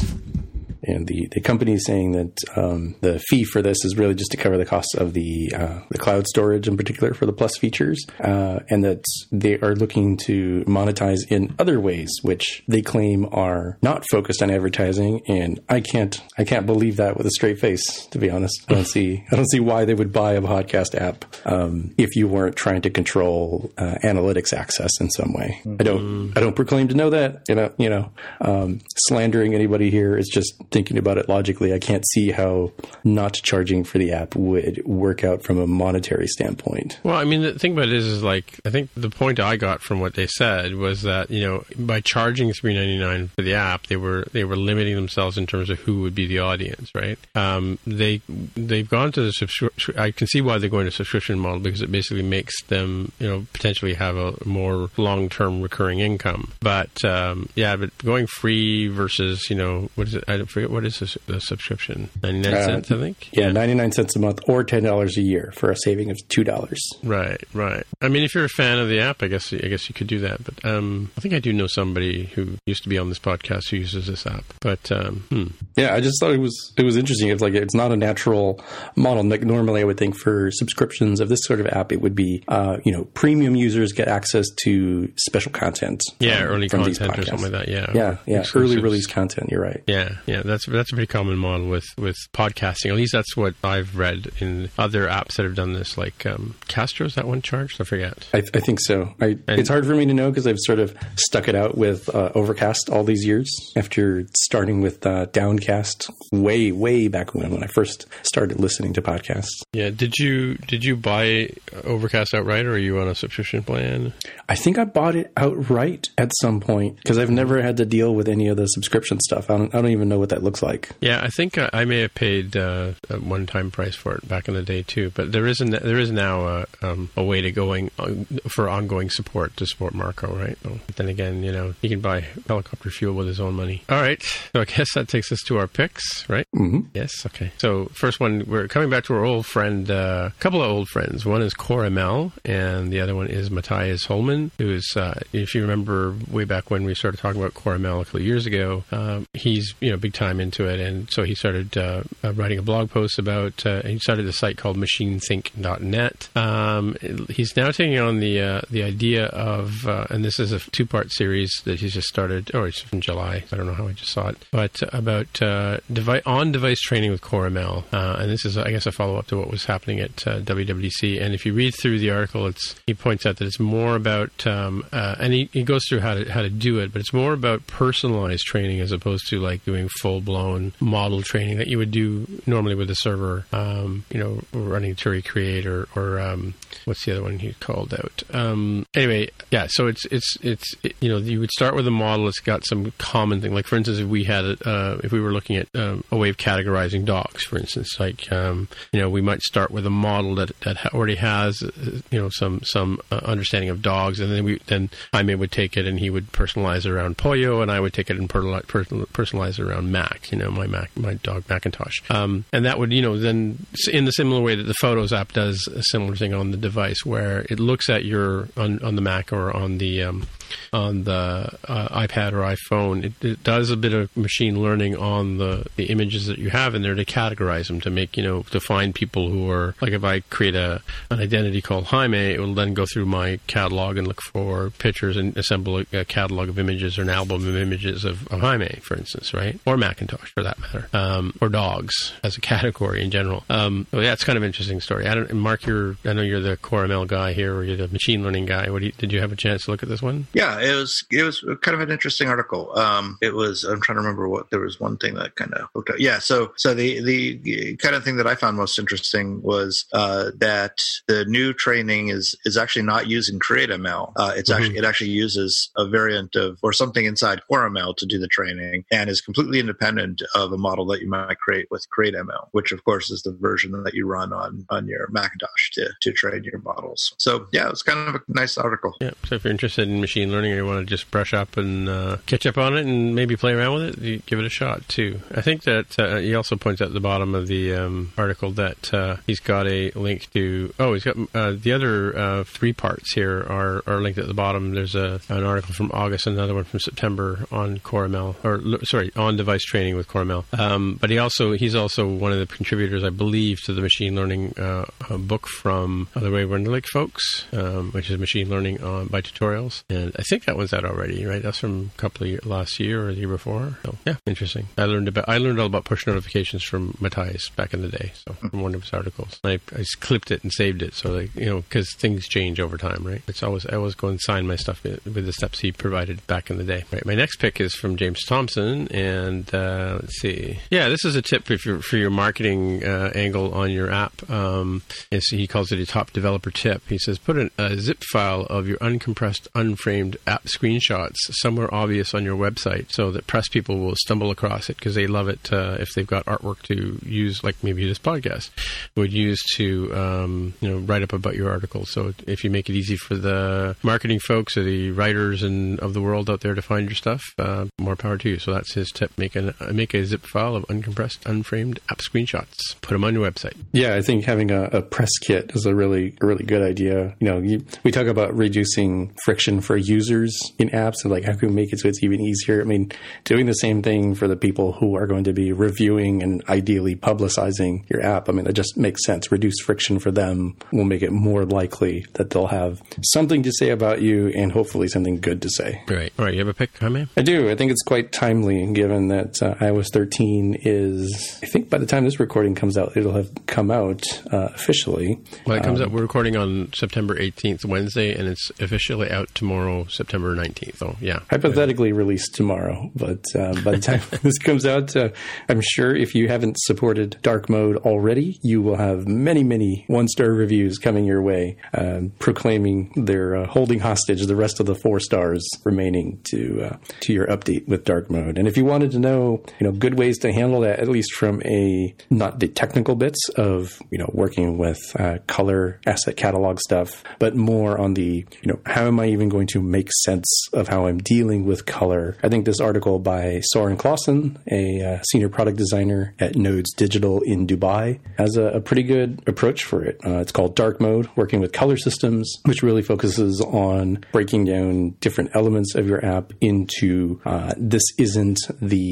And 0.87 1.07
the, 1.07 1.27
the 1.31 1.41
company 1.41 1.73
is 1.73 1.85
saying 1.85 2.11
that 2.11 2.37
um, 2.55 2.95
the 3.01 3.19
fee 3.19 3.43
for 3.43 3.61
this 3.61 3.83
is 3.83 3.97
really 3.97 4.15
just 4.15 4.31
to 4.31 4.37
cover 4.37 4.57
the 4.57 4.65
costs 4.65 4.95
of 4.95 5.13
the 5.13 5.51
uh, 5.55 5.79
the 5.89 5.97
cloud 5.97 6.27
storage 6.27 6.67
in 6.67 6.77
particular 6.77 7.13
for 7.13 7.25
the 7.25 7.33
Plus 7.33 7.57
features, 7.57 8.05
uh, 8.23 8.59
and 8.69 8.83
that 8.83 9.03
they 9.31 9.57
are 9.59 9.75
looking 9.75 10.17
to 10.17 10.63
monetize 10.67 11.19
in 11.29 11.53
other 11.59 11.79
ways, 11.79 12.11
which 12.21 12.63
they 12.67 12.81
claim 12.81 13.27
are 13.31 13.77
not 13.81 14.05
focused 14.09 14.41
on 14.41 14.49
advertising. 14.49 15.21
And 15.27 15.59
I 15.69 15.81
can't 15.81 16.21
I 16.37 16.43
can't 16.43 16.65
believe 16.65 16.97
that 16.97 17.17
with 17.17 17.25
a 17.25 17.31
straight 17.31 17.59
face. 17.59 18.05
To 18.07 18.19
be 18.19 18.29
honest, 18.29 18.65
I 18.69 18.73
don't 18.73 18.87
see 18.87 19.23
I 19.31 19.35
don't 19.35 19.49
see 19.49 19.59
why 19.59 19.85
they 19.85 19.93
would 19.93 20.13
buy 20.13 20.33
a 20.33 20.41
podcast 20.41 20.95
app 20.95 21.25
um, 21.45 21.93
if 21.97 22.15
you 22.15 22.27
weren't 22.27 22.55
trying 22.55 22.81
to 22.83 22.89
control 22.89 23.71
uh, 23.77 23.95
analytics 24.03 24.53
access 24.53 24.91
in 24.99 25.09
some 25.09 25.33
way. 25.33 25.59
Mm-hmm. 25.65 25.77
I 25.79 25.83
don't 25.83 26.37
I 26.37 26.39
don't 26.41 26.55
proclaim 26.55 26.87
to 26.89 26.95
know 26.95 27.09
that. 27.09 27.41
You 27.47 27.55
know 27.55 27.73
you 27.77 27.89
know 27.89 28.11
um, 28.41 28.81
slandering 29.07 29.53
anybody 29.53 29.89
here 29.89 30.17
is 30.17 30.29
just 30.31 30.53
thinking 30.75 30.97
about 30.97 31.17
it 31.17 31.29
logically, 31.29 31.73
I 31.73 31.79
can't 31.79 32.05
see 32.05 32.31
how 32.31 32.69
not 33.05 33.35
charging 33.35 33.85
for 33.85 33.97
the 33.97 34.11
app 34.11 34.35
would 34.35 34.85
work 34.85 35.23
out 35.23 35.41
from 35.41 35.57
a 35.57 35.65
monetary 35.65 36.27
standpoint. 36.27 36.99
Well, 37.01 37.15
I 37.15 37.23
mean, 37.23 37.43
the 37.43 37.57
thing 37.57 37.71
about 37.71 37.87
it 37.87 37.93
is, 37.93 38.05
is 38.05 38.21
like 38.21 38.59
I 38.65 38.71
think 38.71 38.89
the 38.93 39.09
point 39.09 39.39
I 39.39 39.55
got 39.55 39.81
from 39.81 40.01
what 40.01 40.15
they 40.15 40.27
said 40.27 40.75
was 40.75 41.03
that 41.03 41.31
you 41.31 41.41
know 41.45 41.63
by 41.79 42.01
charging 42.01 42.51
three 42.51 42.73
ninety 42.73 42.97
nine 42.97 43.29
for 43.29 43.41
the 43.41 43.53
app, 43.53 43.87
they 43.87 43.95
were 43.95 44.25
they 44.33 44.43
were 44.43 44.57
limiting 44.57 44.95
themselves 44.95 45.37
in 45.37 45.47
terms 45.47 45.69
of 45.69 45.79
who 45.79 46.01
would 46.01 46.13
be 46.13 46.27
the 46.27 46.39
audience, 46.39 46.89
right? 46.93 47.17
Um, 47.35 47.79
they 47.87 48.21
they've 48.57 48.89
gone 48.89 49.13
to 49.13 49.21
the 49.21 49.31
subscription. 49.31 49.97
I 49.97 50.11
can 50.11 50.27
see 50.27 50.41
why 50.41 50.57
they're 50.57 50.69
going 50.69 50.87
to 50.87 50.91
subscription 50.91 51.39
model 51.39 51.59
because 51.59 51.81
it 51.81 51.91
basically 51.91 52.23
makes 52.23 52.61
them 52.63 53.13
you 53.19 53.27
know 53.27 53.45
potentially 53.53 53.93
have 53.93 54.17
a 54.17 54.33
more 54.43 54.89
long 54.97 55.29
term 55.29 55.61
recurring 55.61 55.99
income. 55.99 56.51
But 56.59 57.05
um, 57.05 57.47
yeah, 57.55 57.77
but 57.77 57.97
going 57.99 58.27
free 58.27 58.89
versus 58.89 59.49
you 59.49 59.55
know 59.55 59.89
what 59.95 60.07
is 60.09 60.15
it? 60.15 60.25
I 60.27 60.43
forget 60.43 60.64
what 60.69 60.85
is 60.85 60.99
the, 60.99 61.17
the 61.27 61.39
subscription? 61.39 62.09
Ninety 62.21 62.41
nine 62.41 62.53
uh, 62.53 62.65
cents, 62.65 62.91
I 62.91 62.97
think. 62.97 63.29
Yeah, 63.31 63.51
ninety 63.51 63.73
nine 63.73 63.91
cents 63.91 64.15
a 64.15 64.19
month 64.19 64.39
or 64.47 64.63
ten 64.63 64.83
dollars 64.83 65.17
a 65.17 65.21
year 65.21 65.51
for 65.55 65.71
a 65.71 65.75
saving 65.75 66.11
of 66.11 66.17
two 66.29 66.43
dollars. 66.43 66.81
Right, 67.03 67.41
right. 67.53 67.83
I 68.01 68.07
mean, 68.07 68.23
if 68.23 68.35
you're 68.35 68.45
a 68.45 68.49
fan 68.49 68.79
of 68.79 68.89
the 68.89 68.99
app, 68.99 69.23
I 69.23 69.27
guess 69.27 69.53
I 69.53 69.57
guess 69.57 69.87
you 69.89 69.95
could 69.95 70.07
do 70.07 70.19
that. 70.19 70.43
But 70.43 70.65
um, 70.65 71.11
I 71.17 71.21
think 71.21 71.33
I 71.33 71.39
do 71.39 71.53
know 71.53 71.67
somebody 71.67 72.25
who 72.25 72.57
used 72.65 72.83
to 72.83 72.89
be 72.89 72.97
on 72.97 73.09
this 73.09 73.19
podcast 73.19 73.69
who 73.69 73.77
uses 73.77 74.07
this 74.07 74.25
app. 74.25 74.43
But 74.61 74.91
um, 74.91 75.25
hmm. 75.29 75.47
yeah, 75.75 75.93
I 75.93 76.01
just 76.01 76.19
thought 76.19 76.33
it 76.33 76.39
was 76.39 76.73
it 76.77 76.83
was 76.83 76.97
interesting. 76.97 77.29
It's 77.29 77.41
like 77.41 77.53
it's 77.53 77.75
not 77.75 77.91
a 77.91 77.97
natural 77.97 78.63
model. 78.95 79.23
Like 79.25 79.43
normally, 79.43 79.81
I 79.81 79.83
would 79.83 79.97
think 79.97 80.15
for 80.15 80.51
subscriptions 80.51 81.19
of 81.19 81.29
this 81.29 81.39
sort 81.43 81.59
of 81.59 81.67
app, 81.67 81.91
it 81.91 82.01
would 82.01 82.15
be 82.15 82.43
uh, 82.47 82.77
you 82.83 82.91
know 82.91 83.05
premium 83.13 83.55
users 83.55 83.91
get 83.91 84.07
access 84.07 84.47
to 84.63 85.11
special 85.17 85.51
content. 85.51 86.03
Yeah, 86.19 86.39
from, 86.39 86.47
early 86.47 86.69
content 86.69 87.19
or 87.19 87.23
something 87.23 87.51
like 87.51 87.65
that. 87.65 87.67
Yeah, 87.67 87.91
yeah, 87.93 88.17
yeah. 88.25 88.45
Early 88.53 88.79
release 88.79 89.07
content. 89.07 89.49
You're 89.51 89.61
right. 89.61 89.83
Yeah, 89.87 90.17
yeah 90.25 90.41
that's 90.55 90.65
that's 90.67 90.91
a 90.91 90.95
pretty 90.95 91.07
common 91.07 91.37
model 91.37 91.67
with 91.67 91.85
with 91.97 92.15
podcasting. 92.33 92.89
At 92.89 92.95
least 92.95 93.11
that's 93.11 93.35
what 93.35 93.55
I've 93.63 93.97
read 93.97 94.31
in 94.39 94.69
other 94.77 95.07
apps 95.07 95.35
that 95.35 95.43
have 95.43 95.55
done 95.55 95.73
this, 95.73 95.97
like 95.97 96.25
um, 96.25 96.55
Castro. 96.67 97.05
Is 97.05 97.15
that 97.15 97.27
one 97.27 97.41
charged? 97.41 97.81
I 97.81 97.83
forget. 97.83 98.27
I, 98.33 98.41
I 98.53 98.59
think 98.61 98.79
so. 98.79 99.13
I, 99.19 99.37
it's 99.49 99.69
hard 99.69 99.85
for 99.85 99.95
me 99.95 100.05
to 100.05 100.13
know 100.13 100.29
because 100.29 100.47
I've 100.47 100.59
sort 100.59 100.79
of 100.79 100.95
stuck 101.15 101.49
it 101.49 101.55
out 101.55 101.77
with 101.77 102.13
uh, 102.13 102.31
Overcast 102.35 102.89
all 102.89 103.03
these 103.03 103.25
years 103.25 103.53
after 103.75 104.25
starting 104.37 104.81
with 104.81 105.05
uh, 105.05 105.25
Downcast 105.25 106.09
way 106.31 106.71
way 106.71 107.09
back 107.09 107.35
when 107.35 107.51
when 107.51 107.63
I 107.63 107.67
first 107.67 108.05
started 108.23 108.59
listening 108.59 108.93
to 108.93 109.01
podcasts. 109.01 109.61
Yeah. 109.73 109.89
Did 109.89 110.17
you 110.17 110.55
did 110.55 110.85
you 110.85 110.95
buy 110.95 111.49
Overcast 111.83 112.33
outright, 112.33 112.65
or 112.65 112.73
are 112.73 112.77
you 112.77 112.99
on 112.99 113.09
a 113.09 113.15
subscription 113.15 113.63
plan? 113.63 114.13
I 114.47 114.55
think 114.55 114.77
I 114.77 114.85
bought 114.85 115.15
it 115.15 115.33
outright 115.35 116.09
at 116.17 116.31
some 116.39 116.61
point 116.61 116.97
because 116.97 117.17
I've 117.17 117.29
never 117.29 117.61
had 117.61 117.77
to 117.77 117.85
deal 117.85 118.15
with 118.15 118.29
any 118.29 118.47
of 118.47 118.57
the 118.57 118.67
subscription 118.67 119.19
stuff. 119.19 119.49
I 119.49 119.57
don't, 119.57 119.75
I 119.75 119.81
don't 119.81 119.91
even 119.91 120.07
know 120.07 120.19
what 120.19 120.29
that 120.29 120.43
looks 120.45 120.63
like. 120.63 120.91
Yeah, 121.01 121.19
I 121.21 121.27
think 121.27 121.57
uh, 121.57 121.69
I 121.73 121.83
may 121.83 122.01
have 122.01 122.15
paid 122.15 122.55
uh, 122.55 122.93
a 123.09 123.19
one-time 123.19 123.71
price 123.71 123.95
for 123.95 124.15
it 124.15 124.27
back 124.27 124.47
in 124.47 124.53
the 124.53 124.63
day 124.63 124.83
too. 124.83 125.11
But 125.13 125.31
there 125.33 125.45
is 125.45 125.59
an, 125.59 125.71
there 125.71 125.99
is 125.99 126.11
now 126.11 126.47
a, 126.47 126.65
um, 126.81 127.09
a 127.17 127.23
way 127.23 127.41
to 127.41 127.51
going 127.51 127.91
on, 127.99 128.25
for 128.47 128.69
ongoing 128.69 129.09
support 129.09 129.57
to 129.57 129.65
support 129.65 129.93
Marco, 129.93 130.33
right? 130.33 130.57
But 130.63 130.95
then 130.95 131.09
again, 131.09 131.43
you 131.43 131.51
know, 131.51 131.73
he 131.81 131.89
can 131.89 131.99
buy 131.99 132.21
helicopter 132.47 132.89
fuel 132.89 133.15
with 133.15 133.27
his 133.27 133.39
own 133.39 133.55
money. 133.55 133.83
All 133.89 134.01
right, 134.01 134.21
so 134.53 134.61
I 134.61 134.65
guess 134.65 134.93
that 134.93 135.09
takes 135.09 135.31
us 135.31 135.41
to 135.47 135.57
our 135.57 135.67
picks, 135.67 136.27
right? 136.29 136.47
Mm-hmm. 136.55 136.81
Yes. 136.93 137.25
Okay. 137.25 137.51
So 137.57 137.85
first 137.85 138.19
one, 138.19 138.45
we're 138.47 138.67
coming 138.67 138.89
back 138.89 139.05
to 139.05 139.15
our 139.15 139.25
old 139.25 139.45
friend, 139.45 139.89
a 139.89 139.95
uh, 139.95 140.29
couple 140.39 140.61
of 140.61 140.69
old 140.69 140.87
friends. 140.87 141.25
One 141.25 141.41
is 141.41 141.53
CoreML, 141.53 142.31
and 142.45 142.91
the 142.91 143.01
other 143.01 143.15
one 143.15 143.27
is 143.27 143.49
Matthijs 143.49 144.07
Hollemans, 144.07 144.51
who 144.57 144.71
is, 144.71 144.93
uh, 144.95 145.19
if 145.33 145.55
you 145.55 145.61
remember, 145.61 146.15
way 146.29 146.45
back 146.45 146.69
when 146.69 146.85
we 146.85 146.93
started 146.93 147.17
talking 147.17 147.41
about 147.41 147.53
CoreML 147.55 148.01
a 148.01 148.05
couple 148.05 148.19
of 148.19 148.25
years 148.25 148.45
ago, 148.45 148.83
um, 148.91 149.27
he's 149.33 149.73
you 149.79 149.89
know 149.89 149.97
big 149.97 150.13
time 150.13 150.24
into 150.39 150.67
it, 150.67 150.79
and 150.79 151.09
so 151.09 151.23
he 151.23 151.35
started 151.35 151.77
uh, 151.77 152.03
uh, 152.23 152.33
writing 152.33 152.57
a 152.57 152.61
blog 152.61 152.89
post 152.89 153.19
about. 153.19 153.65
Uh, 153.65 153.81
he 153.83 153.99
started 153.99 154.25
a 154.25 154.33
site 154.33 154.57
called 154.57 154.77
MachineThink.net. 154.77 156.29
Um, 156.35 156.95
he's 157.29 157.55
now 157.55 157.71
taking 157.71 157.99
on 157.99 158.19
the 158.19 158.41
uh, 158.41 158.61
the 158.69 158.83
idea 158.83 159.25
of, 159.27 159.87
uh, 159.87 160.07
and 160.09 160.23
this 160.23 160.39
is 160.39 160.51
a 160.51 160.59
two 160.59 160.85
part 160.85 161.11
series 161.11 161.61
that 161.65 161.79
he's 161.79 161.93
just 161.93 162.07
started. 162.07 162.51
Oh, 162.53 162.63
it's 162.63 162.81
from 162.81 163.01
July. 163.01 163.43
I 163.51 163.55
don't 163.55 163.65
know 163.65 163.73
how 163.73 163.87
I 163.87 163.93
just 163.93 164.11
saw 164.11 164.29
it, 164.29 164.37
but 164.51 164.81
about 164.93 165.41
uh, 165.41 165.79
device 165.91 166.23
on 166.25 166.51
device 166.51 166.81
training 166.81 167.11
with 167.11 167.21
CoreML, 167.21 167.83
and 167.91 168.29
this 168.29 168.45
is, 168.45 168.57
I 168.57 168.71
guess, 168.71 168.85
a 168.85 168.91
follow 168.91 169.17
up 169.17 169.27
to 169.27 169.37
what 169.37 169.49
was 169.49 169.65
happening 169.65 169.99
at 169.99 170.15
WWDC. 170.15 171.21
And 171.21 171.33
if 171.33 171.45
you 171.45 171.53
read 171.53 171.73
through 171.75 171.99
the 171.99 172.11
article, 172.11 172.47
it's 172.47 172.75
he 172.87 172.93
points 172.93 173.25
out 173.25 173.37
that 173.37 173.45
it's 173.45 173.59
more 173.59 173.95
about, 173.95 174.45
um, 174.47 174.85
and 174.91 175.33
he, 175.33 175.49
he 175.53 175.63
goes 175.63 175.85
through 175.87 175.99
how 175.99 176.13
to 176.15 176.31
how 176.31 176.41
to 176.41 176.49
do 176.49 176.79
it, 176.79 176.91
but 176.91 176.99
it's 176.99 177.13
more 177.13 177.33
about 177.33 177.67
personalized 177.67 178.45
training 178.45 178.79
as 178.79 178.91
opposed 178.91 179.27
to 179.27 179.39
like 179.39 179.63
doing 179.65 179.89
full 180.01 180.14
blown 180.21 180.73
model 180.79 181.21
training 181.21 181.57
that 181.57 181.67
you 181.67 181.77
would 181.77 181.91
do 181.91 182.27
normally 182.45 182.75
with 182.75 182.89
a 182.89 182.95
server, 182.95 183.45
um, 183.51 184.05
you 184.09 184.19
know, 184.19 184.41
running 184.53 184.95
Turi 184.95 185.23
Create 185.23 185.65
or, 185.65 185.87
or 185.95 186.19
um, 186.19 186.53
what's 186.85 187.05
the 187.05 187.13
other 187.13 187.23
one 187.23 187.39
he 187.39 187.53
called 187.53 187.93
out? 187.93 188.23
Um, 188.33 188.85
anyway, 188.93 189.29
yeah. 189.51 189.67
So 189.69 189.87
it's 189.87 190.05
it's 190.05 190.37
it's 190.41 190.75
it, 190.83 190.95
you 190.99 191.09
know 191.09 191.17
you 191.17 191.39
would 191.39 191.51
start 191.51 191.75
with 191.75 191.87
a 191.87 191.91
model 191.91 192.25
that's 192.25 192.39
got 192.39 192.65
some 192.65 192.91
common 192.97 193.41
thing. 193.41 193.53
Like 193.53 193.67
for 193.67 193.75
instance, 193.75 193.99
if 193.99 194.07
we 194.07 194.23
had 194.23 194.45
uh, 194.65 194.97
if 195.03 195.11
we 195.11 195.19
were 195.19 195.31
looking 195.31 195.57
at 195.57 195.67
um, 195.75 196.03
a 196.11 196.17
way 196.17 196.29
of 196.29 196.37
categorizing 196.37 197.05
dogs, 197.05 197.43
for 197.43 197.57
instance, 197.57 197.99
like 197.99 198.31
um, 198.31 198.67
you 198.91 198.99
know 198.99 199.09
we 199.09 199.21
might 199.21 199.41
start 199.41 199.71
with 199.71 199.85
a 199.85 199.91
model 199.91 200.35
that 200.35 200.57
that 200.61 200.93
already 200.93 201.15
has 201.15 201.61
uh, 201.61 201.99
you 202.11 202.19
know 202.19 202.29
some 202.29 202.61
some 202.63 202.99
uh, 203.11 203.21
understanding 203.23 203.69
of 203.69 203.81
dogs, 203.81 204.19
and 204.19 204.31
then 204.31 204.43
we 204.43 204.59
then 204.67 204.89
Jaime 205.13 205.35
would 205.35 205.51
take 205.51 205.77
it 205.77 205.85
and 205.85 205.99
he 205.99 206.09
would 206.09 206.31
personalize 206.31 206.89
around 206.89 207.17
Pollo, 207.17 207.61
and 207.61 207.71
I 207.71 207.79
would 207.79 207.93
take 207.93 208.09
it 208.09 208.17
and 208.17 208.29
personalize 208.29 209.59
it 209.59 209.63
around 209.63 209.91
Mac. 210.05 210.31
You 210.31 210.37
know, 210.37 210.51
my 210.51 210.67
Mac, 210.67 210.95
my 210.95 211.15
dog 211.15 211.43
Macintosh, 211.49 211.99
um, 212.09 212.45
and 212.53 212.65
that 212.65 212.79
would 212.79 212.91
you 212.91 213.01
know 213.01 213.17
then 213.17 213.65
in 213.91 214.05
the 214.05 214.11
similar 214.11 214.41
way 214.41 214.55
that 214.55 214.63
the 214.63 214.75
Photos 214.75 215.13
app 215.13 215.33
does 215.33 215.67
a 215.67 215.83
similar 215.83 216.15
thing 216.15 216.33
on 216.33 216.51
the 216.51 216.57
device, 216.57 217.05
where 217.05 217.45
it 217.49 217.59
looks 217.59 217.89
at 217.89 218.05
your 218.05 218.49
on 218.57 218.79
on 218.83 218.95
the 218.95 219.01
Mac 219.01 219.33
or 219.33 219.55
on 219.55 219.77
the 219.77 220.03
um, 220.03 220.27
on 220.73 221.03
the 221.03 221.57
uh, 221.67 222.07
iPad 222.07 222.33
or 222.33 222.55
iPhone, 222.55 223.05
it, 223.05 223.25
it, 223.25 223.43
does 223.43 223.69
a 223.69 223.77
bit 223.77 223.93
of 223.93 224.15
machine 224.17 224.61
learning 224.61 224.95
on 224.95 225.37
the, 225.37 225.65
the 225.75 225.85
images 225.85 226.25
that 226.25 226.37
you 226.37 226.49
have 226.49 226.75
in 226.75 226.81
there 226.81 226.95
to 226.95 227.05
categorize 227.05 227.67
them 227.67 227.79
to 227.81 227.89
make 227.89 228.17
you 228.17 228.23
know 228.23 228.43
to 228.43 228.59
find 228.59 228.95
people 228.95 229.29
who 229.29 229.49
are 229.49 229.75
like 229.81 229.91
if 229.91 230.03
I 230.03 230.21
create 230.21 230.55
a 230.55 230.81
an 231.11 231.19
identity 231.19 231.61
called 231.61 231.85
Jaime, 231.85 232.17
it 232.17 232.39
will 232.39 232.53
then 232.53 232.73
go 232.73 232.85
through 232.85 233.05
my 233.05 233.39
catalog 233.47 233.97
and 233.97 234.07
look 234.07 234.21
for 234.21 234.69
pictures 234.71 235.17
and 235.17 235.35
assemble 235.37 235.79
a, 235.79 235.85
a 235.93 236.05
catalog 236.05 236.49
of 236.49 236.59
images 236.59 236.97
or 236.97 237.03
an 237.03 237.09
album 237.09 237.47
of 237.47 237.55
images 237.55 238.03
of, 238.05 238.27
of, 238.27 238.41
Jaime, 238.41 238.79
for 238.81 238.95
instance, 238.95 239.33
right, 239.33 239.59
or 239.65 239.77
Macintosh 239.95 240.31
for 240.33 240.43
that 240.43 240.59
matter, 240.59 240.87
um, 240.93 241.33
or 241.41 241.49
dogs 241.49 242.13
as 242.23 242.37
a 242.37 242.41
category 242.41 243.03
in 243.03 243.11
general. 243.11 243.43
Um, 243.49 243.87
well, 243.91 244.03
yeah, 244.03 244.13
it's 244.13 244.23
kind 244.23 244.37
of 244.37 244.43
an 244.43 244.47
interesting 244.47 244.81
story. 244.81 245.07
I 245.07 245.15
don't, 245.15 245.33
Mark, 245.33 245.65
you're 245.65 245.95
I 246.05 246.13
know 246.13 246.21
you're 246.21 246.41
the 246.41 246.57
Core 246.57 246.85
ML 246.85 247.07
guy 247.07 247.33
here, 247.33 247.55
or 247.55 247.63
you're 247.63 247.77
the 247.77 247.87
machine 247.87 248.23
learning 248.23 248.45
guy. 248.45 248.69
What 248.69 248.81
you, 248.81 248.91
did 248.91 249.11
you 249.11 249.21
have 249.21 249.31
a 249.31 249.35
chance 249.35 249.65
to 249.65 249.71
look 249.71 249.83
at 249.83 249.89
this 249.89 250.01
one? 250.01 250.27
Yeah, 250.33 250.59
it 250.59 250.75
was 250.75 251.05
it 251.11 251.23
was 251.23 251.43
kind 251.61 251.75
of 251.75 251.81
an 251.81 251.91
interesting 251.91 252.27
article. 252.27 252.77
Um, 252.77 253.17
it 253.21 253.33
was 253.33 253.63
I'm 253.63 253.81
trying 253.81 253.95
to 253.95 254.01
remember 254.01 254.27
what 254.27 254.49
there 254.49 254.59
was 254.59 254.79
one 254.79 254.97
thing 254.97 255.15
that 255.15 255.35
kind 255.35 255.53
of 255.53 255.69
looked 255.73 255.89
at. 255.89 255.99
Yeah, 255.99 256.19
so 256.19 256.53
so 256.57 256.73
the 256.73 257.01
the 257.01 257.77
kind 257.77 257.95
of 257.95 258.03
thing 258.03 258.17
that 258.17 258.27
I 258.27 258.35
found 258.35 258.57
most 258.57 258.77
interesting 258.77 259.41
was 259.41 259.85
uh, 259.93 260.31
that 260.37 260.79
the 261.07 261.25
new 261.25 261.53
training 261.53 262.09
is 262.09 262.35
is 262.45 262.57
actually 262.57 262.83
not 262.83 263.07
using 263.07 263.39
CreateML. 263.39 264.13
Uh, 264.15 264.33
it's 264.35 264.49
mm-hmm. 264.49 264.61
actually 264.61 264.77
it 264.77 264.85
actually 264.85 265.11
uses 265.11 265.71
a 265.77 265.87
variant 265.87 266.35
of 266.35 266.59
or 266.61 266.73
something 266.73 267.05
inside 267.05 267.41
CoreML 267.49 267.95
to 267.97 268.05
do 268.05 268.19
the 268.19 268.27
training 268.27 268.85
and 268.91 269.09
is 269.09 269.21
completely 269.21 269.59
independent 269.59 269.84
independent 269.85 270.21
of 270.33 270.51
a 270.51 270.57
model 270.57 270.85
that 270.87 271.01
you 271.01 271.09
might 271.09 271.37
create 271.39 271.67
with 271.69 271.85
CreateML, 271.97 272.47
which 272.51 272.71
of 272.71 272.83
course 272.83 273.11
is 273.11 273.21
the 273.21 273.31
version 273.31 273.71
that 273.83 273.93
you 273.93 274.05
run 274.05 274.33
on 274.33 274.65
on 274.69 274.87
your 274.87 275.07
Macintosh 275.11 275.71
to 275.73 275.89
to 276.01 276.11
train 276.11 276.43
your 276.43 276.59
models. 276.59 277.13
So 277.17 277.47
yeah, 277.51 277.69
it's 277.69 277.83
kind 277.83 278.09
of 278.09 278.15
a 278.15 278.21
nice 278.27 278.57
article. 278.57 278.93
Yeah. 279.01 279.11
So 279.25 279.35
if 279.35 279.43
you're 279.43 279.51
interested 279.51 279.87
in 279.87 280.01
machine 280.01 280.31
learning 280.31 280.53
or 280.53 280.55
you 280.55 280.65
want 280.65 280.79
to 280.79 280.85
just 280.85 281.09
brush 281.11 281.33
up 281.33 281.57
and 281.57 281.87
uh, 281.89 282.17
catch 282.25 282.45
up 282.45 282.57
on 282.57 282.77
it 282.77 282.85
and 282.85 283.15
maybe 283.15 283.35
play 283.35 283.53
around 283.53 283.75
with 283.75 284.03
it, 284.03 284.25
give 284.25 284.39
it 284.39 284.45
a 284.45 284.49
shot 284.49 284.87
too. 284.87 285.21
I 285.33 285.41
think 285.41 285.63
that 285.63 285.99
uh, 285.99 286.17
he 286.17 286.35
also 286.35 286.55
points 286.55 286.81
out 286.81 286.87
at 286.89 286.93
the 286.93 286.99
bottom 286.99 287.35
of 287.35 287.47
the 287.47 287.73
um, 287.73 288.13
article 288.17 288.51
that 288.51 288.93
uh, 288.93 289.17
he's 289.27 289.39
got 289.39 289.67
a 289.67 289.91
link 289.91 290.31
to. 290.33 290.73
Oh, 290.79 290.93
he's 290.93 291.03
got 291.03 291.17
uh, 291.33 291.53
the 291.53 291.71
other 291.71 292.17
uh, 292.17 292.43
three 292.43 292.73
parts 292.73 293.13
here 293.13 293.45
are, 293.49 293.83
are 293.87 294.01
linked 294.01 294.19
at 294.19 294.27
the 294.27 294.33
bottom. 294.33 294.73
There's 294.73 294.95
a 294.95 295.19
an 295.29 295.43
article 295.43 295.73
from 295.73 295.91
August, 295.93 296.27
and 296.27 296.37
another 296.37 296.55
one 296.55 296.63
from 296.63 296.79
September 296.79 297.45
on 297.51 297.79
CoreML, 297.79 298.35
or 298.43 298.85
sorry, 298.85 299.11
on 299.15 299.37
device 299.37 299.63
training 299.75 299.97
with 299.97 300.07
CoreML. 300.07 300.45
Um, 300.57 300.97
but 301.01 301.09
he 301.09 301.17
also 301.17 301.51
he's 301.51 301.75
also 301.75 302.07
one 302.07 302.31
of 302.31 302.39
the 302.39 302.45
contributors, 302.45 303.03
I 303.03 303.09
believe, 303.09 303.61
to 303.63 303.73
the 303.73 303.81
machine 303.81 304.15
learning 304.15 304.57
uh, 304.57 304.85
book 305.17 305.47
from 305.47 306.07
the 306.13 306.31
Ray 306.31 306.45
Wenderlich 306.45 306.85
folks, 306.85 307.45
um, 307.51 307.91
which 307.91 308.09
is 308.09 308.17
machine 308.17 308.49
learning 308.49 308.81
on, 308.81 309.07
by 309.07 309.19
tutorials. 309.19 309.83
And 309.89 310.15
I 310.17 310.23
think 310.23 310.45
that 310.45 310.55
one's 310.55 310.73
out 310.73 310.85
already, 310.85 311.25
right? 311.25 311.43
That's 311.43 311.59
from 311.59 311.91
a 311.93 311.97
couple 311.99 312.23
of 312.23 312.29
years, 312.29 312.45
last 312.45 312.79
year 312.79 313.05
or 313.05 313.13
the 313.13 313.19
year 313.19 313.27
before. 313.27 313.77
So 313.83 313.97
yeah, 314.05 314.15
interesting. 314.25 314.67
I 314.77 314.85
learned 314.85 315.09
about 315.09 315.25
I 315.27 315.39
learned 315.39 315.59
all 315.59 315.65
about 315.65 315.83
push 315.83 316.07
notifications 316.07 316.63
from 316.63 316.93
Matthijs 316.93 317.53
back 317.57 317.73
in 317.73 317.81
the 317.81 317.89
day. 317.89 318.13
So 318.25 318.33
from 318.33 318.61
one 318.61 318.75
of 318.75 318.83
his 318.83 318.93
articles, 318.93 319.41
I, 319.43 319.59
I 319.75 319.83
clipped 319.99 320.31
it 320.31 320.41
and 320.41 320.53
saved 320.53 320.83
it. 320.83 320.93
So 320.93 321.11
like 321.11 321.35
you 321.35 321.47
know, 321.47 321.61
because 321.61 321.93
things 321.95 322.29
change 322.29 322.61
over 322.61 322.77
time, 322.77 323.05
right? 323.05 323.21
It's 323.27 323.43
always 323.43 323.65
I 323.65 323.75
always 323.75 323.95
go 323.95 324.07
and 324.07 324.21
sign 324.21 324.47
my 324.47 324.55
stuff 324.55 324.81
with 324.83 325.25
the 325.25 325.33
steps 325.33 325.59
he 325.59 325.73
provided 325.73 326.25
back 326.27 326.49
in 326.49 326.57
the 326.57 326.63
day. 326.63 326.85
Right. 326.93 327.05
My 327.05 327.15
next 327.15 327.37
pick 327.37 327.59
is 327.59 327.75
from 327.75 327.97
James 327.97 328.23
Thompson, 328.23 328.87
and 328.89 329.53
uh, 329.53 329.64
let's 330.01 330.19
see. 330.19 330.59
Yeah, 330.69 330.89
this 330.89 331.05
is 331.05 331.15
a 331.15 331.21
tip 331.21 331.45
for 331.45 331.53
your, 331.53 331.79
for 331.81 331.97
your 331.97 332.09
marketing 332.09 332.83
uh, 332.83 333.11
angle 333.15 333.53
on 333.53 333.71
your 333.71 333.91
app. 333.91 334.29
Um, 334.29 334.83
he 335.09 335.47
calls 335.47 335.71
it 335.71 335.79
a 335.79 335.85
top 335.85 336.11
developer 336.11 336.51
tip. 336.51 336.83
He 336.87 336.97
says 336.97 337.17
put 337.17 337.37
an, 337.37 337.51
a 337.57 337.77
zip 337.77 338.03
file 338.11 338.41
of 338.41 338.67
your 338.67 338.77
uncompressed, 338.77 339.47
unframed 339.55 340.17
app 340.27 340.45
screenshots 340.45 341.15
somewhere 341.31 341.73
obvious 341.73 342.13
on 342.13 342.23
your 342.23 342.37
website, 342.37 342.91
so 342.91 343.11
that 343.11 343.27
press 343.27 343.47
people 343.47 343.79
will 343.79 343.95
stumble 343.95 344.31
across 344.31 344.69
it 344.69 344.77
because 344.77 344.95
they 344.95 345.07
love 345.07 345.27
it 345.27 345.51
uh, 345.51 345.77
if 345.79 345.93
they've 345.93 346.07
got 346.07 346.25
artwork 346.25 346.61
to 346.63 346.99
use, 347.05 347.43
like 347.43 347.55
maybe 347.63 347.85
this 347.87 347.99
podcast 347.99 348.49
would 348.95 349.13
use 349.13 349.41
to 349.55 349.95
um, 349.95 350.53
you 350.61 350.69
know 350.69 350.77
write 350.79 351.03
up 351.03 351.13
about 351.13 351.35
your 351.35 351.49
article. 351.49 351.85
So 351.85 352.13
if 352.27 352.43
you 352.43 352.49
make 352.49 352.69
it 352.69 352.73
easy 352.73 352.95
for 352.95 353.15
the 353.15 353.75
marketing 353.83 354.19
folks 354.19 354.57
or 354.57 354.63
the 354.63 354.91
writers 354.91 355.43
and 355.43 355.79
of 355.79 355.93
the 355.93 356.01
world 356.01 356.29
out 356.29 356.41
there 356.41 356.55
to 356.55 356.61
find 356.61 356.87
your 356.87 356.95
stuff, 356.95 357.23
uh, 357.37 357.65
more 357.79 357.95
power 357.95 358.17
to 358.17 358.29
you. 358.29 358.39
So 358.39 358.53
that's 358.53 358.73
his 358.73 358.91
tip: 358.91 359.11
make 359.17 359.35
a 359.35 359.54
make 359.71 359.93
a 359.93 360.05
zip 360.05 360.25
file 360.25 360.55
of 360.55 360.65
uncompressed, 360.67 361.25
unframed 361.25 361.79
app 361.89 361.99
screenshots. 361.99 362.79
Put 362.81 362.93
them 362.93 363.03
on 363.03 363.13
your 363.13 363.29
website. 363.29 363.55
Yeah, 363.71 363.95
I 363.95 364.01
think 364.01 364.25
having 364.25 364.51
a, 364.51 364.63
a 364.65 364.81
press 364.81 365.11
kit 365.19 365.51
is 365.55 365.65
a 365.65 365.75
really 365.75 366.15
really 366.21 366.43
good 366.43 366.61
idea. 366.61 367.15
You 367.19 367.27
know, 367.27 367.37
you, 367.39 367.65
we 367.83 367.91
talk 367.91 368.07
about 368.07 368.35
reducing 368.35 369.15
friction 369.23 369.61
for 369.61 369.77
users 369.77 370.37
in 370.59 370.69
apps, 370.69 371.03
and 371.03 371.11
like 371.11 371.23
how 371.23 371.35
can 371.35 371.49
we 371.49 371.55
make 371.55 371.73
it 371.73 371.79
so 371.79 371.87
it's 371.87 372.03
even 372.03 372.21
easier. 372.21 372.61
I 372.61 372.65
mean, 372.65 372.91
doing 373.23 373.45
the 373.45 373.53
same 373.53 373.81
thing 373.81 374.15
for 374.15 374.27
the 374.27 374.35
people 374.35 374.73
who 374.73 374.95
are 374.95 375.07
going 375.07 375.23
to 375.25 375.33
be 375.33 375.51
reviewing 375.51 376.23
and 376.23 376.43
ideally 376.49 376.95
publicizing 376.95 377.89
your 377.89 378.01
app. 378.01 378.29
I 378.29 378.31
mean, 378.31 378.47
it 378.47 378.53
just 378.53 378.77
makes 378.77 379.05
sense. 379.05 379.31
Reduce 379.31 379.59
friction 379.59 379.99
for 379.99 380.11
them 380.11 380.55
will 380.71 380.85
make 380.85 381.01
it 381.01 381.11
more 381.11 381.45
likely 381.45 382.05
that 382.13 382.29
they'll 382.29 382.47
have 382.47 382.81
something 383.03 383.43
to 383.43 383.51
say 383.51 383.69
about 383.69 384.01
you 384.01 384.29
and 384.29 384.51
hopefully 384.51 384.87
something 384.87 385.19
good 385.19 385.41
to 385.41 385.49
say. 385.49 385.83
Right. 385.87 386.11
All 386.17 386.25
right. 386.25 386.33
You 386.33 386.39
have 386.39 386.47
a 386.47 386.53
pick, 386.53 386.77
Jaime? 386.77 387.07
I 387.17 387.21
do. 387.21 387.49
I 387.49 387.55
think 387.55 387.71
it's 387.71 387.83
quite 387.83 388.11
timely 388.11 388.65
given 388.73 389.09
that 389.09 389.41
uh, 389.45 389.55
iOS 389.55 389.87
13 389.93 390.57
is, 390.61 391.39
I 391.41 391.45
think 391.45 391.69
by 391.69 391.77
the 391.77 391.85
time 391.85 392.03
this 392.03 392.19
recording 392.19 392.55
comes 392.55 392.77
out, 392.77 392.97
it'll 392.97 393.13
have 393.13 393.29
come 393.45 393.71
out 393.71 394.03
uh, 394.31 394.49
officially. 394.53 395.19
Well, 395.45 395.57
it 395.57 395.63
comes 395.63 395.79
um, 395.79 395.87
out, 395.87 395.91
we're 395.91 396.01
recording 396.01 396.35
on 396.35 396.73
September 396.73 397.15
18th, 397.15 397.65
Wednesday, 397.65 398.13
and 398.13 398.27
it's 398.27 398.51
officially 398.59 399.09
out 399.09 399.33
tomorrow, 399.33 399.85
September 399.85 400.35
19th. 400.35 400.77
So, 400.77 400.95
yeah. 400.99 401.19
Hypothetically 401.29 401.93
released 401.93 402.35
tomorrow, 402.35 402.91
but 402.95 403.23
uh, 403.35 403.53
by 403.61 403.71
the 403.71 403.79
time 403.79 404.01
this 404.21 404.37
comes 404.37 404.65
out, 404.65 404.95
uh, 404.95 405.09
I'm 405.47 405.61
sure 405.61 405.95
if 405.95 406.15
you 406.15 406.27
haven't 406.27 406.57
supported 406.59 407.17
dark 407.21 407.49
mode 407.49 407.77
already, 407.77 408.39
you 408.41 408.61
will 408.61 408.77
have 408.77 409.07
many, 409.07 409.43
many 409.43 409.85
one 409.87 410.07
star 410.07 410.31
reviews 410.31 410.77
coming 410.77 411.05
your 411.05 411.21
way, 411.21 411.57
um, 411.73 412.11
proclaiming 412.19 412.91
they're 412.95 413.35
uh, 413.35 413.47
holding 413.47 413.79
hostage 413.79 414.25
the 414.25 414.35
rest 414.35 414.59
of 414.59 414.65
the 414.65 414.75
four 414.75 414.99
stars 414.99 415.47
remaining 415.63 416.19
to 416.23 416.63
uh, 416.63 416.77
to 417.01 417.13
your 417.13 417.27
update 417.27 417.67
with 417.67 417.83
dark 417.83 418.09
mode. 418.09 418.37
And 418.37 418.47
if 418.47 418.57
you 418.57 418.65
wanted 418.65 418.91
to 418.91 418.99
know, 418.99 419.24
you 419.33 419.65
know, 419.65 419.71
good 419.71 419.97
ways 419.97 420.17
to 420.19 420.31
handle 420.31 420.61
that, 420.61 420.79
at 420.79 420.87
least 420.87 421.13
from 421.13 421.41
a 421.43 421.93
not 422.09 422.39
the 422.39 422.47
technical 422.47 422.95
bits 422.95 423.29
of 423.35 423.79
you 423.91 423.97
know 423.97 424.09
working 424.13 424.57
with 424.57 424.79
uh, 424.99 425.17
color 425.27 425.79
asset 425.85 426.17
catalog 426.17 426.59
stuff, 426.59 427.03
but 427.19 427.35
more 427.35 427.77
on 427.77 427.93
the 427.93 428.25
you 428.41 428.47
know 428.47 428.59
how 428.65 428.85
am 428.85 428.99
I 428.99 429.07
even 429.07 429.29
going 429.29 429.47
to 429.47 429.61
make 429.61 429.89
sense 430.03 430.27
of 430.53 430.67
how 430.67 430.87
I'm 430.87 430.99
dealing 430.99 431.45
with 431.45 431.65
color? 431.65 432.17
I 432.23 432.29
think 432.29 432.45
this 432.45 432.59
article 432.59 432.99
by 432.99 433.41
Soren 433.41 433.77
Clausen, 433.77 434.37
a 434.51 434.81
uh, 434.81 435.03
senior 435.03 435.29
product 435.29 435.57
designer 435.57 436.13
at 436.19 436.35
Nodes 436.35 436.73
Digital 436.73 437.21
in 437.21 437.47
Dubai, 437.47 437.99
has 438.17 438.37
a, 438.37 438.45
a 438.45 438.61
pretty 438.61 438.83
good 438.83 439.21
approach 439.27 439.63
for 439.63 439.83
it. 439.83 439.99
Uh, 440.05 440.19
it's 440.19 440.31
called 440.31 440.55
Dark 440.55 440.79
Mode, 440.79 441.09
working 441.15 441.39
with 441.39 441.51
color 441.51 441.77
systems, 441.77 442.31
which 442.45 442.63
really 442.63 442.81
focuses 442.81 443.41
on 443.41 444.03
breaking 444.11 444.45
down 444.45 444.91
different 444.99 445.31
elements 445.33 445.75
of 445.75 445.87
your 445.87 446.03
app 446.05 446.33
into 446.41 447.19
uh, 447.25 447.53
this 447.57 447.83
isn't 447.97 448.39
the 448.61 448.85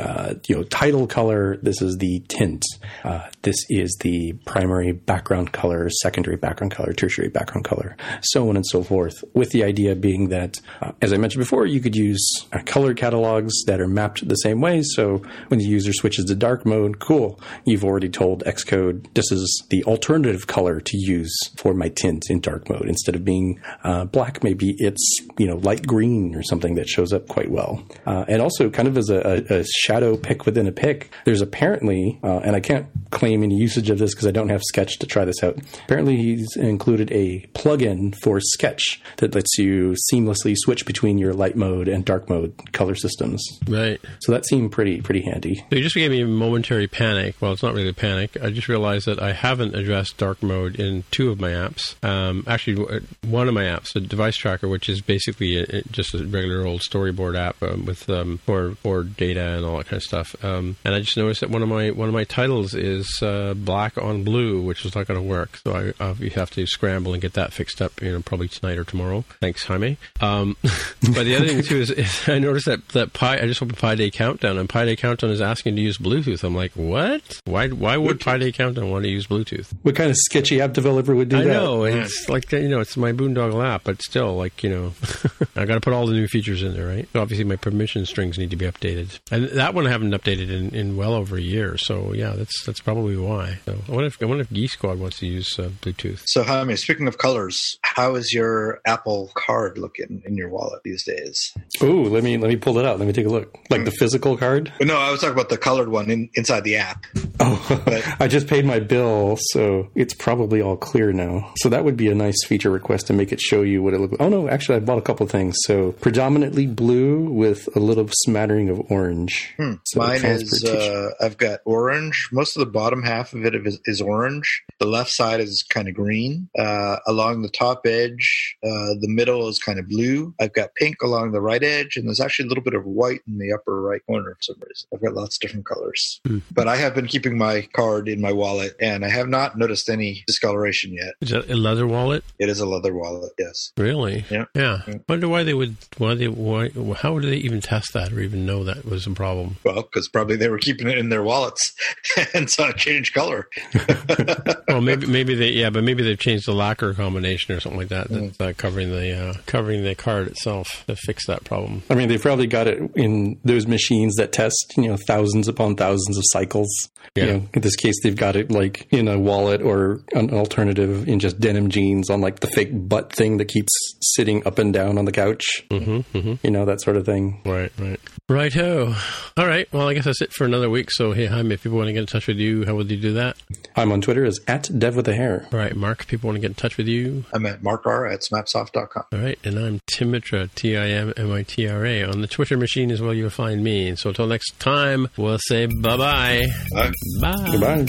uh, 0.00 0.34
you 0.48 0.56
know 0.56 0.62
title 0.64 1.06
color, 1.06 1.56
this 1.62 1.80
is 1.82 1.96
the 1.98 2.22
tint, 2.28 2.64
uh, 3.04 3.28
this 3.42 3.56
is 3.68 3.96
the 4.00 4.32
primary 4.44 4.92
background 4.92 5.52
color, 5.52 5.88
secondary 5.90 6.36
background 6.36 6.72
color, 6.72 6.92
tertiary 6.92 7.28
background 7.28 7.64
color, 7.64 7.96
so 8.22 8.48
on 8.48 8.56
and 8.56 8.66
so 8.66 8.82
forth. 8.82 9.22
With 9.34 9.50
the 9.50 9.64
idea 9.64 9.94
being 9.94 10.28
that, 10.28 10.60
uh, 10.80 10.92
as 11.02 11.12
I 11.12 11.16
mentioned 11.16 11.40
before, 11.40 11.66
you 11.66 11.80
could 11.80 11.96
use 11.96 12.26
uh, 12.52 12.60
color 12.64 12.94
catalogs 12.94 13.52
that 13.66 13.80
are 13.80 13.88
mapped 13.88 14.26
the 14.26 14.34
same 14.36 14.60
way. 14.60 14.82
So 14.82 15.22
when 15.48 15.58
the 15.58 15.66
user 15.66 15.92
switches 15.92 16.26
to 16.26 16.34
dark 16.34 16.66
mode, 16.66 16.98
cool, 16.98 17.40
you've 17.64 17.84
already 17.84 18.08
told 18.08 18.44
Xcode 18.44 19.06
this 19.14 19.30
is 19.32 19.64
the 19.70 19.84
alternative 19.84 20.46
color 20.46 20.80
to 20.80 20.96
use 20.96 21.34
for 21.56 21.74
my 21.74 21.88
tint 21.88 22.24
in 22.28 22.40
dark 22.40 22.68
mode. 22.68 22.86
Instead 22.88 23.14
of 23.14 23.24
being 23.24 23.60
uh, 23.84 24.04
black, 24.04 24.42
maybe 24.42 24.74
it's 24.78 25.20
you 25.38 25.46
know 25.46 25.56
light 25.56 25.86
green 25.86 26.34
or 26.34 26.42
something 26.42 26.74
that 26.74 26.88
shows 26.88 27.12
up 27.12 27.28
quite 27.28 27.50
well. 27.50 27.82
Uh, 28.06 28.24
and 28.28 28.42
also, 28.42 28.70
kind 28.70 28.88
of 28.88 28.96
as 28.96 29.10
a, 29.10 29.44
a, 29.50 29.55
shadow 29.64 30.16
pick 30.16 30.46
within 30.46 30.66
a 30.66 30.72
pick, 30.72 31.10
there's 31.24 31.40
apparently, 31.40 32.18
uh, 32.22 32.38
and 32.38 32.56
I 32.56 32.60
can't 32.60 32.86
claim 33.10 33.42
any 33.42 33.56
usage 33.56 33.90
of 33.90 33.98
this 33.98 34.14
because 34.14 34.26
I 34.26 34.30
don't 34.30 34.48
have 34.48 34.62
Sketch 34.62 34.98
to 34.98 35.06
try 35.06 35.24
this 35.24 35.42
out. 35.42 35.58
Apparently, 35.84 36.16
he's 36.16 36.56
included 36.56 37.10
a 37.12 37.46
plugin 37.54 38.14
for 38.22 38.40
Sketch 38.40 39.00
that 39.18 39.34
lets 39.34 39.58
you 39.58 39.94
seamlessly 40.12 40.54
switch 40.56 40.86
between 40.86 41.18
your 41.18 41.32
light 41.32 41.56
mode 41.56 41.88
and 41.88 42.04
dark 42.04 42.28
mode 42.28 42.72
color 42.72 42.94
systems. 42.94 43.46
Right. 43.68 44.00
So 44.20 44.32
that 44.32 44.46
seemed 44.46 44.72
pretty 44.72 45.00
pretty 45.00 45.22
handy. 45.22 45.56
So 45.70 45.76
you 45.76 45.82
just 45.82 45.94
gave 45.94 46.10
me 46.10 46.22
a 46.22 46.26
momentary 46.26 46.86
panic. 46.86 47.36
Well, 47.40 47.52
it's 47.52 47.62
not 47.62 47.74
really 47.74 47.88
a 47.88 47.94
panic. 47.94 48.36
I 48.42 48.50
just 48.50 48.68
realized 48.68 49.06
that 49.06 49.22
I 49.22 49.32
haven't 49.32 49.74
addressed 49.74 50.16
dark 50.16 50.42
mode 50.42 50.76
in 50.78 51.04
two 51.10 51.30
of 51.30 51.40
my 51.40 51.50
apps. 51.50 52.02
Um, 52.04 52.44
actually, 52.46 53.00
one 53.26 53.48
of 53.48 53.54
my 53.54 53.64
apps, 53.64 53.92
the 53.92 54.00
device 54.00 54.36
tracker, 54.36 54.68
which 54.68 54.88
is 54.88 55.00
basically 55.00 55.58
a, 55.58 55.82
just 55.90 56.14
a 56.14 56.26
regular 56.26 56.66
old 56.66 56.80
storyboard 56.80 57.36
app 57.36 57.62
um, 57.62 57.86
with 57.86 58.08
um, 58.10 58.38
for 58.38 58.74
for 58.76 59.02
data 59.02 59.45
and 59.54 59.64
all 59.64 59.78
that 59.78 59.86
kind 59.86 59.98
of 59.98 60.02
stuff. 60.02 60.44
Um, 60.44 60.76
and 60.84 60.94
I 60.94 61.00
just 61.00 61.16
noticed 61.16 61.40
that 61.40 61.50
one 61.50 61.62
of 61.62 61.68
my 61.68 61.90
one 61.90 62.08
of 62.08 62.14
my 62.14 62.24
titles 62.24 62.74
is 62.74 63.22
uh, 63.22 63.54
black 63.54 63.98
on 63.98 64.24
blue, 64.24 64.60
which 64.62 64.84
is 64.84 64.94
not 64.94 65.06
going 65.06 65.20
to 65.20 65.26
work. 65.26 65.58
So 65.58 65.94
I 66.00 66.02
uh, 66.02 66.14
have 66.34 66.50
to 66.52 66.66
scramble 66.66 67.12
and 67.12 67.22
get 67.22 67.34
that 67.34 67.52
fixed 67.52 67.80
up. 67.80 68.00
You 68.02 68.12
know, 68.12 68.20
probably 68.20 68.48
tonight 68.48 68.78
or 68.78 68.84
tomorrow. 68.84 69.24
Thanks, 69.40 69.64
Jaime. 69.64 69.98
Um, 70.20 70.56
but 70.62 71.24
the 71.24 71.36
other 71.36 71.46
thing 71.46 71.62
too 71.62 71.78
is, 71.78 71.90
is, 71.90 72.22
I 72.28 72.38
noticed 72.38 72.66
that 72.66 72.88
that 72.88 73.12
Pi. 73.12 73.38
I 73.38 73.46
just 73.46 73.62
opened 73.62 73.78
Pi 73.78 73.94
Day 73.94 74.10
Countdown, 74.10 74.58
and 74.58 74.68
Pi 74.68 74.84
Day 74.84 74.96
Countdown 74.96 75.30
is 75.30 75.40
asking 75.40 75.76
to 75.76 75.82
use 75.82 75.98
Bluetooth. 75.98 76.44
I'm 76.44 76.54
like, 76.54 76.72
what? 76.72 77.40
Why? 77.44 77.68
Why 77.68 77.96
would 77.96 78.20
Pi 78.20 78.38
Day 78.38 78.52
Countdown 78.52 78.90
want 78.90 79.04
to 79.04 79.10
use 79.10 79.26
Bluetooth? 79.26 79.72
What 79.82 79.96
kind 79.96 80.10
of 80.10 80.16
sketchy 80.16 80.60
app 80.60 80.72
developer 80.72 81.14
would 81.14 81.28
do 81.28 81.38
I 81.38 81.44
that? 81.44 81.56
I 81.56 81.64
know. 81.64 81.84
It's 81.84 82.28
like 82.28 82.50
you 82.52 82.68
know, 82.68 82.80
it's 82.80 82.96
my 82.96 83.12
boondoggle 83.12 83.64
app, 83.64 83.84
but 83.84 84.02
still, 84.02 84.36
like 84.36 84.62
you 84.62 84.70
know, 84.70 84.92
I 85.56 85.64
got 85.64 85.74
to 85.74 85.80
put 85.80 85.92
all 85.92 86.06
the 86.06 86.14
new 86.14 86.28
features 86.28 86.62
in 86.62 86.74
there, 86.74 86.86
right? 86.86 87.08
So 87.12 87.20
obviously, 87.20 87.44
my 87.44 87.56
permission 87.56 88.06
strings 88.06 88.38
need 88.38 88.50
to 88.50 88.56
be 88.56 88.66
updated, 88.66 89.18
and 89.36 89.58
that 89.58 89.74
one 89.74 89.86
I 89.86 89.90
haven't 89.90 90.12
updated 90.12 90.50
in, 90.50 90.74
in 90.74 90.96
well 90.96 91.12
over 91.14 91.36
a 91.36 91.40
year. 91.40 91.76
So 91.76 92.12
yeah, 92.12 92.30
that's 92.30 92.64
that's 92.64 92.80
probably 92.80 93.16
why. 93.16 93.58
So 93.66 93.78
I 93.88 93.90
wonder 93.90 94.06
if 94.06 94.22
I 94.22 94.26
wonder 94.26 94.42
if 94.42 94.50
Geek 94.50 94.70
Squad 94.70 94.98
wants 94.98 95.18
to 95.20 95.26
use 95.26 95.58
uh, 95.58 95.70
Bluetooth. 95.82 96.22
So 96.26 96.42
Jaime, 96.42 96.76
speaking 96.76 97.06
of 97.06 97.18
colors, 97.18 97.78
how 97.82 98.14
is 98.14 98.32
your 98.32 98.80
Apple 98.86 99.30
Card 99.34 99.78
looking 99.78 100.22
in 100.24 100.36
your 100.36 100.48
wallet 100.48 100.80
these 100.84 101.04
days? 101.04 101.52
Ooh, 101.82 102.04
let 102.04 102.24
me 102.24 102.38
let 102.38 102.48
me 102.48 102.56
pull 102.56 102.78
it 102.78 102.86
out. 102.86 102.98
Let 102.98 103.06
me 103.06 103.12
take 103.12 103.26
a 103.26 103.30
look. 103.30 103.58
Like 103.70 103.84
the 103.84 103.90
physical 103.90 104.36
card? 104.36 104.72
No, 104.80 104.96
I 104.96 105.10
was 105.10 105.20
talking 105.20 105.34
about 105.34 105.48
the 105.48 105.58
colored 105.58 105.88
one 105.88 106.10
in, 106.10 106.30
inside 106.34 106.64
the 106.64 106.76
app. 106.76 107.04
Oh, 107.40 107.82
but, 107.84 108.04
I 108.20 108.28
just 108.28 108.46
paid 108.46 108.64
my 108.64 108.80
bill, 108.80 109.36
so 109.50 109.90
it's 109.94 110.14
probably 110.14 110.62
all 110.62 110.76
clear 110.76 111.12
now. 111.12 111.52
So 111.58 111.68
that 111.68 111.84
would 111.84 111.96
be 111.96 112.08
a 112.08 112.14
nice 112.14 112.44
feature 112.46 112.70
request 112.70 113.06
to 113.08 113.12
make 113.12 113.32
it 113.32 113.40
show 113.40 113.62
you 113.62 113.82
what 113.82 113.94
it 113.94 114.00
looks. 114.00 114.16
Oh 114.20 114.28
no, 114.28 114.48
actually, 114.48 114.76
I 114.76 114.80
bought 114.80 114.98
a 114.98 115.02
couple 115.02 115.24
of 115.24 115.30
things. 115.30 115.56
So 115.64 115.92
predominantly 115.92 116.66
blue 116.66 117.30
with 117.30 117.68
a 117.76 117.80
little 117.80 118.08
smattering 118.12 118.68
of 118.68 118.80
orange 118.90 119.25
orange. 119.26 119.54
Hmm. 119.56 119.98
Mine 119.98 120.24
is 120.24 120.64
uh, 120.64 121.10
I've 121.20 121.36
got 121.36 121.60
orange. 121.64 122.28
Most 122.32 122.56
of 122.56 122.60
the 122.60 122.70
bottom 122.70 123.02
half 123.02 123.32
of 123.32 123.44
it 123.44 123.54
is, 123.54 123.78
is 123.84 124.00
orange. 124.00 124.62
The 124.78 124.86
left 124.86 125.10
side 125.10 125.40
is 125.40 125.62
kind 125.62 125.88
of 125.88 125.94
green. 125.94 126.48
Uh, 126.58 126.96
along 127.06 127.42
the 127.42 127.48
top 127.48 127.86
edge, 127.86 128.56
uh, 128.62 128.94
the 129.00 129.08
middle 129.08 129.48
is 129.48 129.58
kind 129.58 129.78
of 129.78 129.88
blue. 129.88 130.34
I've 130.40 130.52
got 130.52 130.74
pink 130.74 131.02
along 131.02 131.32
the 131.32 131.40
right 131.40 131.62
edge, 131.62 131.96
and 131.96 132.06
there's 132.06 132.20
actually 132.20 132.46
a 132.46 132.48
little 132.48 132.64
bit 132.64 132.74
of 132.74 132.84
white 132.84 133.20
in 133.26 133.38
the 133.38 133.52
upper 133.52 133.80
right 133.80 134.04
corner 134.06 134.34
for 134.34 134.42
some 134.42 134.56
reason. 134.60 134.88
I've 134.92 135.02
got 135.02 135.14
lots 135.14 135.36
of 135.36 135.40
different 135.40 135.66
colors. 135.66 136.20
Hmm. 136.26 136.38
But 136.52 136.68
I 136.68 136.76
have 136.76 136.94
been 136.94 137.06
keeping 137.06 137.38
my 137.38 137.68
card 137.72 138.08
in 138.08 138.20
my 138.20 138.32
wallet, 138.32 138.76
and 138.80 139.04
I 139.04 139.08
have 139.08 139.28
not 139.28 139.58
noticed 139.58 139.88
any 139.88 140.24
discoloration 140.26 140.92
yet. 140.92 141.14
Is 141.20 141.30
that 141.30 141.50
a 141.50 141.56
leather 141.56 141.86
wallet? 141.86 142.24
It 142.38 142.48
is 142.48 142.60
a 142.60 142.66
leather 142.66 142.94
wallet. 142.94 143.32
Yes. 143.38 143.72
Really? 143.76 144.24
Yeah. 144.30 144.44
Yeah. 144.54 144.78
yeah. 144.86 144.94
Wonder 145.08 145.28
why 145.28 145.42
they 145.42 145.54
would. 145.54 145.76
Why 145.98 146.14
they? 146.14 146.28
Why? 146.28 146.70
How 146.96 147.14
would 147.14 147.24
they 147.24 147.36
even 147.36 147.60
test 147.60 147.92
that 147.94 148.12
or 148.12 148.20
even 148.20 148.46
know 148.46 148.64
that 148.64 148.84
was 148.84 149.06
a 149.06 149.10
problem? 149.16 149.56
Well, 149.64 149.82
because 149.82 150.08
probably 150.08 150.36
they 150.36 150.48
were 150.48 150.58
keeping 150.58 150.88
it 150.88 150.98
in 150.98 151.08
their 151.08 151.22
wallets 151.22 151.74
and 152.34 152.48
saw 152.48 152.68
it 152.68 152.76
change 152.76 153.12
color. 153.12 153.48
well, 154.68 154.80
maybe 154.80 155.06
maybe 155.06 155.34
they 155.34 155.50
yeah, 155.50 155.70
but 155.70 155.82
maybe 155.82 156.02
they've 156.02 156.18
changed 156.18 156.46
the 156.46 156.52
lacquer 156.52 156.94
combination 156.94 157.54
or 157.54 157.60
something 157.60 157.78
like 157.78 157.88
that 157.88 158.08
that's 158.08 158.40
uh, 158.40 158.52
covering 158.56 158.90
the 158.90 159.30
uh, 159.30 159.34
covering 159.46 159.82
the 159.82 159.94
card 159.94 160.28
itself 160.28 160.84
to 160.86 160.94
fix 160.94 161.26
that 161.26 161.44
problem. 161.44 161.82
I 161.90 161.94
mean, 161.94 162.08
they 162.08 162.18
probably 162.18 162.46
got 162.46 162.68
it 162.68 162.78
in 162.94 163.38
those 163.44 163.66
machines 163.66 164.14
that 164.16 164.32
test 164.32 164.74
you 164.76 164.88
know 164.88 164.96
thousands 165.06 165.48
upon 165.48 165.76
thousands 165.76 166.16
of 166.16 166.24
cycles. 166.28 166.68
Yeah. 167.14 167.24
You 167.24 167.32
know, 167.32 167.48
in 167.54 167.62
this 167.62 167.76
case, 167.76 167.94
they've 168.02 168.16
got 168.16 168.36
it 168.36 168.50
like 168.50 168.86
in 168.90 169.08
a 169.08 169.18
wallet 169.18 169.62
or 169.62 170.00
an 170.12 170.32
alternative 170.34 171.08
in 171.08 171.18
just 171.18 171.40
denim 171.40 171.70
jeans 171.70 172.10
on 172.10 172.20
like 172.20 172.40
the 172.40 172.46
fake 172.46 172.70
butt 172.72 173.12
thing 173.12 173.38
that 173.38 173.46
keeps 173.46 173.72
sitting 174.00 174.46
up 174.46 174.58
and 174.58 174.72
down 174.72 174.98
on 174.98 175.04
the 175.04 175.12
couch. 175.12 175.64
Mm-hmm, 175.70 176.18
mm-hmm. 176.18 176.34
You 176.42 176.50
know 176.50 176.64
that 176.66 176.80
sort 176.80 176.96
of 176.96 177.06
thing. 177.06 177.40
Right, 177.44 177.72
right, 177.78 178.00
right. 178.28 178.52
Ho. 178.54 178.94
All 179.36 179.46
right. 179.46 179.72
Well, 179.72 179.88
I 179.88 179.94
guess 179.94 180.04
that's 180.04 180.20
it 180.20 180.32
for 180.32 180.44
another 180.44 180.68
week. 180.68 180.90
So, 180.90 181.12
hey, 181.12 181.26
Jaime, 181.26 181.54
if 181.54 181.62
people 181.62 181.78
want 181.78 181.88
to 181.88 181.92
get 181.92 182.00
in 182.00 182.06
touch 182.06 182.26
with 182.26 182.38
you, 182.38 182.64
how 182.66 182.74
would 182.74 182.90
you 182.90 182.96
do 182.96 183.12
that? 183.14 183.36
I'm 183.76 183.92
on 183.92 184.00
Twitter 184.00 184.24
as 184.24 184.40
at 184.48 184.68
Dev 184.78 184.96
with 184.96 185.06
a 185.08 185.14
hair. 185.14 185.46
All 185.52 185.58
right, 185.58 185.76
Mark. 185.76 186.00
If 186.00 186.08
people 186.08 186.28
want 186.28 186.36
to 186.36 186.40
get 186.40 186.48
in 186.50 186.54
touch 186.54 186.76
with 186.76 186.88
you, 186.88 187.24
I'm 187.32 187.46
at 187.46 187.62
Mark 187.62 187.86
R 187.86 188.06
at 188.06 188.20
smapsoft.com. 188.22 189.04
All 189.12 189.18
right, 189.18 189.38
and 189.44 189.58
I'm 189.58 189.80
Tim 189.86 190.10
Mitra, 190.10 190.48
T 190.54 190.76
I 190.76 190.88
M 190.88 191.12
M 191.16 191.32
I 191.32 191.42
T 191.42 191.68
R 191.68 191.84
A. 191.84 192.02
On 192.04 192.20
the 192.20 192.26
Twitter 192.26 192.56
machine 192.56 192.90
as 192.90 193.00
well, 193.00 193.14
you'll 193.14 193.30
find 193.30 193.62
me. 193.62 193.88
And 193.88 193.98
so, 193.98 194.10
until 194.10 194.26
next 194.26 194.58
time, 194.58 195.08
we'll 195.16 195.38
say 195.38 195.66
bye-bye. 195.66 196.46
Bye. 196.72 196.92
Bye. 197.20 197.50
Goodbye. 197.50 197.86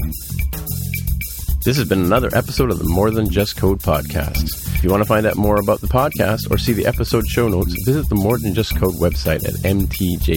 This 1.68 1.76
has 1.76 1.90
been 1.90 2.00
another 2.00 2.30
episode 2.34 2.72
of 2.72 2.80
the 2.80 2.88
More 2.88 3.12
Than 3.12 3.30
Just 3.30 3.58
Code 3.58 3.82
podcast. 3.82 4.46
If 4.78 4.86
you 4.86 4.90
want 4.90 5.04
to 5.04 5.06
find 5.06 5.26
out 5.26 5.36
more 5.36 5.60
about 5.60 5.82
the 5.82 5.88
podcast 5.88 6.50
or 6.50 6.58
see 6.58 6.72
the 6.72 6.86
episode 6.86 7.28
show 7.28 7.50
notes, 7.50 7.76
visit 7.84 8.08
the 8.08 8.16
More 8.16 8.40
Than 8.40 8.54
Just 8.54 8.80
Code 8.80 8.94
website 8.94 9.46
at 9.46 9.56
mtjc.fm. 9.76 10.30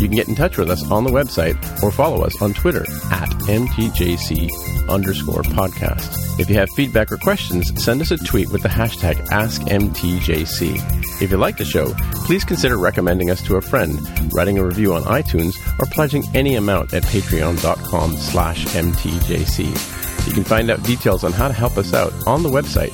You 0.00 0.06
can 0.06 0.16
get 0.16 0.28
in 0.28 0.36
touch 0.36 0.56
with 0.56 0.70
us 0.70 0.90
on 0.90 1.04
the 1.04 1.10
website 1.10 1.82
or 1.82 1.90
follow 1.90 2.24
us 2.24 2.40
on 2.40 2.54
Twitter 2.54 2.84
at 3.10 3.28
mtjc 3.28 4.48
underscore 4.88 5.42
podcast. 5.42 6.40
If 6.40 6.48
you 6.48 6.56
have 6.56 6.70
feedback 6.70 7.10
or 7.10 7.16
questions, 7.16 7.70
send 7.82 8.00
us 8.00 8.10
a 8.10 8.16
tweet 8.16 8.50
with 8.50 8.62
the 8.62 8.68
hashtag 8.68 9.16
AskMTJC. 9.26 11.20
If 11.20 11.30
you 11.32 11.36
like 11.36 11.56
the 11.56 11.64
show, 11.64 11.92
please 12.26 12.44
consider 12.44 12.78
recommending 12.78 13.30
us 13.30 13.42
to 13.42 13.56
a 13.56 13.60
friend, 13.60 13.98
writing 14.32 14.56
a 14.56 14.64
review 14.64 14.94
on 14.94 15.02
iTunes, 15.02 15.56
or 15.80 15.86
pledging 15.86 16.24
any 16.34 16.54
amount 16.54 16.94
at 16.94 17.02
patreon.com 17.02 18.16
slash 18.16 18.66
mtjc. 18.66 19.57
You 19.66 20.32
can 20.32 20.44
find 20.44 20.70
out 20.70 20.82
details 20.82 21.24
on 21.24 21.32
how 21.32 21.48
to 21.48 21.54
help 21.54 21.76
us 21.76 21.94
out 21.94 22.12
on 22.26 22.42
the 22.42 22.48
website 22.48 22.90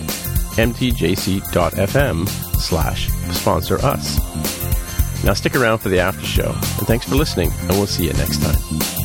mtjc.fm 0.56 2.28
slash 2.60 3.08
sponsor 3.32 3.78
us. 3.84 5.24
Now 5.24 5.32
stick 5.34 5.56
around 5.56 5.78
for 5.78 5.88
the 5.88 6.00
after 6.00 6.24
show, 6.24 6.50
and 6.52 6.86
thanks 6.86 7.08
for 7.08 7.14
listening, 7.16 7.50
and 7.60 7.70
we'll 7.70 7.86
see 7.86 8.04
you 8.06 8.12
next 8.12 8.42
time. 8.42 9.03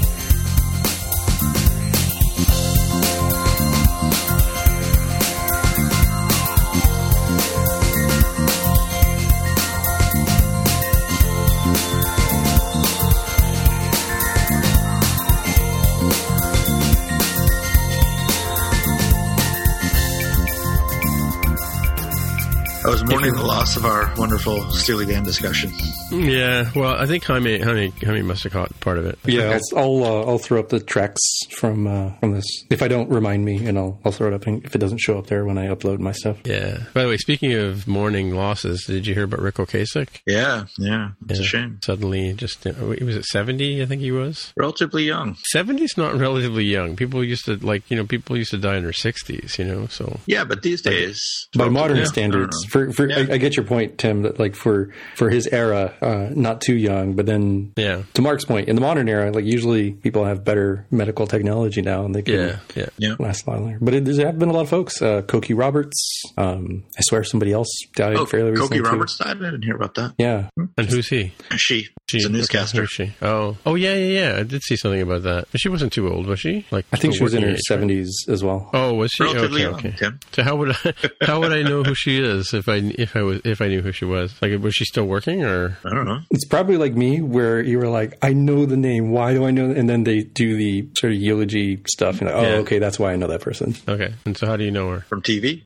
Mourning 23.20 23.36
the 23.38 23.46
loss 23.46 23.76
of 23.76 23.84
our 23.84 24.14
wonderful 24.16 24.62
Steely 24.72 25.06
Dan 25.06 25.24
discussion. 25.24 25.72
Yeah, 26.10 26.72
well, 26.74 26.96
I 26.96 27.06
think 27.06 27.26
Jaime, 27.26 27.60
Jaime, 27.60 27.90
Jaime 28.02 28.22
must 28.22 28.44
have 28.44 28.54
caught 28.54 28.80
part 28.80 28.98
of 28.98 29.06
it. 29.06 29.20
Yeah, 29.26 29.60
I'll 29.76 29.80
I'll, 29.80 30.04
uh, 30.04 30.26
I'll, 30.26 30.38
throw 30.38 30.60
up 30.60 30.70
the 30.70 30.80
tracks 30.80 31.20
from 31.52 31.86
uh, 31.86 32.12
from 32.22 32.32
this 32.32 32.46
if 32.70 32.82
I 32.82 32.88
don't 32.88 33.10
remind 33.10 33.44
me, 33.44 33.66
and 33.68 33.78
I'll 33.78 34.00
I'll 34.06 34.14
throw 34.14 34.28
it 34.28 34.34
up 34.34 34.48
if 34.48 34.74
it 34.74 34.78
doesn't 34.80 35.00
show 35.00 35.18
up 35.18 35.28
there 35.28 35.44
when 35.44 35.58
I 35.58 35.68
upload 35.68 36.00
my 36.00 36.14
stuff. 36.14 36.38
Yeah. 36.46 36.78
By 36.94 37.04
the 37.04 37.10
way, 37.10 37.18
speaking 37.18 37.54
of 37.54 37.90
mourning 37.90 38.34
losses, 38.34 38.86
did 38.86 39.06
you 39.06 39.14
hear 39.14 39.26
about 39.26 39.42
Ric 39.42 39.56
Ocasek? 39.56 40.22
Yeah, 40.26 40.66
yeah, 40.78 41.10
it's 41.28 41.40
yeah. 41.40 41.46
a 41.46 41.48
shame. 41.48 41.80
Suddenly, 41.84 42.34
just 42.34 42.66
uh, 42.66 42.74
was 42.80 43.18
it 43.18 43.26
seventy? 43.26 43.82
I 43.82 43.86
think 43.86 44.02
he 44.02 44.14
was 44.14 44.54
relatively 44.56 45.04
young. 45.04 45.36
Seventy 45.44 45.84
is 45.84 45.98
not 45.98 46.16
relatively 46.16 46.64
young. 46.64 46.96
People 46.96 47.22
used 47.22 47.44
to 47.46 47.58
like 47.58 47.84
you 47.92 47.98
know 47.98 48.06
people 48.06 48.38
used 48.38 48.52
to 48.52 48.58
die 48.58 48.78
in 48.78 48.84
their 48.84 48.94
sixties. 48.94 49.60
You 49.60 49.66
know, 49.66 49.88
so 49.88 50.22
yeah, 50.26 50.46
but 50.46 50.64
these 50.64 50.82
days, 50.82 51.22
by 51.54 51.68
modern 51.68 51.98
yeah, 51.98 52.06
standards, 52.06 52.56
for, 52.70 52.94
for 52.94 53.09
yeah. 53.10 53.26
I, 53.30 53.34
I, 53.34 53.38
get 53.38 53.56
your 53.56 53.66
point, 53.66 53.98
Tim. 53.98 54.24
That 54.24 54.40
like 54.40 54.56
for 54.56 54.92
for 55.16 55.30
his 55.30 55.48
era, 55.48 55.94
uh, 56.02 56.30
not 56.34 56.62
too 56.62 56.76
young, 56.76 57.14
but 57.14 57.26
then 57.26 57.74
yeah. 57.76 58.04
To 58.14 58.22
Mark's 58.22 58.46
point, 58.46 58.70
in 58.70 58.76
the 58.76 58.82
modern 58.82 59.10
era, 59.10 59.32
like 59.32 59.46
usually 59.46 59.92
people 59.92 60.26
have 60.26 60.44
better 60.44 60.86
medical 60.92 61.28
technology 61.28 61.82
now, 61.82 62.06
and 62.06 62.16
they 62.16 62.22
can 62.22 62.36
yeah, 62.36 62.60
yeah, 62.76 62.86
yeah. 62.98 63.16
last 63.20 63.46
a 63.46 63.52
lot 63.52 63.62
longer. 63.62 63.78
But 63.82 63.94
it, 63.94 64.06
there's 64.06 64.18
have 64.18 64.40
been 64.40 64.50
a 64.50 64.54
lot 64.54 64.62
of 64.62 64.70
folks. 64.70 65.02
Uh, 65.02 65.22
Cokie 65.22 65.58
Roberts. 65.58 66.24
Um, 66.38 66.84
I 66.98 67.02
swear 67.02 67.24
somebody 67.24 67.52
else 67.52 67.70
died 67.96 68.16
oh, 68.16 68.26
fairly 68.26 68.52
recently. 68.52 68.80
Cokie 68.80 68.86
Roberts 68.86 69.18
died. 69.18 69.38
I 69.38 69.52
didn't 69.52 69.64
hear 69.64 69.76
about 69.76 69.96
that. 69.96 70.14
Yeah. 70.18 70.50
And 70.58 70.90
who's 70.90 71.10
he? 71.10 71.34
She. 71.58 71.88
She's 72.10 72.26
a 72.26 72.30
newscaster. 72.30 72.88
she? 72.88 73.14
Oh, 73.22 73.56
oh 73.68 73.76
yeah, 73.76 73.94
yeah, 73.94 74.32
yeah. 74.32 74.40
I 74.40 74.44
did 74.44 74.64
see 74.64 74.76
something 74.76 75.02
about 75.02 75.24
that. 75.24 75.48
But 75.52 75.62
she 75.62 75.70
wasn't 75.70 75.94
too 75.94 76.12
old, 76.12 76.26
was 76.26 76.40
she? 76.40 76.66
Like 76.72 76.86
I 76.92 76.98
think 76.98 77.16
she 77.16 77.24
was 77.24 77.36
in 77.36 77.44
her 77.44 77.56
seventies 77.58 78.26
right? 78.28 78.34
as 78.34 78.44
well. 78.44 78.70
Oh, 78.74 78.96
was 78.96 79.12
she? 79.12 79.24
Relatively 79.24 79.66
okay, 79.66 79.90
okay. 79.90 80.10
So 80.32 80.44
how 80.44 80.56
would 80.56 80.72
I 80.72 80.94
how 81.22 81.40
would 81.40 81.54
I 81.54 81.62
know 81.62 81.84
who 81.84 81.94
she 81.94 82.20
is 82.20 82.54
if 82.54 82.68
I 82.68 82.78
if 83.00 83.16
I 83.16 83.22
was 83.22 83.42
if 83.44 83.62
I 83.62 83.68
knew 83.68 83.82
who 83.82 83.92
she 83.92 84.06
was? 84.06 84.34
Like, 84.42 84.60
was 84.62 84.74
she 84.74 84.86
still 84.86 85.06
working 85.06 85.44
or? 85.44 85.78
I 85.86 85.94
don't 85.94 86.06
know. 86.06 86.20
It's 86.32 86.46
probably 86.46 86.78
like 86.78 86.94
me, 86.94 87.22
where 87.22 87.62
you 87.62 87.80
were 87.80 87.88
like, 87.88 88.18
I 88.22 88.34
know 88.34 88.66
the 88.66 88.78
name. 88.78 89.12
Why 89.12 89.34
do 89.34 89.46
I 89.46 89.52
know? 89.52 89.72
And 89.72 89.90
then 89.90 90.04
they 90.04 90.22
do 90.22 90.56
the 90.56 90.88
sort 90.98 91.14
of 91.14 91.20
eulogy 91.20 91.82
stuff, 91.88 92.22
and 92.22 92.30
like, 92.30 92.36
oh, 92.36 92.42
yeah. 92.42 92.56
okay, 92.58 92.80
that's 92.80 93.00
why 93.00 93.14
I 93.14 93.16
know 93.16 93.28
that 93.28 93.42
person. 93.42 93.76
Okay, 93.88 94.14
and 94.26 94.38
so 94.38 94.48
how 94.48 94.58
do 94.58 94.64
you 94.64 94.72
know 94.72 94.90
her 94.92 95.00
from 95.02 95.22
TV? 95.22 95.62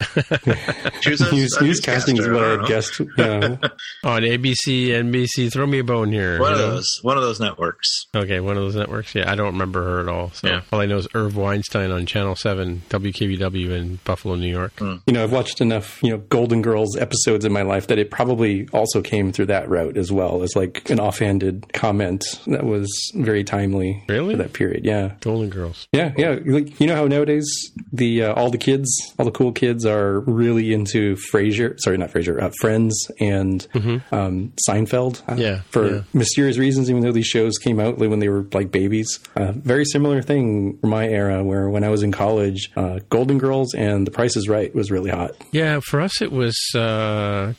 she 1.01 1.11
was 1.11 1.21
a, 1.21 1.31
news, 1.33 1.53
a 1.57 1.61
newscasting 1.61 2.19
is 2.19 2.27
what 2.27 2.43
I 2.43 2.49
had 2.57 2.67
guessed. 2.67 3.01
Yeah. 3.17 3.57
On 4.03 4.21
ABC, 4.21 4.87
NBC, 4.87 5.51
throw 5.51 5.65
me 5.65 5.79
a 5.79 5.83
bone 5.83 6.11
here. 6.11 6.39
One 6.39 6.53
of 6.53 6.59
know? 6.59 6.71
those. 6.71 6.99
One 7.03 7.17
of 7.17 7.23
those 7.23 7.39
networks. 7.39 8.05
Okay, 8.15 8.39
one 8.39 8.57
of 8.57 8.63
those 8.63 8.75
networks. 8.75 9.13
Yeah, 9.15 9.31
I 9.31 9.35
don't 9.35 9.53
remember 9.53 9.83
her 9.83 9.99
at 9.99 10.09
all. 10.09 10.31
So 10.31 10.47
yeah. 10.47 10.61
all 10.71 10.81
I 10.81 10.85
know 10.85 10.97
is 10.97 11.07
Irv 11.13 11.37
Weinstein 11.37 11.91
on 11.91 12.05
Channel 12.05 12.35
Seven, 12.35 12.81
WKBW 12.89 13.69
in 13.71 13.99
Buffalo, 14.03 14.35
New 14.35 14.49
York. 14.49 14.75
Mm. 14.77 15.01
You 15.05 15.13
know, 15.13 15.23
I've 15.23 15.31
watched 15.31 15.61
enough, 15.61 16.01
you 16.03 16.09
know, 16.09 16.17
Golden 16.17 16.61
Girls 16.61 16.97
episodes 16.97 17.22
in 17.27 17.51
my 17.51 17.61
life 17.61 17.87
that 17.87 17.99
it 17.99 18.11
probably 18.11 18.67
also 18.73 19.01
came 19.01 19.31
through 19.31 19.47
that 19.47 19.69
route 19.69 19.97
as 19.97 20.11
well 20.11 20.43
as 20.43 20.55
like 20.55 20.89
an 20.89 20.99
offhanded 20.99 21.71
comment 21.73 22.23
that 22.47 22.65
was 22.65 22.89
very 23.15 23.43
timely 23.43 24.03
really? 24.07 24.33
for 24.33 24.43
that 24.43 24.53
period. 24.53 24.85
Yeah, 24.85 25.13
Golden 25.21 25.49
Girls. 25.49 25.87
Yeah, 25.91 26.13
yeah. 26.17 26.39
Like, 26.45 26.79
you 26.79 26.87
know 26.87 26.95
how 26.95 27.07
nowadays 27.07 27.45
the 27.91 28.23
uh, 28.23 28.33
all 28.33 28.49
the 28.49 28.57
kids, 28.57 28.89
all 29.17 29.25
the 29.25 29.31
cool 29.31 29.51
kids 29.51 29.85
are 29.85 30.21
really 30.21 30.73
into 30.73 31.15
Frasier. 31.31 31.79
Sorry, 31.79 31.97
not 31.97 32.11
Frasier. 32.11 32.41
Uh, 32.41 32.51
Friends 32.59 33.11
and 33.19 33.67
mm-hmm. 33.73 34.15
um, 34.15 34.53
Seinfeld. 34.67 35.21
Uh, 35.29 35.35
yeah, 35.35 35.61
for 35.69 35.95
yeah. 35.95 36.01
mysterious 36.13 36.57
reasons, 36.57 36.89
even 36.89 37.01
though 37.01 37.11
these 37.11 37.27
shows 37.27 37.57
came 37.57 37.79
out 37.79 37.97
when 37.97 38.19
they 38.19 38.29
were 38.29 38.45
like 38.53 38.71
babies. 38.71 39.19
Uh, 39.35 39.51
very 39.53 39.85
similar 39.85 40.21
thing 40.21 40.77
for 40.79 40.87
my 40.87 41.07
era, 41.07 41.43
where 41.43 41.69
when 41.69 41.83
I 41.83 41.89
was 41.89 42.03
in 42.03 42.11
college, 42.11 42.71
uh, 42.75 42.99
Golden 43.09 43.37
Girls 43.37 43.73
and 43.73 44.05
The 44.07 44.11
Price 44.11 44.35
is 44.35 44.49
Right 44.49 44.73
was 44.73 44.91
really 44.91 45.09
hot. 45.09 45.31
Yeah, 45.51 45.79
for 45.83 46.01
us 46.01 46.21
it 46.21 46.31
was 46.31 46.57
uh, 46.75 47.12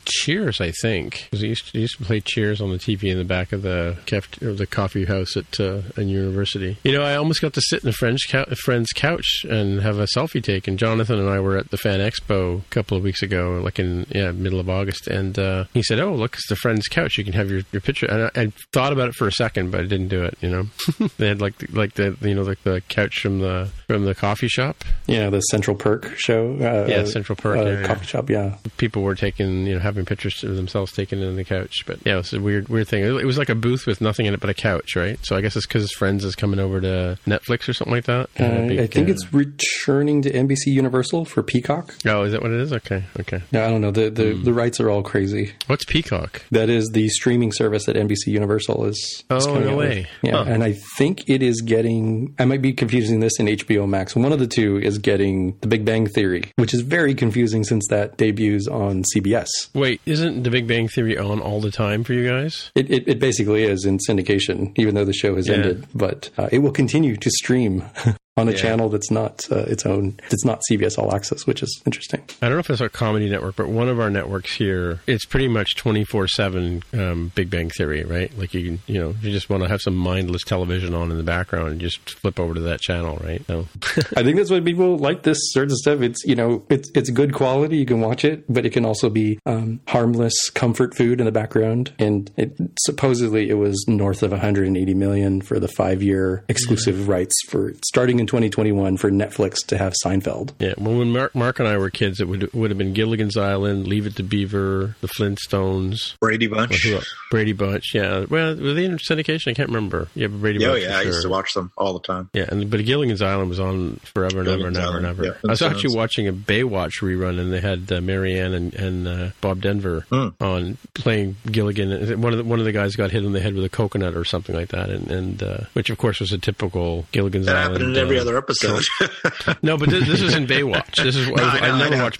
Cheers, 0.05 0.61
I 0.61 0.71
think. 0.71 1.27
Because 1.29 1.43
used 1.43 1.71
to, 1.71 1.79
used 1.79 1.97
to 1.97 2.03
play 2.03 2.21
Cheers 2.21 2.61
on 2.61 2.71
the 2.71 2.77
TV 2.77 3.11
in 3.11 3.17
the 3.17 3.23
back 3.23 3.51
of 3.51 3.61
the 3.61 3.97
caf- 4.05 4.41
or 4.41 4.53
the 4.53 4.65
coffee 4.65 5.05
house 5.05 5.37
at 5.37 5.59
uh, 5.59 5.81
in 5.97 6.09
university. 6.09 6.77
You 6.83 6.93
know, 6.93 7.03
I 7.03 7.15
almost 7.15 7.41
got 7.41 7.53
to 7.53 7.61
sit 7.61 7.83
in 7.83 7.89
a 7.89 7.93
friend's, 7.93 8.23
cou- 8.23 8.45
friend's 8.63 8.91
couch 8.91 9.45
and 9.49 9.81
have 9.81 9.99
a 9.99 10.07
selfie 10.15 10.43
taken. 10.43 10.77
Jonathan 10.77 11.19
and 11.19 11.29
I 11.29 11.39
were 11.39 11.57
at 11.57 11.71
the 11.71 11.77
Fan 11.77 11.99
Expo 11.99 12.59
a 12.59 12.69
couple 12.69 12.97
of 12.97 13.03
weeks 13.03 13.21
ago, 13.21 13.61
like 13.63 13.79
in 13.79 14.05
yeah 14.09 14.31
middle 14.31 14.59
of 14.59 14.69
August, 14.69 15.07
and 15.07 15.37
uh, 15.37 15.65
he 15.73 15.83
said, 15.83 15.99
"Oh, 15.99 16.13
look, 16.13 16.35
it's 16.35 16.47
the 16.49 16.55
friend's 16.55 16.87
couch. 16.87 17.17
You 17.17 17.23
can 17.23 17.33
have 17.33 17.49
your, 17.49 17.61
your 17.71 17.81
picture." 17.81 18.05
And 18.07 18.23
I, 18.23 18.41
I 18.41 18.53
thought 18.73 18.93
about 18.93 19.09
it 19.09 19.15
for 19.15 19.27
a 19.27 19.31
second, 19.31 19.71
but 19.71 19.81
I 19.81 19.83
didn't 19.83 20.09
do 20.09 20.23
it. 20.23 20.37
You 20.41 20.49
know, 20.49 21.07
they 21.17 21.27
had 21.27 21.41
like 21.41 21.57
the, 21.57 21.67
like 21.67 21.93
the 21.93 22.17
you 22.21 22.35
know 22.35 22.43
like 22.43 22.61
the 22.63 22.81
couch 22.89 23.21
from 23.21 23.39
the 23.39 23.69
from 23.87 24.05
the 24.05 24.15
coffee 24.15 24.47
shop. 24.47 24.83
Yeah, 25.07 25.29
the 25.29 25.41
Central 25.41 25.75
Perk 25.75 26.17
show. 26.17 26.53
Uh, 26.53 26.87
yeah, 26.87 27.05
Central 27.05 27.35
Perk 27.35 27.57
uh, 27.57 27.63
yeah, 27.63 27.87
coffee 27.87 28.01
yeah. 28.01 28.07
shop. 28.07 28.29
Yeah, 28.29 28.57
people 28.77 29.03
were 29.03 29.15
taking 29.15 29.44
you 29.67 29.75
know 29.75 29.79
having 29.79 30.05
pictures 30.05 30.43
of 30.43 30.55
themselves 30.55 30.91
taken 30.91 31.21
in 31.21 31.35
the 31.35 31.43
couch, 31.43 31.83
but 31.85 31.99
yeah, 32.05 32.19
it's 32.19 32.33
a 32.33 32.39
weird 32.39 32.69
weird 32.69 32.87
thing. 32.87 33.03
It 33.03 33.25
was 33.25 33.37
like 33.37 33.49
a 33.49 33.55
booth 33.55 33.85
with 33.85 34.01
nothing 34.01 34.25
in 34.25 34.33
it 34.33 34.39
but 34.39 34.49
a 34.49 34.53
couch, 34.53 34.95
right? 34.95 35.19
So 35.23 35.35
I 35.35 35.41
guess 35.41 35.55
it's 35.55 35.65
because 35.65 35.83
his 35.83 35.91
friends 35.91 36.23
is 36.23 36.35
coming 36.35 36.59
over 36.59 36.81
to 36.81 37.17
Netflix 37.25 37.67
or 37.69 37.73
something 37.73 37.93
like 37.93 38.05
that. 38.05 38.29
Uh, 38.39 38.67
big, 38.67 38.79
I 38.79 38.87
think 38.87 39.09
uh, 39.09 39.11
it's 39.11 39.33
returning 39.33 40.21
to 40.23 40.31
NBC 40.31 40.67
Universal 40.67 41.25
for 41.25 41.43
Peacock. 41.43 41.95
Oh, 42.05 42.23
is 42.23 42.31
that 42.31 42.41
what 42.41 42.51
it 42.51 42.59
is? 42.59 42.73
Okay, 42.73 43.03
okay. 43.19 43.41
No, 43.51 43.65
I 43.65 43.69
don't 43.69 43.81
know. 43.81 43.91
The 43.91 44.09
the, 44.09 44.23
mm. 44.23 44.43
the 44.43 44.53
rights 44.53 44.79
are 44.79 44.89
all 44.89 45.03
crazy. 45.03 45.53
What's 45.67 45.85
Peacock? 45.85 46.43
That 46.51 46.69
is 46.69 46.89
the 46.89 47.07
streaming 47.09 47.51
service 47.51 47.85
that 47.85 47.95
NBC 47.95 48.27
Universal 48.27 48.85
is. 48.85 49.23
Oh 49.29 49.37
is 49.37 49.47
no 49.47 49.75
way! 49.75 50.07
With. 50.21 50.33
Yeah, 50.33 50.43
huh. 50.43 50.51
and 50.51 50.63
I 50.63 50.75
think 50.97 51.29
it 51.29 51.41
is 51.41 51.61
getting. 51.61 52.35
I 52.39 52.45
might 52.45 52.61
be 52.61 52.73
confusing 52.73 53.19
this 53.19 53.39
in 53.39 53.47
HBO 53.47 53.87
Max. 53.87 54.15
One 54.15 54.31
of 54.31 54.39
the 54.39 54.47
two 54.47 54.79
is 54.79 54.97
getting 54.97 55.57
The 55.61 55.67
Big 55.67 55.85
Bang 55.85 56.07
Theory, 56.07 56.51
which 56.55 56.73
is 56.73 56.81
very 56.81 57.15
confusing 57.15 57.63
since 57.63 57.87
that 57.89 58.17
debuts 58.17 58.67
on 58.67 59.03
CBS. 59.03 59.34
Wait, 59.73 60.01
isn't 60.05 60.43
The 60.43 60.49
Big 60.49 60.67
Bang 60.67 60.87
Theory 60.87 61.17
on 61.17 61.41
all 61.41 61.61
the 61.61 61.71
time 61.71 62.03
for 62.03 62.13
you 62.13 62.27
guys? 62.27 62.71
It 62.75 62.89
it, 62.89 63.07
it 63.07 63.19
basically 63.19 63.63
is 63.63 63.85
in 63.85 63.99
syndication, 63.99 64.71
even 64.77 64.95
though 64.95 65.05
the 65.05 65.13
show 65.13 65.35
has 65.35 65.47
yeah. 65.47 65.55
ended. 65.55 65.85
But 65.93 66.29
uh, 66.37 66.49
it 66.51 66.59
will 66.59 66.71
continue 66.71 67.17
to 67.17 67.29
stream 67.29 67.83
on 68.37 68.49
a 68.49 68.51
yeah. 68.51 68.57
channel 68.57 68.89
that's 68.89 69.09
not 69.09 69.49
uh, 69.51 69.59
its 69.59 69.85
own 69.85 70.19
it's 70.29 70.43
not 70.43 70.61
CBS 70.69 70.97
All 70.97 71.15
Access, 71.15 71.47
which 71.47 71.63
is 71.63 71.81
interesting. 71.85 72.21
I 72.41 72.47
don't 72.47 72.55
know 72.55 72.59
if 72.59 72.69
it's 72.69 72.81
our 72.81 72.89
comedy 72.89 73.29
network, 73.29 73.55
but 73.55 73.69
one 73.69 73.87
of 73.87 73.99
our 73.99 74.09
networks 74.09 74.53
here, 74.55 74.99
it's 75.07 75.25
pretty 75.25 75.47
much 75.47 75.75
twenty 75.75 76.03
four 76.03 76.27
seven 76.27 76.83
um, 76.93 77.31
Big 77.35 77.49
Bang 77.49 77.69
Theory, 77.69 78.03
right? 78.03 78.37
Like 78.37 78.53
you 78.53 78.65
can, 78.65 78.79
you 78.87 78.99
know, 78.99 79.15
you 79.21 79.31
just 79.31 79.49
want 79.49 79.63
to 79.63 79.69
have 79.69 79.81
some 79.81 79.95
mindless 79.95 80.43
television 80.43 80.93
on 80.93 81.11
in 81.11 81.17
the 81.17 81.23
background 81.23 81.69
and 81.69 81.81
just 81.81 82.09
flip 82.09 82.39
over 82.39 82.53
to 82.53 82.59
that 82.61 82.81
channel, 82.81 83.17
right? 83.23 83.45
So 83.47 83.67
I 84.17 84.23
think 84.23 84.35
that's 84.35 84.51
why 84.51 84.59
people 84.59 84.97
like 84.97 85.23
this 85.23 85.37
sort 85.53 85.71
of 85.71 85.77
stuff. 85.77 86.01
It's 86.01 86.23
you 86.25 86.35
know, 86.35 86.65
it's 86.69 86.91
it's 86.93 87.09
good 87.09 87.33
quality. 87.33 87.77
You 87.77 87.85
can 87.85 88.01
watch 88.01 88.25
it, 88.25 88.43
but 88.49 88.65
it 88.65 88.71
can 88.71 88.85
also 88.85 89.09
be 89.09 89.39
um, 89.45 89.79
harmless 89.87 90.49
comfort 90.49 90.95
food 90.95 91.19
in 91.19 91.25
the 91.25 91.31
background. 91.31 91.93
And 91.99 92.29
it, 92.35 92.57
supposedly 92.79 93.49
it 93.49 93.55
was 93.55 93.85
north 93.87 94.23
of 94.23 94.31
180 94.31 94.93
million 94.93 95.41
for 95.41 95.57
the 95.59 95.69
five 95.69 96.03
year 96.03 96.43
exclusive 96.49 96.99
yeah. 96.99 97.13
rights 97.13 97.33
for 97.47 97.73
starting 97.85 98.19
in 98.19 98.24
in 98.25 98.27
2021 98.27 98.97
for 98.97 99.11
Netflix 99.11 99.65
to 99.67 99.77
have 99.77 99.93
Seinfeld. 100.03 100.53
Yeah, 100.59 100.73
well, 100.77 100.97
when 100.97 101.11
Mark, 101.11 101.35
Mark 101.35 101.59
and 101.59 101.67
I 101.67 101.77
were 101.77 101.89
kids, 101.89 102.19
it 102.19 102.27
would 102.27 102.51
would 102.53 102.71
have 102.71 102.77
been 102.77 102.93
Gilligan's 102.93 103.37
Island, 103.37 103.87
Leave 103.87 104.07
It 104.07 104.15
to 104.15 104.23
Beaver, 104.23 104.95
The 105.01 105.07
Flintstones, 105.07 106.17
Brady 106.19 106.47
Bunch, 106.47 106.87
Brady 107.29 107.53
Bunch. 107.53 107.93
Yeah, 107.93 108.25
well, 108.29 108.55
were 108.55 108.73
they 108.73 108.85
in 108.85 108.97
syndication? 108.97 109.51
I 109.51 109.53
can't 109.53 109.69
remember. 109.69 110.07
Yeah, 110.15 110.27
Brady 110.27 110.59
Bunch. 110.59 110.69
oh, 110.69 110.73
Bunch. 110.73 110.83
yeah, 110.83 110.97
I 110.97 111.01
used 111.03 111.21
to 111.21 111.29
watch 111.29 111.53
them 111.53 111.71
all 111.77 111.93
the 111.93 111.99
time. 111.99 112.29
Yeah, 112.33 112.45
and 112.49 112.69
but 112.69 112.83
Gilligan's 112.83 113.21
Island 113.21 113.49
was 113.49 113.59
on 113.59 113.97
forever 114.13 114.39
and 114.39 114.47
ever 114.47 114.67
and 114.67 114.77
ever 114.77 114.97
and 114.97 115.05
ever. 115.05 115.25
Yeah, 115.25 115.33
I 115.45 115.51
was 115.51 115.61
actually 115.61 115.95
watching 115.95 116.27
a 116.27 116.33
Baywatch 116.33 117.01
rerun, 117.01 117.39
and 117.39 117.53
they 117.53 117.61
had 117.61 117.91
uh, 117.91 118.01
Mary 118.01 118.39
Ann 118.39 118.53
and, 118.53 118.73
and 118.73 119.07
uh, 119.07 119.29
Bob 119.41 119.61
Denver 119.61 120.05
mm. 120.11 120.33
on 120.41 120.77
playing 120.93 121.35
Gilligan. 121.45 122.21
One 122.21 122.33
of 122.33 122.37
the, 122.37 122.43
one 122.43 122.59
of 122.59 122.65
the 122.65 122.71
guys 122.71 122.95
got 122.95 123.11
hit 123.11 123.25
on 123.25 123.33
the 123.33 123.39
head 123.39 123.53
with 123.53 123.65
a 123.65 123.69
coconut 123.69 124.15
or 124.15 124.25
something 124.25 124.55
like 124.55 124.69
that, 124.69 124.89
and, 124.89 125.11
and 125.11 125.43
uh, 125.43 125.57
which 125.73 125.89
of 125.89 125.97
course 125.97 126.19
was 126.19 126.31
a 126.31 126.37
typical 126.37 127.05
Gilligan's 127.11 127.45
that 127.45 127.55
Island. 127.71 127.95
Every 128.15 128.29
other 128.29 128.37
episode. 128.37 128.83
no, 129.61 129.77
but 129.77 129.89
this, 129.89 130.07
this 130.07 130.21
is 130.21 130.33
in 130.33 130.47
Baywatch. 130.47 130.95
This 131.03 131.15
is 131.15 131.27
no, 131.29 131.43
I, 131.43 131.59
I, 131.59 131.67
know, 131.67 131.85
I, 131.85 131.89
never 131.89 131.95
I 131.95 132.03
watched, 132.03 132.19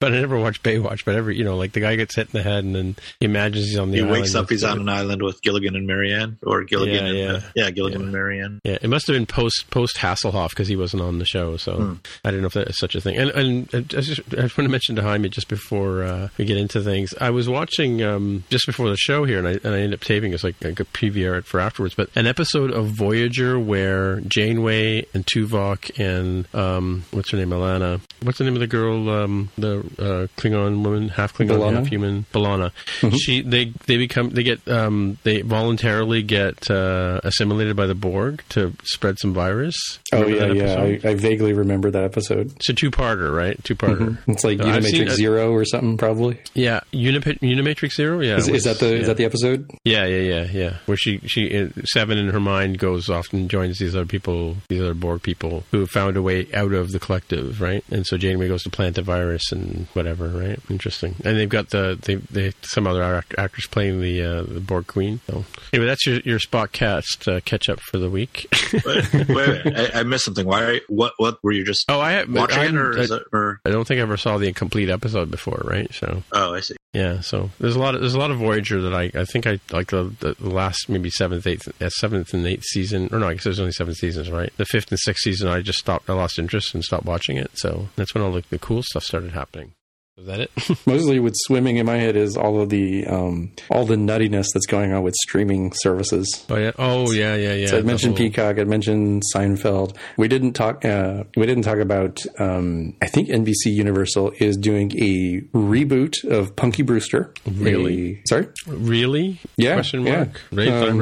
but 0.00 0.12
I 0.12 0.20
never 0.20 0.38
watched 0.38 0.62
Baywatch. 0.62 1.04
But 1.04 1.14
every 1.14 1.36
you 1.36 1.44
know, 1.44 1.56
like 1.56 1.72
the 1.72 1.80
guy 1.80 1.96
gets 1.96 2.14
hit 2.14 2.28
in 2.28 2.32
the 2.32 2.42
head, 2.42 2.64
and 2.64 2.74
then 2.74 2.96
he 3.20 3.26
imagines 3.26 3.66
he's 3.66 3.78
on 3.78 3.90
the. 3.90 3.98
He 3.98 4.02
wakes 4.02 4.34
up, 4.34 4.48
he's 4.50 4.64
on 4.64 4.80
an 4.80 4.88
island 4.88 5.22
with 5.22 5.40
Gilligan 5.42 5.76
and 5.76 5.86
Mary 5.86 6.12
Ann, 6.12 6.38
or 6.42 6.64
Gilligan, 6.64 7.06
yeah, 7.06 7.10
and, 7.10 7.18
yeah. 7.18 7.32
Uh, 7.32 7.40
yeah 7.54 7.70
Gilligan 7.70 8.00
yeah. 8.00 8.04
and 8.04 8.12
Mary 8.12 8.40
Ann. 8.40 8.60
Yeah, 8.64 8.78
it 8.80 8.88
must 8.88 9.06
have 9.06 9.14
been 9.14 9.26
post 9.26 9.70
post 9.70 9.96
Hasselhoff 9.96 10.50
because 10.50 10.68
he 10.68 10.76
wasn't 10.76 11.02
on 11.02 11.18
the 11.18 11.24
show, 11.24 11.56
so 11.56 11.76
hmm. 11.76 11.94
I 12.24 12.30
don't 12.30 12.40
know 12.40 12.46
if 12.46 12.54
that's 12.54 12.78
such 12.78 12.94
a 12.94 13.00
thing. 13.00 13.16
And 13.16 13.30
and 13.30 13.68
I 13.74 13.80
just, 13.80 14.20
I 14.32 14.42
just 14.42 14.58
want 14.58 14.66
to 14.66 14.68
mention 14.68 14.96
to 14.96 15.02
Jaime 15.02 15.28
just 15.28 15.48
before 15.48 16.02
uh, 16.02 16.28
we 16.38 16.44
get 16.44 16.56
into 16.56 16.82
things. 16.82 17.14
I 17.20 17.30
was 17.30 17.48
watching 17.48 18.02
um, 18.02 18.44
just 18.50 18.66
before 18.66 18.88
the 18.88 18.96
show 18.96 19.24
here, 19.24 19.38
and 19.38 19.48
I 19.48 19.52
and 19.52 19.74
I 19.74 19.78
ended 19.78 19.94
up 19.94 20.00
taping 20.00 20.32
it's 20.32 20.44
like, 20.44 20.62
like 20.62 20.80
a 20.80 20.86
it 21.02 21.44
for 21.46 21.60
afterwards. 21.60 21.94
But 21.94 22.10
an 22.14 22.26
episode 22.26 22.70
of 22.70 22.86
Voyager 22.88 23.58
where 23.58 24.20
Janeway 24.20 25.03
and 25.12 25.26
Tuvok 25.26 25.98
and 25.98 26.46
um, 26.54 27.04
what's 27.10 27.30
her 27.30 27.36
name, 27.36 27.50
Alana. 27.50 28.00
What's 28.22 28.38
the 28.38 28.44
name 28.44 28.54
of 28.54 28.60
the 28.60 28.66
girl? 28.66 29.08
Um, 29.10 29.50
the 29.56 29.78
uh, 29.98 30.40
Klingon 30.40 30.82
woman, 30.84 31.08
half 31.08 31.34
Klingon, 31.34 31.58
B'Elanna? 31.58 31.74
half 31.74 31.86
human, 31.86 32.26
B'Elanna. 32.32 32.70
Mm-hmm. 33.00 33.16
She 33.16 33.42
they 33.42 33.66
they 33.86 33.96
become 33.96 34.30
they 34.30 34.42
get 34.42 34.66
um, 34.68 35.18
they 35.22 35.42
voluntarily 35.42 36.22
get 36.22 36.70
uh, 36.70 37.20
assimilated 37.24 37.76
by 37.76 37.86
the 37.86 37.94
Borg 37.94 38.42
to 38.50 38.72
spread 38.84 39.18
some 39.18 39.34
virus. 39.34 39.76
Oh 40.12 40.26
yeah, 40.26 40.46
yeah. 40.46 40.74
I, 40.80 41.00
I, 41.10 41.14
vaguely 41.14 41.52
remember 41.52 41.90
that 41.90 42.04
episode. 42.04 42.52
It's 42.56 42.68
a 42.68 42.74
two-parter, 42.74 43.34
right? 43.34 43.62
Two-parter. 43.64 43.98
Mm-hmm. 43.98 44.30
It's 44.32 44.44
like 44.44 44.60
uh, 44.60 44.64
Unimatrix 44.64 45.10
Zero 45.10 45.52
or 45.52 45.64
something, 45.64 45.96
probably. 45.96 46.40
Yeah, 46.54 46.80
Unip- 46.92 47.40
Unimatrix 47.40 47.94
Zero. 47.94 48.20
Yeah, 48.20 48.36
is, 48.36 48.48
is 48.48 48.64
that 48.64 48.78
the 48.78 48.90
yeah. 48.90 49.00
is 49.00 49.06
that 49.06 49.16
the 49.16 49.24
episode? 49.24 49.70
Yeah, 49.84 50.04
yeah, 50.06 50.34
yeah, 50.34 50.46
yeah. 50.50 50.76
Where 50.86 50.96
she 50.96 51.18
she 51.26 51.56
uh, 51.56 51.68
seven 51.84 52.18
in 52.18 52.28
her 52.28 52.40
mind 52.40 52.78
goes 52.78 53.08
off 53.08 53.32
and 53.32 53.50
joins 53.50 53.78
these 53.78 53.94
other 53.94 54.06
people, 54.06 54.56
these 54.68 54.80
other 54.80 54.93
Borg 54.94 55.22
people 55.22 55.64
who 55.70 55.86
found 55.86 56.16
a 56.16 56.22
way 56.22 56.46
out 56.54 56.72
of 56.72 56.92
the 56.92 56.98
collective, 56.98 57.60
right? 57.60 57.84
And 57.90 58.06
so 58.06 58.16
Janeway 58.16 58.48
goes 58.48 58.62
to 58.64 58.70
plant 58.70 58.96
the 58.96 59.02
virus 59.02 59.52
and 59.52 59.86
whatever, 59.92 60.28
right? 60.28 60.58
Interesting. 60.70 61.16
And 61.24 61.36
they've 61.36 61.48
got 61.48 61.70
the 61.70 61.98
they, 62.00 62.16
they 62.16 62.52
some 62.62 62.86
other 62.86 63.02
act- 63.02 63.34
actors 63.38 63.66
playing 63.66 64.00
the 64.00 64.22
uh, 64.22 64.42
the 64.42 64.60
Borg 64.60 64.86
Queen. 64.86 65.20
So 65.26 65.44
anyway, 65.72 65.86
that's 65.86 66.06
your 66.06 66.20
your 66.20 66.38
Spock 66.38 66.72
cast 66.72 67.28
uh, 67.28 67.40
catch 67.40 67.68
up 67.68 67.80
for 67.80 67.98
the 67.98 68.10
week. 68.10 68.46
wait, 68.84 69.12
wait, 69.12 69.28
wait. 69.28 69.76
I, 69.76 70.00
I, 70.00 70.02
missed 70.02 70.24
something. 70.24 70.46
Why? 70.46 70.80
What? 70.88 71.14
What 71.16 71.42
were 71.42 71.52
you 71.52 71.64
just? 71.64 71.90
Oh, 71.90 72.00
I 72.00 72.24
watching 72.24 72.58
I, 72.58 72.66
it, 72.66 72.76
or, 72.76 72.98
I, 72.98 73.02
it, 73.02 73.22
or 73.32 73.60
I 73.64 73.70
don't 73.70 73.86
think 73.86 73.98
I 73.98 74.02
ever 74.02 74.16
saw 74.16 74.38
the 74.38 74.52
complete 74.52 74.90
episode 74.90 75.30
before, 75.30 75.62
right? 75.64 75.92
So. 75.92 76.22
Oh, 76.32 76.54
I 76.54 76.60
see. 76.60 76.76
Yeah, 76.94 77.22
so 77.22 77.50
there's 77.58 77.74
a 77.74 77.80
lot 77.80 77.96
of 77.96 78.00
there's 78.00 78.14
a 78.14 78.18
lot 78.20 78.30
of 78.30 78.38
Voyager 78.38 78.80
that 78.82 78.94
I 78.94 79.10
I 79.20 79.24
think 79.24 79.48
I 79.48 79.58
like 79.72 79.88
the, 79.88 80.14
the 80.20 80.36
last 80.48 80.88
maybe 80.88 81.10
seventh 81.10 81.44
eighth 81.44 81.68
uh, 81.82 81.90
seventh 81.90 82.32
and 82.32 82.46
eighth 82.46 82.62
season 82.62 83.08
or 83.12 83.18
no 83.18 83.28
I 83.28 83.34
guess 83.34 83.44
there's 83.44 83.58
only 83.58 83.72
seven 83.72 83.94
seasons 83.94 84.30
right 84.30 84.52
the 84.56 84.64
fifth 84.64 84.83
and 84.90 84.98
sixth 84.98 85.22
season 85.22 85.48
I 85.48 85.60
just 85.60 85.78
stopped 85.78 86.08
I 86.08 86.14
lost 86.14 86.38
interest 86.38 86.74
and 86.74 86.84
stopped 86.84 87.06
watching 87.06 87.36
it 87.36 87.50
so 87.54 87.88
that's 87.96 88.14
when 88.14 88.22
all 88.22 88.32
the, 88.32 88.44
the 88.50 88.58
cool 88.58 88.82
stuff 88.82 89.04
started 89.04 89.32
happening. 89.32 89.72
Is 90.16 90.26
that 90.26 90.38
it? 90.38 90.50
Mostly 90.86 91.18
with 91.18 91.34
swimming 91.38 91.76
in 91.78 91.86
my 91.86 91.96
head 91.96 92.14
is 92.14 92.36
all 92.36 92.60
of 92.60 92.68
the 92.68 93.04
um, 93.04 93.50
all 93.68 93.84
the 93.84 93.96
nuttiness 93.96 94.46
that's 94.54 94.66
going 94.66 94.92
on 94.92 95.02
with 95.02 95.14
streaming 95.14 95.72
services. 95.72 96.46
Oh 96.48 96.56
yeah, 96.56 96.70
oh 96.78 97.10
yeah, 97.10 97.34
yeah, 97.34 97.54
yeah. 97.54 97.66
So 97.66 97.78
I 97.78 97.82
mentioned 97.82 98.16
whole... 98.16 98.28
Peacock. 98.28 98.60
I 98.60 98.64
mentioned 98.64 99.24
Seinfeld. 99.34 99.96
We 100.16 100.28
didn't 100.28 100.52
talk. 100.52 100.84
Uh, 100.84 101.24
we 101.36 101.46
didn't 101.46 101.64
talk 101.64 101.78
about. 101.78 102.24
Um, 102.38 102.94
I 103.02 103.06
think 103.06 103.28
NBC 103.28 103.66
Universal 103.66 104.34
is 104.38 104.56
doing 104.56 104.92
a 104.92 105.40
reboot 105.52 106.22
of 106.30 106.54
Punky 106.54 106.84
Brewster. 106.84 107.34
Really? 107.44 108.20
A, 108.24 108.28
sorry. 108.28 108.46
Really? 108.68 109.40
Yeah. 109.56 109.74
Question 109.74 110.04
mark. 110.04 110.40
Yeah. 110.52 110.84
um, 110.84 111.00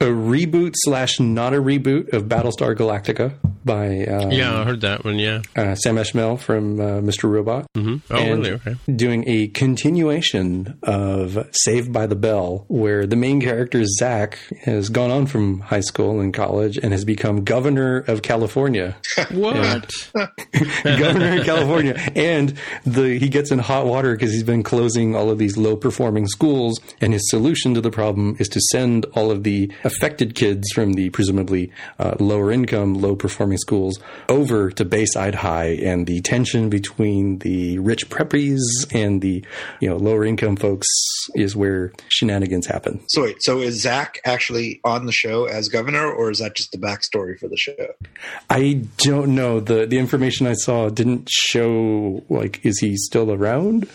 A 0.00 0.06
reboot 0.06 0.72
slash 0.76 1.20
not 1.20 1.52
a 1.52 1.58
reboot 1.58 2.14
of 2.14 2.24
Battlestar 2.24 2.74
Galactica 2.74 3.34
by. 3.66 4.06
Um, 4.06 4.30
yeah, 4.30 4.60
I 4.60 4.64
heard 4.64 4.80
that 4.80 5.04
one. 5.04 5.18
Yeah. 5.18 5.42
Uh, 5.54 5.74
Sam 5.74 5.96
Esmail 5.96 6.40
from 6.40 6.80
uh, 6.80 6.84
Mr. 7.00 7.30
Robot. 7.30 7.66
Mm-hmm. 7.74 8.14
Oh, 8.14 8.16
and 8.16 8.30
really? 8.30 8.45
Okay. 8.54 8.76
Doing 8.94 9.24
a 9.26 9.48
continuation 9.48 10.78
of 10.82 11.48
Saved 11.52 11.92
by 11.92 12.06
the 12.06 12.16
Bell, 12.16 12.64
where 12.68 13.06
the 13.06 13.16
main 13.16 13.40
character 13.40 13.82
Zach 13.84 14.38
has 14.62 14.88
gone 14.88 15.10
on 15.10 15.26
from 15.26 15.60
high 15.60 15.80
school 15.80 16.20
and 16.20 16.32
college 16.32 16.76
and 16.76 16.92
has 16.92 17.04
become 17.04 17.44
governor 17.44 17.98
of 18.06 18.22
California. 18.22 18.96
what? 19.30 20.10
governor 20.84 21.40
of 21.40 21.46
California, 21.46 21.94
and 22.14 22.54
the 22.84 23.18
he 23.18 23.28
gets 23.28 23.50
in 23.50 23.58
hot 23.58 23.86
water 23.86 24.14
because 24.14 24.32
he's 24.32 24.42
been 24.42 24.62
closing 24.62 25.14
all 25.14 25.30
of 25.30 25.38
these 25.38 25.56
low 25.56 25.76
performing 25.76 26.26
schools, 26.26 26.80
and 27.00 27.12
his 27.12 27.28
solution 27.30 27.74
to 27.74 27.80
the 27.80 27.90
problem 27.90 28.36
is 28.38 28.48
to 28.48 28.60
send 28.72 29.04
all 29.14 29.30
of 29.30 29.42
the 29.42 29.70
affected 29.84 30.34
kids 30.34 30.70
from 30.72 30.94
the 30.94 31.10
presumably 31.10 31.70
uh, 31.98 32.14
lower 32.20 32.50
income, 32.50 32.94
low 32.94 33.16
performing 33.16 33.58
schools 33.58 33.98
over 34.28 34.70
to 34.70 34.84
Bayside 34.84 35.34
High, 35.34 35.78
and 35.82 36.06
the 36.06 36.20
tension 36.20 36.68
between 36.68 37.38
the 37.38 37.78
rich 37.78 38.08
and 38.92 39.22
the 39.22 39.44
you 39.80 39.88
know 39.88 39.96
lower 39.96 40.24
income 40.24 40.56
folks 40.56 40.86
is 41.34 41.56
where 41.56 41.92
shenanigans 42.08 42.66
happen. 42.66 43.00
So 43.08 43.22
wait, 43.22 43.42
so 43.42 43.60
is 43.60 43.80
Zach 43.80 44.20
actually 44.24 44.80
on 44.84 45.06
the 45.06 45.12
show 45.12 45.46
as 45.46 45.68
governor, 45.68 46.10
or 46.10 46.30
is 46.30 46.38
that 46.38 46.54
just 46.54 46.72
the 46.72 46.78
backstory 46.78 47.38
for 47.38 47.48
the 47.48 47.56
show? 47.56 47.74
I 48.50 48.84
don't 48.98 49.34
know. 49.34 49.60
the 49.60 49.86
The 49.86 49.98
information 49.98 50.46
I 50.46 50.54
saw 50.54 50.88
didn't 50.88 51.28
show 51.30 52.24
like 52.28 52.64
is 52.64 52.78
he 52.80 52.96
still 52.96 53.32
around? 53.32 53.88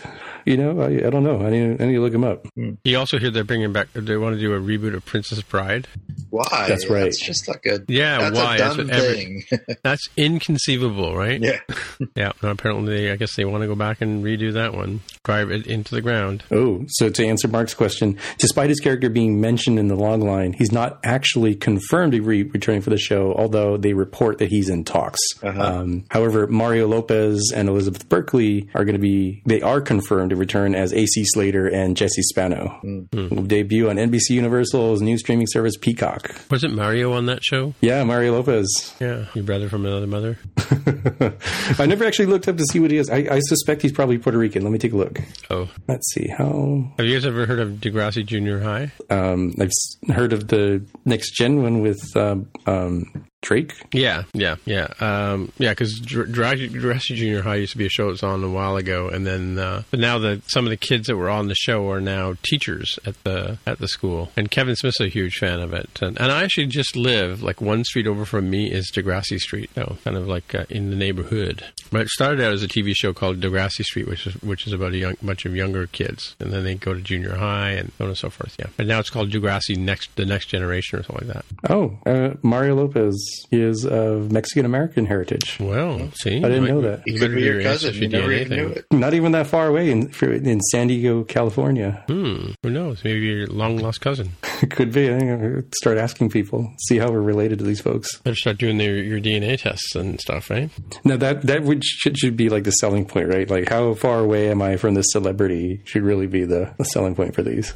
You 0.45 0.57
know, 0.57 0.81
I, 0.81 1.07
I 1.07 1.09
don't 1.09 1.23
know. 1.23 1.45
I 1.45 1.49
need, 1.49 1.81
I 1.81 1.85
need 1.85 1.93
to 1.93 2.01
look 2.01 2.13
him 2.13 2.23
up. 2.23 2.47
Hmm. 2.55 2.73
You 2.83 2.97
also 2.97 3.19
hear 3.19 3.31
they're 3.31 3.43
bringing 3.43 3.73
back. 3.73 3.91
They 3.93 4.17
want 4.17 4.35
to 4.35 4.39
do 4.39 4.53
a 4.53 4.59
reboot 4.59 4.95
of 4.95 5.05
Princess 5.05 5.41
Bride. 5.41 5.87
Why? 6.29 6.65
That's 6.67 6.89
right. 6.89 7.03
That's 7.03 7.19
just 7.19 7.47
not 7.47 7.61
good. 7.61 7.85
Yeah, 7.87 8.29
that's 8.29 8.35
why? 8.35 8.55
A 8.55 8.57
dumb 8.57 8.87
that's 8.87 8.99
thing. 9.01 9.43
Every, 9.51 9.77
that's 9.83 10.07
inconceivable, 10.17 11.15
right? 11.15 11.41
Yeah. 11.41 11.59
yeah. 12.15 12.31
apparently, 12.41 13.11
I 13.11 13.15
guess 13.15 13.35
they 13.35 13.45
want 13.45 13.61
to 13.63 13.67
go 13.67 13.75
back 13.75 14.01
and 14.01 14.23
redo 14.23 14.53
that 14.53 14.73
one, 14.73 15.01
drive 15.23 15.51
it 15.51 15.67
into 15.67 15.93
the 15.93 16.01
ground. 16.01 16.43
Oh, 16.51 16.85
so 16.87 17.09
to 17.09 17.25
answer 17.25 17.47
Mark's 17.47 17.73
question, 17.73 18.17
despite 18.37 18.69
his 18.69 18.79
character 18.79 19.09
being 19.09 19.41
mentioned 19.41 19.79
in 19.79 19.87
the 19.87 19.95
log 19.95 20.21
line, 20.21 20.53
he's 20.53 20.71
not 20.71 20.99
actually 21.03 21.55
confirmed 21.55 22.13
to 22.13 22.21
be 22.21 22.43
returning 22.43 22.81
for 22.81 22.89
the 22.89 22.97
show, 22.97 23.33
although 23.33 23.77
they 23.77 23.93
report 23.93 24.37
that 24.39 24.49
he's 24.49 24.69
in 24.69 24.83
talks. 24.83 25.19
Uh-huh. 25.43 25.61
Um, 25.61 26.05
however, 26.09 26.47
Mario 26.47 26.87
Lopez 26.87 27.51
and 27.53 27.69
Elizabeth 27.69 28.07
Berkley 28.09 28.69
are 28.73 28.85
going 28.85 28.95
to 28.95 28.99
be, 28.99 29.41
they 29.45 29.61
are 29.61 29.81
confirmed 29.81 30.30
to 30.31 30.35
return 30.35 30.75
as 30.75 30.93
AC 30.93 31.23
Slater 31.25 31.67
and 31.67 31.95
Jesse 31.95 32.21
Spano. 32.23 32.79
Mm. 32.83 33.29
Will 33.29 33.43
debut 33.43 33.89
on 33.89 33.97
NBC 33.97 34.31
Universal's 34.31 35.01
new 35.01 35.17
streaming 35.17 35.47
service 35.47 35.77
Peacock. 35.77 36.33
Was 36.49 36.63
it 36.63 36.71
Mario 36.71 37.13
on 37.13 37.27
that 37.27 37.43
show? 37.43 37.73
Yeah, 37.81 38.03
Mario 38.03 38.33
Lopez. 38.33 38.95
Yeah, 38.99 39.25
your 39.33 39.43
brother 39.43 39.69
from 39.69 39.85
another 39.85 40.07
mother. 40.07 40.39
I 41.79 41.85
never 41.85 42.05
actually 42.05 42.27
looked 42.27 42.47
up 42.47 42.57
to 42.57 42.65
see 42.65 42.79
what 42.79 42.91
he 42.91 42.97
is. 42.97 43.09
I, 43.09 43.17
I, 43.17 43.39
suspect 43.41 43.81
he's 43.81 43.91
probably 43.91 44.17
Puerto 44.17 44.37
Rican. 44.37 44.63
Let 44.63 44.71
me 44.71 44.79
take 44.79 44.93
a 44.93 44.97
look. 44.97 45.19
Oh, 45.49 45.69
let's 45.87 46.11
see. 46.13 46.27
How 46.27 46.91
have 46.97 47.05
you 47.05 47.13
guys 47.13 47.25
ever 47.25 47.45
heard 47.45 47.59
of 47.59 47.73
Degrassi 47.73 48.25
Junior 48.25 48.59
High? 48.59 48.91
Um, 49.09 49.53
I've 49.59 50.15
heard 50.15 50.33
of 50.33 50.47
the 50.47 50.83
next 51.05 51.31
gen 51.31 51.61
one 51.61 51.81
with 51.81 52.01
um, 52.15 52.47
um, 52.65 53.25
Drake? 53.41 53.73
Yeah, 53.91 54.23
yeah, 54.33 54.55
yeah, 54.65 54.87
um, 54.99 55.51
yeah. 55.57 55.71
Because 55.71 55.99
Degrassi 55.99 57.15
Junior 57.15 57.41
High 57.41 57.55
used 57.55 57.71
to 57.71 57.77
be 57.77 57.87
a 57.87 57.89
show 57.89 58.05
that 58.05 58.11
was 58.11 58.23
on 58.23 58.43
a 58.43 58.49
while 58.49 58.77
ago, 58.77 59.09
and 59.09 59.25
then 59.25 59.57
uh, 59.57 59.81
but 59.89 59.99
now 59.99 60.19
the 60.19 60.41
some 60.47 60.65
of 60.65 60.69
the 60.69 60.77
kids 60.77 61.07
that 61.07 61.17
were 61.17 61.29
on 61.29 61.47
the 61.47 61.55
show 61.55 61.89
are 61.89 61.99
now 61.99 62.35
teachers 62.43 62.99
at 63.05 63.21
the 63.23 63.57
at 63.65 63.79
the 63.79 63.87
school. 63.87 64.31
And 64.37 64.51
Kevin 64.51 64.75
Smith's 64.75 64.99
a 64.99 65.07
huge 65.07 65.37
fan 65.37 65.59
of 65.59 65.73
it, 65.73 65.89
and, 66.01 66.19
and 66.21 66.31
I 66.31 66.43
actually 66.43 66.67
just 66.67 66.95
live 66.95 67.41
like 67.41 67.61
one 67.61 67.83
street 67.83 68.05
over 68.05 68.25
from 68.25 68.49
me 68.49 68.71
is 68.71 68.91
Degrassi 68.91 69.39
Street, 69.39 69.71
you 69.75 69.83
know, 69.83 69.97
kind 70.03 70.17
of 70.17 70.27
like 70.27 70.53
uh, 70.53 70.65
in 70.69 70.91
the 70.91 70.95
neighborhood. 70.95 71.65
But 71.91 72.01
it 72.01 72.09
started 72.09 72.41
out 72.41 72.53
as 72.53 72.61
a 72.61 72.67
TV 72.67 72.93
show 72.95 73.11
called 73.11 73.41
Degrassi 73.41 73.83
Street, 73.83 74.07
which 74.07 74.27
is 74.27 74.35
which 74.43 74.67
is 74.67 74.73
about 74.73 74.93
a 74.93 74.97
young, 74.97 75.15
bunch 75.21 75.45
of 75.45 75.55
younger 75.55 75.87
kids, 75.87 76.35
and 76.39 76.53
then 76.53 76.63
they 76.63 76.75
go 76.75 76.93
to 76.93 77.01
junior 77.01 77.35
high 77.35 77.71
and 77.71 77.91
so 77.97 78.03
on 78.03 78.09
and 78.09 78.17
so 78.17 78.29
forth. 78.29 78.55
Yeah, 78.59 78.67
but 78.77 78.85
now 78.85 78.99
it's 78.99 79.09
called 79.09 79.31
Degrassi 79.31 79.77
Next, 79.77 80.15
the 80.15 80.25
Next 80.25 80.45
Generation, 80.45 80.99
or 80.99 81.03
something 81.03 81.27
like 81.27 81.35
that. 81.37 81.71
Oh, 81.71 81.97
uh, 82.05 82.35
Mario 82.43 82.75
Lopez 82.75 83.30
is 83.51 83.85
of 83.85 84.31
Mexican 84.31 84.65
American 84.65 85.05
heritage. 85.05 85.57
Well, 85.59 86.11
see, 86.15 86.37
I 86.37 86.49
didn't 86.49 86.65
know 86.65 86.81
that. 86.81 87.03
He 87.05 87.17
could 87.17 87.35
be 87.35 87.41
your 87.41 87.61
cousin. 87.61 87.93
You 87.95 88.07
never 88.07 88.31
even 88.31 88.57
knew 88.57 88.67
it. 88.67 88.85
Not 88.91 89.13
even 89.13 89.31
that 89.33 89.47
far 89.47 89.67
away 89.67 89.91
in 89.91 90.11
in 90.21 90.61
San 90.61 90.87
Diego, 90.87 91.23
California. 91.23 92.03
Hmm. 92.07 92.51
Who 92.63 92.69
knows? 92.69 93.03
Maybe 93.03 93.19
your 93.19 93.47
long 93.47 93.77
lost 93.77 94.01
cousin. 94.01 94.31
Could 94.69 94.91
be. 94.91 95.11
I 95.11 95.61
start 95.75 95.97
asking 95.97 96.29
people, 96.29 96.71
see 96.87 96.97
how 96.97 97.09
we're 97.09 97.21
related 97.21 97.59
to 97.59 97.65
these 97.65 97.81
folks. 97.81 98.17
Better 98.19 98.35
start 98.35 98.57
doing 98.57 98.77
their, 98.77 98.95
your 98.97 99.19
DNA 99.19 99.59
tests 99.59 99.95
and 99.95 100.19
stuff, 100.19 100.49
right? 100.49 100.69
No, 101.03 101.17
that 101.17 101.43
that 101.43 101.63
would 101.63 101.83
should, 101.83 102.17
should 102.17 102.37
be 102.37 102.49
like 102.49 102.63
the 102.63 102.71
selling 102.71 103.05
point, 103.05 103.29
right? 103.29 103.49
Like, 103.49 103.69
how 103.69 103.93
far 103.95 104.19
away 104.19 104.49
am 104.49 104.61
I 104.61 104.77
from 104.77 104.93
this 104.93 105.07
celebrity? 105.11 105.81
Should 105.85 106.03
really 106.03 106.27
be 106.27 106.43
the, 106.43 106.73
the 106.77 106.85
selling 106.85 107.15
point 107.15 107.35
for 107.35 107.41
these. 107.43 107.73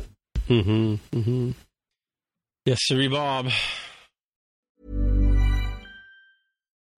Hmm. 0.48 0.96
Hmm. 1.12 1.52
Yes, 2.66 2.80
sir, 2.82 3.10
Bob. 3.10 3.50